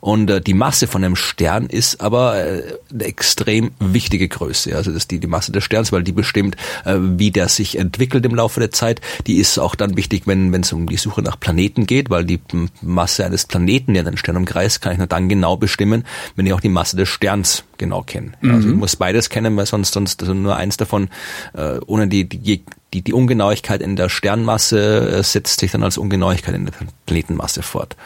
[0.00, 2.62] Und äh, die Masse von einem Stern ist aber äh,
[2.92, 4.74] eine extrem wichtige Größe.
[4.74, 7.78] Also das ist die, die Masse des Sterns, weil die bestimmt, äh, wie der sich
[7.78, 9.00] entwickelt im Laufe der Zeit.
[9.26, 12.24] Die ist auch dann wichtig, wenn wenn es um die Suche nach Planeten geht, weil
[12.24, 12.40] die
[12.82, 16.04] Masse eines Planeten, der einen Stern umkreist, kann ich nur dann genau bestimmen,
[16.36, 18.32] wenn ich auch die Masse des Sterns genau kenne.
[18.42, 21.08] Also ich muss beides kennen, weil sonst sonst also nur eins davon
[21.54, 22.64] äh, ohne die die
[22.94, 26.74] die, die Ungenauigkeit in der Sternmasse äh, setzt sich dann als Ungenauigkeit in der
[27.06, 27.96] Planetenmasse fort.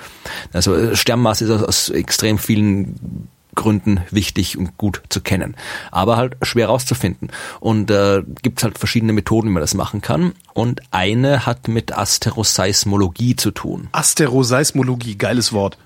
[0.53, 5.57] Also äh, Sternmasse ist aus, aus extrem vielen Gründen wichtig und gut zu kennen,
[5.91, 7.31] aber halt schwer rauszufinden.
[7.61, 10.33] Und äh, gibt halt verschiedene Methoden, wie man das machen kann.
[10.55, 13.89] Und eine hat mit Asteroseismologie zu tun.
[13.93, 15.77] Asteroseismologie, geiles Wort.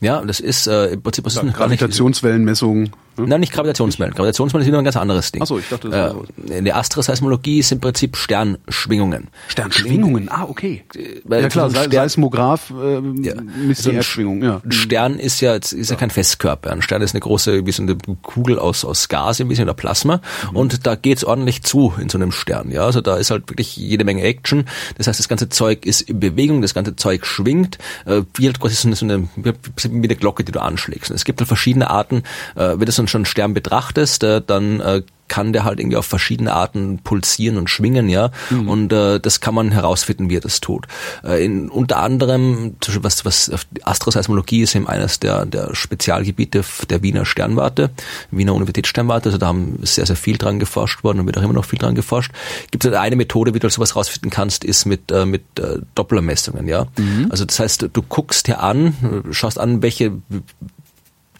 [0.00, 2.90] Ja, das ist äh, im Prinzip was ist denn gar nicht, Gravitationswellenmessung.
[3.18, 3.26] Ne?
[3.28, 4.14] Nein, nicht Gravitationswellen.
[4.14, 5.42] Gravitationswellen ist wieder ein ganz anderes Ding.
[5.42, 6.14] Ach so, ich dachte, das
[6.50, 9.28] äh, Die Astroseismologie ist im Prinzip Sternschwingungen.
[9.48, 10.84] Sternschwingungen, ah, okay.
[11.24, 14.60] weil Ja klar, ein Stern- Seismograph äh, misst So die ein Erdschwingung, ja.
[14.64, 16.70] Ein Stern ist ja, ist ja kein Festkörper.
[16.70, 19.74] Ein Stern ist eine große, wie so eine Kugel aus, aus Gas, ein bisschen oder
[19.74, 20.20] Plasma.
[20.50, 20.56] Mhm.
[20.56, 22.70] Und da geht's ordentlich zu in so einem Stern.
[22.70, 24.66] Ja, also da ist halt wirklich jede Menge Action.
[24.96, 27.78] Das heißt, das ganze Zeug ist in Bewegung, das ganze Zeug schwingt.
[28.06, 31.10] Äh, wie halt quasi so eine, so eine, wie eine Glocke, die du anschlägst.
[31.10, 32.22] Und es gibt halt verschiedene Arten.
[32.54, 36.06] Äh, wenn du so einen Stern betrachtest, äh, dann äh, kann der halt irgendwie auf
[36.06, 38.30] verschiedene Arten pulsieren und schwingen, ja.
[38.66, 40.86] Und äh, das kann man herausfinden, wie er das tut.
[41.22, 43.50] Äh, in, unter anderem, was, was
[43.82, 47.90] Astroseismologie ist eben eines der, der Spezialgebiete der Wiener Sternwarte,
[48.30, 51.52] Wiener Universitätssternwarte, also da haben sehr, sehr viel dran geforscht worden und wird auch immer
[51.52, 52.32] noch viel dran geforscht.
[52.70, 56.66] Gibt es eine Methode, wie du sowas rausfinden kannst, ist mit, äh, mit äh, Dopplermessungen,
[56.66, 56.86] ja.
[57.28, 60.12] Also das heißt, du guckst dir an, schaust an, welche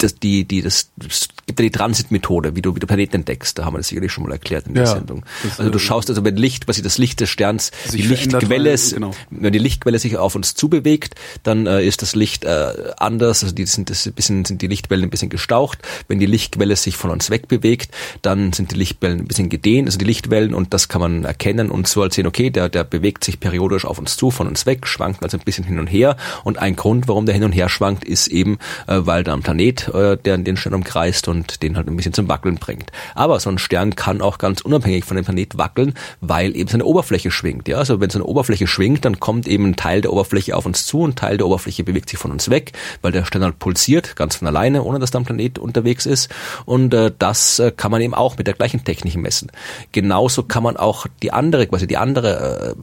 [0.02, 3.58] das, die, die, das, das gibt ja die Transitmethode, wie du, wie du Planeten entdeckst.
[3.58, 5.24] Da haben wir das sicherlich schon mal erklärt in der ja, Sendung.
[5.56, 9.12] Also du schaust also, wenn Licht, quasi das Licht des Sterns, die Lichtquelle, genau.
[9.30, 13.54] wenn die Lichtquelle sich auf uns zubewegt, dann äh, ist das Licht äh, anders, also
[13.54, 15.78] die sind das bisschen, sind die Lichtwellen ein bisschen gestaucht.
[16.06, 17.90] Wenn die Lichtquelle sich von uns wegbewegt,
[18.22, 21.70] dann sind die Lichtwellen ein bisschen gedehnt, also die Lichtwellen und das kann man erkennen
[21.70, 24.66] und so halt sehen, okay, der, der bewegt sich periodisch auf uns zu, von uns
[24.66, 27.52] weg, schwankt also ein bisschen hin und her und ein Grund, warum der hin und
[27.52, 31.62] her schwankt, ist eben, äh, weil da ein Planet, äh, der den Stern umkreist und
[31.62, 32.90] den halt ein bisschen zum Wackeln bringt.
[33.14, 36.84] Aber so ein Stern kann auch ganz unabhängig von dem Planet wackeln, weil eben seine
[36.84, 37.68] Oberfläche schwingt.
[37.68, 40.86] Ja, also wenn seine Oberfläche schwingt, dann kommt eben ein Teil der Oberfläche auf uns
[40.86, 42.72] zu, ein Teil der Oberfläche bewegt sich von uns weg,
[43.02, 46.28] weil der Stern halt pulsiert, ganz von alleine, ohne dass da ein Planet unterwegs ist.
[46.64, 49.50] Und äh, das äh, kann man eben auch mit der gleichen Technik messen.
[49.92, 52.82] Genauso kann man auch die andere, quasi die andere äh,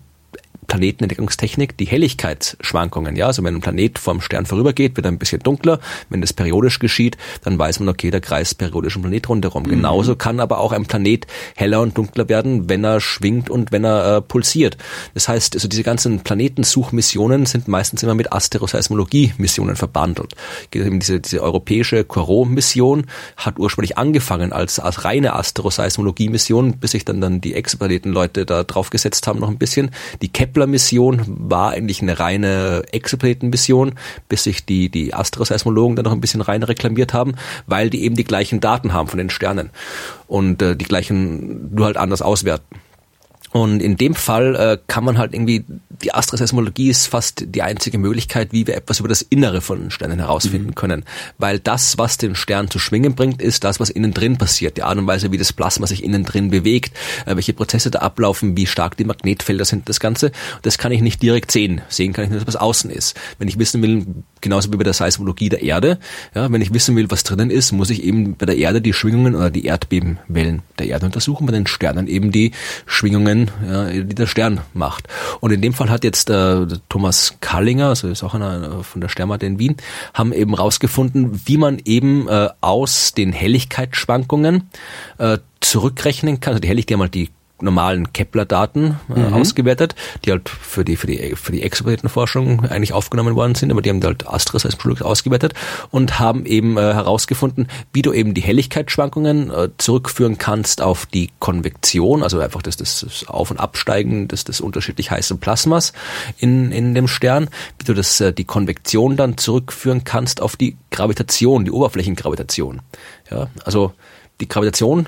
[0.67, 3.15] Planetenentdeckungstechnik die Helligkeitsschwankungen.
[3.15, 5.79] Ja, also wenn ein Planet vom Stern vorübergeht, wird er ein bisschen dunkler.
[6.09, 9.63] Wenn das periodisch geschieht, dann weiß man, okay, der kreist periodisch ein Planet rundherum.
[9.63, 9.69] Mhm.
[9.69, 13.83] Genauso kann aber auch ein Planet heller und dunkler werden, wenn er schwingt und wenn
[13.83, 14.77] er äh, pulsiert.
[15.13, 20.35] Das heißt, also diese ganzen Planetensuchmissionen sind meistens immer mit Asteroseismologie-Missionen verbandelt.
[20.73, 23.05] Diese, diese europäische Corot-Mission
[23.37, 29.27] hat ursprünglich angefangen als, als reine Asteroseismologie-Mission, bis sich dann, dann die Exoplaneten-Leute da draufgesetzt
[29.27, 29.91] haben noch ein bisschen.
[30.21, 33.95] Die Kepler Kepler-Mission war eigentlich eine reine Exoplaneten-Mission,
[34.29, 37.35] bis sich die, die Astroseismologen dann noch ein bisschen rein reklamiert haben,
[37.67, 39.69] weil die eben die gleichen Daten haben von den Sternen
[40.27, 42.79] und äh, die gleichen nur halt anders auswerten.
[43.55, 45.63] Und in dem Fall äh, kann man halt irgendwie,
[46.01, 50.19] die Astroseismologie ist fast die einzige Möglichkeit, wie wir etwas über das Innere von Sternen
[50.19, 50.75] herausfinden mhm.
[50.75, 51.05] können.
[51.37, 54.75] Weil das, was den Stern zu schwingen bringt, ist das, was innen drin passiert.
[54.75, 57.99] Die Art und Weise, wie das Plasma sich innen drin bewegt, äh, welche Prozesse da
[57.99, 60.33] ablaufen, wie stark die Magnetfelder sind, das Ganze.
[60.61, 61.79] Das kann ich nicht direkt sehen.
[61.87, 63.15] Sehen kann ich nur, was außen ist.
[63.39, 64.05] Wenn ich wissen will,
[64.45, 65.97] genauso wie bei der Seismologie der Erde,
[66.35, 68.93] ja, wenn ich wissen will, was drinnen ist, muss ich eben bei der Erde die
[68.93, 72.51] Schwingungen oder die Erdbebenwellen der Erde untersuchen, bei den Sternen eben die
[72.85, 75.07] Schwingungen ja, die der Stern macht.
[75.39, 79.09] Und in dem Fall hat jetzt äh, Thomas Kallinger, also ist auch einer von der
[79.09, 79.77] Sternwarte in Wien,
[80.13, 84.69] haben eben rausgefunden, wie man eben äh, aus den Helligkeitsschwankungen
[85.17, 86.53] äh, zurückrechnen kann.
[86.53, 87.31] Also die Helligkeit, halt die
[87.65, 89.33] normalen Kepler-Daten äh, mhm.
[89.33, 93.81] ausgewertet, die halt für die für die für die Exoplanetenforschung eigentlich aufgenommen worden sind, aber
[93.81, 95.53] die haben halt Astros als Produkt ausgewertet
[95.91, 101.31] und haben eben äh, herausgefunden, wie du eben die Helligkeitsschwankungen äh, zurückführen kannst auf die
[101.39, 105.91] Konvektion, also einfach das, das Auf- und Absteigen des, des unterschiedlich heißen Plasmas
[106.37, 107.49] in in dem Stern,
[107.79, 112.81] wie du das äh, die Konvektion dann zurückführen kannst auf die Gravitation, die Oberflächengravitation.
[113.29, 113.93] Ja, also
[114.39, 115.07] die Gravitation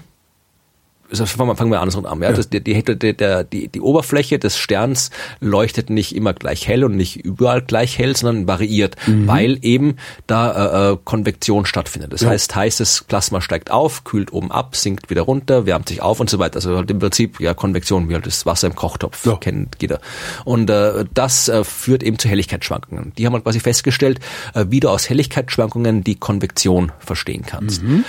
[1.09, 2.21] also fangen wir andersrum an.
[2.21, 2.31] Ja?
[2.31, 7.17] Das, die, die, die, die, Oberfläche des Sterns leuchtet nicht immer gleich hell und nicht
[7.17, 9.27] überall gleich hell, sondern variiert, mhm.
[9.27, 9.95] weil eben
[10.27, 12.13] da äh, äh Konvektion stattfindet.
[12.13, 12.29] Das ja.
[12.29, 16.29] heißt, heißes Plasma steigt auf, kühlt oben ab, sinkt wieder runter, wärmt sich auf und
[16.29, 16.55] so weiter.
[16.57, 19.37] Also halt im Prinzip ja Konvektion, wie halt das Wasser im Kochtopf ja.
[19.37, 19.99] kennt jeder.
[20.45, 23.13] Und äh, das äh, führt eben zu Helligkeitsschwankungen.
[23.17, 24.19] Die haben halt quasi festgestellt,
[24.53, 27.83] äh, wie du aus Helligkeitsschwankungen die Konvektion verstehen kannst.
[27.83, 28.03] Mhm.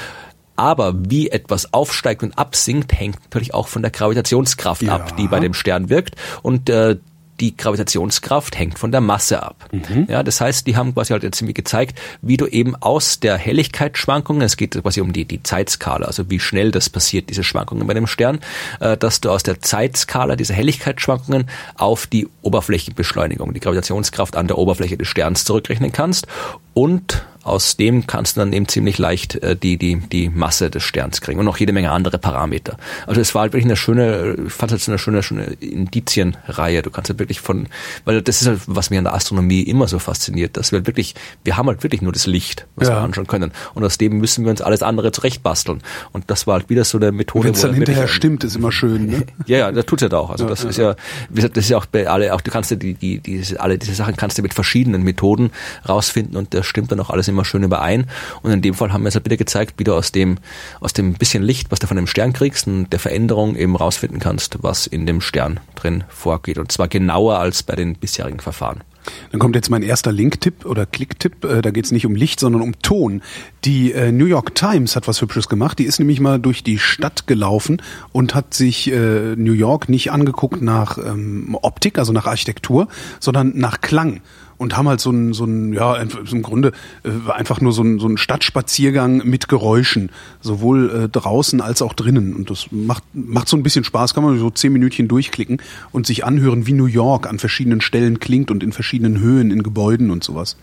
[0.59, 4.97] Aber wie etwas aufsteigt und absinkt, hängt natürlich auch von der Gravitationskraft ja.
[4.97, 6.17] ab, die bei dem Stern wirkt.
[6.43, 6.97] Und äh,
[7.39, 9.69] die Gravitationskraft hängt von der Masse ab.
[9.71, 10.07] Mhm.
[10.09, 13.37] Ja, das heißt, die haben quasi halt jetzt irgendwie gezeigt, wie du eben aus der
[13.37, 17.87] Helligkeitsschwankungen, es geht quasi um die, die Zeitskala, also wie schnell das passiert, diese Schwankungen
[17.87, 18.41] bei dem Stern,
[18.81, 24.59] äh, dass du aus der Zeitskala dieser Helligkeitsschwankungen auf die Oberflächenbeschleunigung, die Gravitationskraft an der
[24.59, 26.27] Oberfläche des Sterns zurückrechnen kannst
[26.75, 30.83] und aus dem kannst du dann eben ziemlich leicht äh, die, die, die Masse des
[30.83, 32.77] Sterns kriegen und noch jede Menge andere Parameter.
[33.07, 36.83] Also es war halt wirklich eine schöne, ich fand es eine schöne, schöne Indizienreihe.
[36.83, 37.69] Du kannst halt wirklich von,
[38.05, 40.87] weil das ist halt, was mir an der Astronomie immer so fasziniert, dass wir halt
[40.87, 42.95] wirklich, wir haben halt wirklich nur das Licht, was ja.
[42.95, 43.53] wir anschauen können.
[43.75, 45.83] Und aus dem müssen wir uns alles andere zurechtbasteln.
[46.13, 47.47] Und das war halt wieder so eine Methode.
[47.47, 49.27] Wenn es dann hinterher stimmt, ist immer schön, ne?
[49.47, 50.31] ja, ja, das tut's ja auch.
[50.31, 50.97] Also ja, das ja, ist ja,
[51.29, 53.43] wie gesagt, das ist ja auch bei alle, auch du kannst ja die, die, die,
[53.59, 55.51] alle diese Sachen kannst du mit verschiedenen Methoden
[55.89, 58.07] rausfinden und das stimmt dann auch alles immer schön überein.
[58.43, 60.39] Und in dem Fall haben wir es halt wieder gezeigt, wie du aus dem,
[60.81, 64.21] aus dem bisschen Licht, was du von dem Stern kriegst, und der Veränderung eben rausfinden
[64.21, 66.59] kannst, was in dem Stern drin vorgeht.
[66.59, 68.83] Und zwar genauer als bei den bisherigen Verfahren.
[69.31, 71.45] Dann kommt jetzt mein erster Link-Tipp oder Klick-Tipp.
[71.45, 73.23] Äh, da geht es nicht um Licht, sondern um Ton.
[73.65, 75.79] Die äh, New York Times hat was Hübsches gemacht.
[75.79, 77.83] Die ist nämlich mal durch die Stadt gelaufen
[78.13, 82.89] und hat sich äh, New York nicht angeguckt nach ähm, Optik, also nach Architektur,
[83.21, 84.21] sondern nach Klang
[84.59, 86.73] und haben halt so ein, so ein ja, im Grunde
[87.05, 91.95] äh, einfach nur so ein, so ein Stadtspaziergang mit Geräuschen, sowohl äh, draußen als auch
[91.95, 92.35] drinnen.
[92.35, 95.63] Und das macht, macht so ein bisschen Spaß, kann man so zehn Minütchen durchklicken
[95.93, 99.63] und sich anhören, wie New York an verschiedenen Stellen klingt und in verschiedenen Höhen in
[99.63, 100.57] Gebäuden und sowas.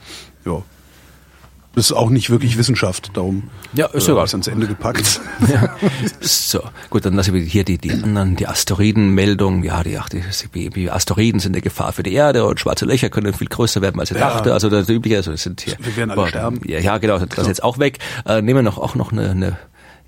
[0.45, 0.61] Ja.
[1.75, 3.43] Das ist auch nicht wirklich Wissenschaft, darum
[3.73, 5.19] Ja, ist äh, ans Ende gepackt.
[6.21, 9.63] So, gut, dann lassen wir hier die, die anderen, die Asteroidenmeldung.
[9.63, 10.23] Ja, die, ach, die,
[10.69, 13.99] die, Asteroiden sind eine Gefahr für die Erde und schwarze Löcher können viel größer werden,
[13.99, 14.29] als ich Ja.
[14.29, 14.53] dachte.
[14.53, 15.75] Also das übliche, also das sind hier.
[15.79, 16.61] Wir werden alle sterben.
[16.65, 17.99] Ja, ja, genau, das ist jetzt auch weg.
[18.25, 19.57] Äh, nehmen wir noch auch noch eine, eine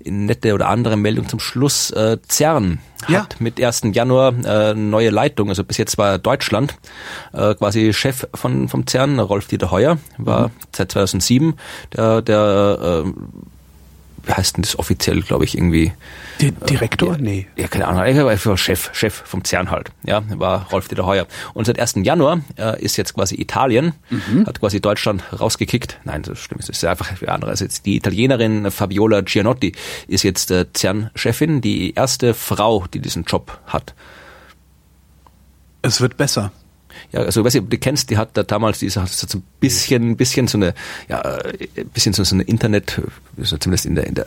[0.04, 1.90] nette oder andere Meldung zum Schluss.
[1.90, 3.22] Äh, CERN Ja.
[3.22, 3.82] hat mit 1.
[3.92, 5.48] Januar äh, neue Leitung.
[5.48, 6.74] Also bis jetzt war Deutschland
[7.32, 11.54] äh, quasi Chef von vom CERN, Rolf Dieter Heuer, war seit 2007
[11.96, 13.10] der, der äh,
[14.26, 15.92] wie heißt denn das offiziell, glaube ich, irgendwie
[16.40, 17.16] Di- Direktor?
[17.18, 17.46] Nee.
[17.56, 19.90] ja, keine Ahnung, er war Chef, Chef vom CERN halt.
[20.04, 21.26] Ja, war Rolf Dieter Heuer.
[21.54, 21.94] Und seit 1.
[22.02, 23.92] Januar äh, ist jetzt quasi Italien,
[24.46, 25.98] hat quasi Deutschland rausgekickt.
[26.04, 27.50] Nein, das stimmt, es ist einfach für andere.
[27.50, 29.72] Also jetzt die Italienerin Fabiola Gianotti
[30.06, 33.94] ist jetzt äh, CERN-Chefin, die erste Frau, die diesen Job hat.
[35.82, 36.52] Es wird besser.
[37.12, 39.38] Ja, also weiß ich, ob du kennst, die hat da damals, die ist hat so
[39.38, 40.74] ein bisschen, bisschen so eine,
[41.08, 43.00] ja, äh, ein bisschen so, so eine Internet,
[43.36, 44.26] so zumindest in der, in der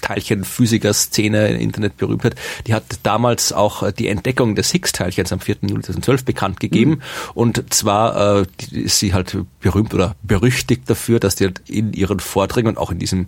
[0.00, 2.34] Teilchenphysiker-Szene im Internet berühmt hat,
[2.66, 5.56] die hat damals auch äh, die Entdeckung des Higgs-Teilchens am 4.
[5.62, 7.00] Juli 2012 bekannt gegeben.
[7.34, 12.20] Und zwar äh, ist sie halt berühmt oder berüchtigt dafür, dass die halt in ihren
[12.20, 13.26] Vorträgen und auch in diesem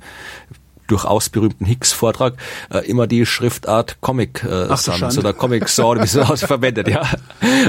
[0.90, 2.34] durchaus berühmten Higgs-Vortrag
[2.72, 7.02] äh, immer die Schriftart Comic äh, Ach Sans oder Comic Sans verwendet, ja.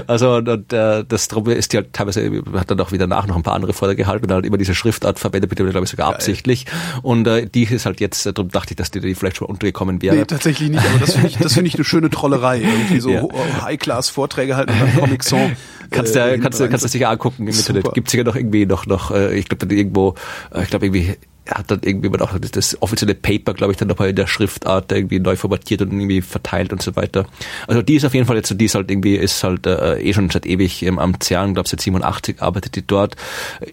[0.07, 3.27] Also und, und äh, das drum ist die halt teilweise hat dann auch wieder nach
[3.27, 5.89] noch ein paar andere Vorträge gehalten und halt immer diese Schriftart verwendet, bitte glaube ich
[5.91, 6.65] sogar absichtlich.
[7.01, 9.47] Und äh, die ist halt jetzt, äh, darum dachte ich, dass die, die vielleicht schon
[9.47, 10.15] mal untergekommen wäre.
[10.15, 12.61] Nee, tatsächlich nicht, aber das finde ich, das finde ich eine schöne Trollerei.
[12.61, 13.23] Irgendwie so Ja.
[13.63, 15.51] High-Class-Vorträge halten und dann Comic Song.
[15.91, 17.75] Kannst äh, du, kannst du, rein- kannst du sicher angucken im Super.
[17.75, 17.93] Internet.
[17.95, 20.15] Gibt's sicher noch irgendwie noch, noch, äh, ich glaube irgendwo,
[20.55, 21.17] äh, ich glaube irgendwie
[21.49, 24.27] hat dann irgendwie man auch das, das offizielle Paper, glaube ich, dann nochmal in der
[24.27, 27.25] Schriftart irgendwie neu formatiert und irgendwie verteilt und so weiter.
[27.67, 29.99] Also die ist auf jeden Fall jetzt, so, die ist halt irgendwie, ist halt äh,
[29.99, 33.15] eh schon seit ewig ähm, am CERN, glaube seit 87 arbeitet die dort.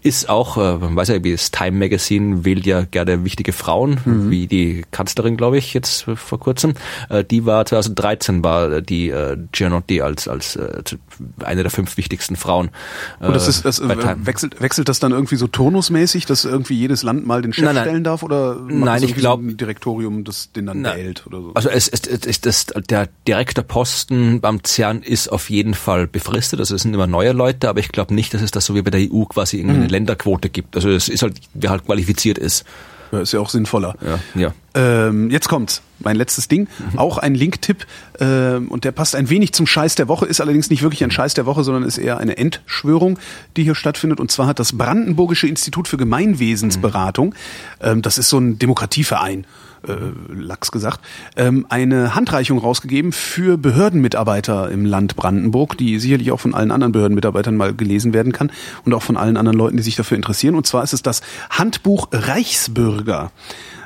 [0.03, 4.01] Ist auch, äh, man weiß ja, wie das Time Magazine wählt ja gerne wichtige Frauen,
[4.31, 6.75] wie die Kanzlerin, glaube ich, jetzt vor kurzem.
[7.11, 10.83] Äh, die war 2013 war äh, die äh, Gianotti als als äh,
[11.45, 12.71] eine der fünf wichtigsten Frauen.
[13.21, 13.89] Und das ist, das äh,
[14.27, 17.75] wechselt, wechselt das dann irgendwie so turnusmäßig, dass irgendwie jedes Land mal den Chef Nein,
[17.75, 17.85] nein.
[17.85, 21.41] stellen darf oder Nein, ich irgendwie glaub- so ein Direktorium, das den dann wählt oder
[21.43, 21.51] so?
[21.55, 26.61] Also es ist, es ist der direkte Posten beim CERN ist auf jeden Fall befristet,
[26.61, 28.83] also es sind immer neue Leute, aber ich glaube nicht, dass es das so wie
[28.83, 29.89] bei der EU quasi irgendwie Mhm.
[29.89, 30.77] Länderquote gibt.
[30.77, 32.65] Also es ist halt, wer halt qualifiziert ist.
[33.13, 33.95] Ja, ist ja auch sinnvoller.
[34.05, 34.55] Ja, ja.
[34.75, 35.83] Ähm, jetzt kommt's.
[35.99, 36.69] Mein letztes Ding.
[36.97, 37.87] Auch ein Link-Tipp.
[38.21, 41.11] Ähm, und der passt ein wenig zum Scheiß der Woche, ist allerdings nicht wirklich ein
[41.11, 43.19] Scheiß der Woche, sondern ist eher eine Endschwörung,
[43.57, 44.21] die hier stattfindet.
[44.21, 47.35] Und zwar hat das Brandenburgische Institut für Gemeinwesensberatung,
[47.81, 49.47] ähm, das ist so ein Demokratieverein,
[49.87, 49.95] äh,
[50.33, 51.01] Lachs gesagt,
[51.37, 56.93] ähm, eine Handreichung rausgegeben für Behördenmitarbeiter im Land Brandenburg, die sicherlich auch von allen anderen
[56.93, 58.51] Behördenmitarbeitern mal gelesen werden kann
[58.85, 60.55] und auch von allen anderen Leuten, die sich dafür interessieren.
[60.55, 63.31] Und zwar ist es das Handbuch Reichsbürger.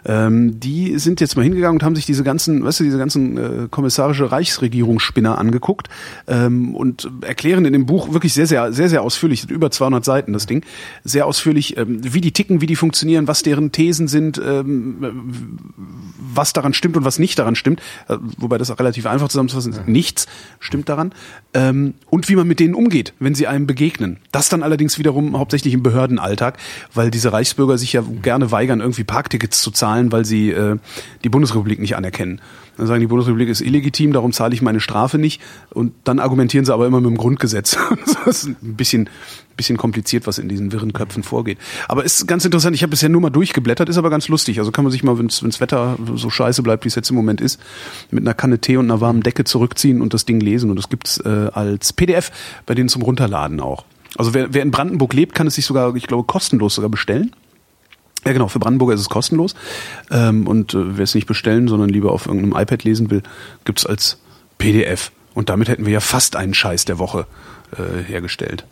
[0.05, 3.37] Ähm, die sind jetzt mal hingegangen und haben sich diese ganzen, weißt du, diese ganzen
[3.37, 5.89] äh, kommissarische Reichsregierungsspinner angeguckt
[6.27, 10.33] ähm, und erklären in dem Buch wirklich sehr, sehr, sehr, sehr ausführlich, über 200 Seiten
[10.33, 10.65] das Ding,
[11.05, 15.59] sehr ausführlich, ähm, wie die ticken, wie die funktionieren, was deren Thesen sind, ähm,
[16.35, 19.73] was daran stimmt und was nicht daran stimmt, äh, wobei das auch relativ einfach zusammenzufassen
[19.73, 19.89] ist.
[19.89, 20.27] Nichts
[20.61, 21.13] stimmt daran.
[21.55, 24.19] Ähm, und wie man mit denen umgeht, wenn sie einem begegnen.
[24.33, 26.59] Das dann allerdings wiederum hauptsächlich im Behördenalltag,
[26.95, 30.79] weil diese Reichsbürger sich ja gerne weigern, irgendwie Parktickets zu zahlen, weil sie äh,
[31.25, 32.41] die Bundesrepublik nicht anerkennen.
[32.77, 35.41] Dann sagen, die Bundesrepublik ist illegitim, darum zahle ich meine Strafe nicht.
[35.71, 37.77] Und dann argumentieren sie aber immer mit dem Grundgesetz.
[38.25, 39.11] das ist ein bisschen,
[39.57, 41.59] bisschen kompliziert, was in diesen wirren Köpfen vorgeht.
[41.89, 42.75] Aber ist ganz interessant.
[42.75, 44.59] Ich habe bisher nur mal durchgeblättert, ist aber ganz lustig.
[44.59, 47.17] Also kann man sich mal, wenn das Wetter so scheiße bleibt, wie es jetzt im
[47.17, 47.61] Moment ist,
[48.11, 50.71] mit einer Kanne Tee und einer warmen Decke zurückziehen und das Ding lesen.
[50.71, 52.31] Und das gibt's äh, als PDF
[52.65, 53.85] bei denen zum Runterladen auch.
[54.17, 57.33] Also wer, wer in Brandenburg lebt, kann es sich sogar, ich glaube, kostenlos sogar bestellen.
[58.25, 59.55] Ja, genau, für Brandenburger ist es kostenlos.
[60.11, 63.23] Ähm, und äh, wer es nicht bestellen, sondern lieber auf irgendeinem iPad lesen will,
[63.65, 64.19] gibt's als
[64.59, 65.11] PDF.
[65.35, 67.27] Und damit hätten wir ja fast einen Scheiß der Woche
[67.77, 68.65] äh, hergestellt.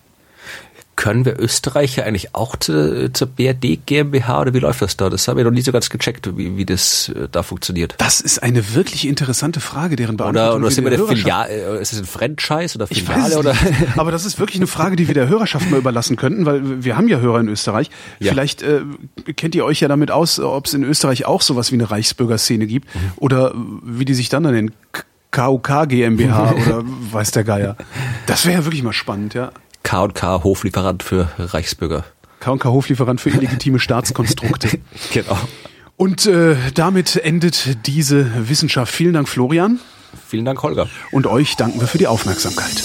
[1.00, 5.08] Können wir Österreicher eigentlich auch zu, zur BRD GmbH oder wie läuft das da?
[5.08, 7.94] Das habe ich noch nie so ganz gecheckt, wie, wie das äh, da funktioniert.
[7.96, 11.80] Das ist eine wirklich interessante Frage, deren Oder, Beantwortung oder sind wir der Filiale, äh,
[11.80, 13.54] ist es ein Franchise oder Filiale oder?
[13.96, 16.98] Aber das ist wirklich eine Frage, die wir der Hörerschaft mal überlassen könnten, weil wir
[16.98, 17.88] haben ja Hörer in Österreich.
[18.18, 18.32] Ja.
[18.32, 18.82] Vielleicht äh,
[19.36, 22.66] kennt ihr euch ja damit aus, ob es in Österreich auch sowas wie eine Reichsbürgerszene
[22.66, 22.98] gibt Mhm.
[23.16, 24.74] oder wie die sich dann dann nennen.
[25.30, 27.76] KUK GmbH oder weiß der Geier.
[28.26, 29.52] Das wäre ja wirklich mal spannend, ja.
[29.82, 32.04] K&K Hoflieferant für Reichsbürger.
[32.40, 34.80] KK Hoflieferant für illegitime Staatskonstrukte.
[35.12, 35.38] Genau.
[35.96, 38.92] Und äh, damit endet diese Wissenschaft.
[38.92, 39.78] Vielen Dank, Florian.
[40.26, 40.88] Vielen Dank, Holger.
[41.12, 42.82] Und euch danken wir für die Aufmerksamkeit.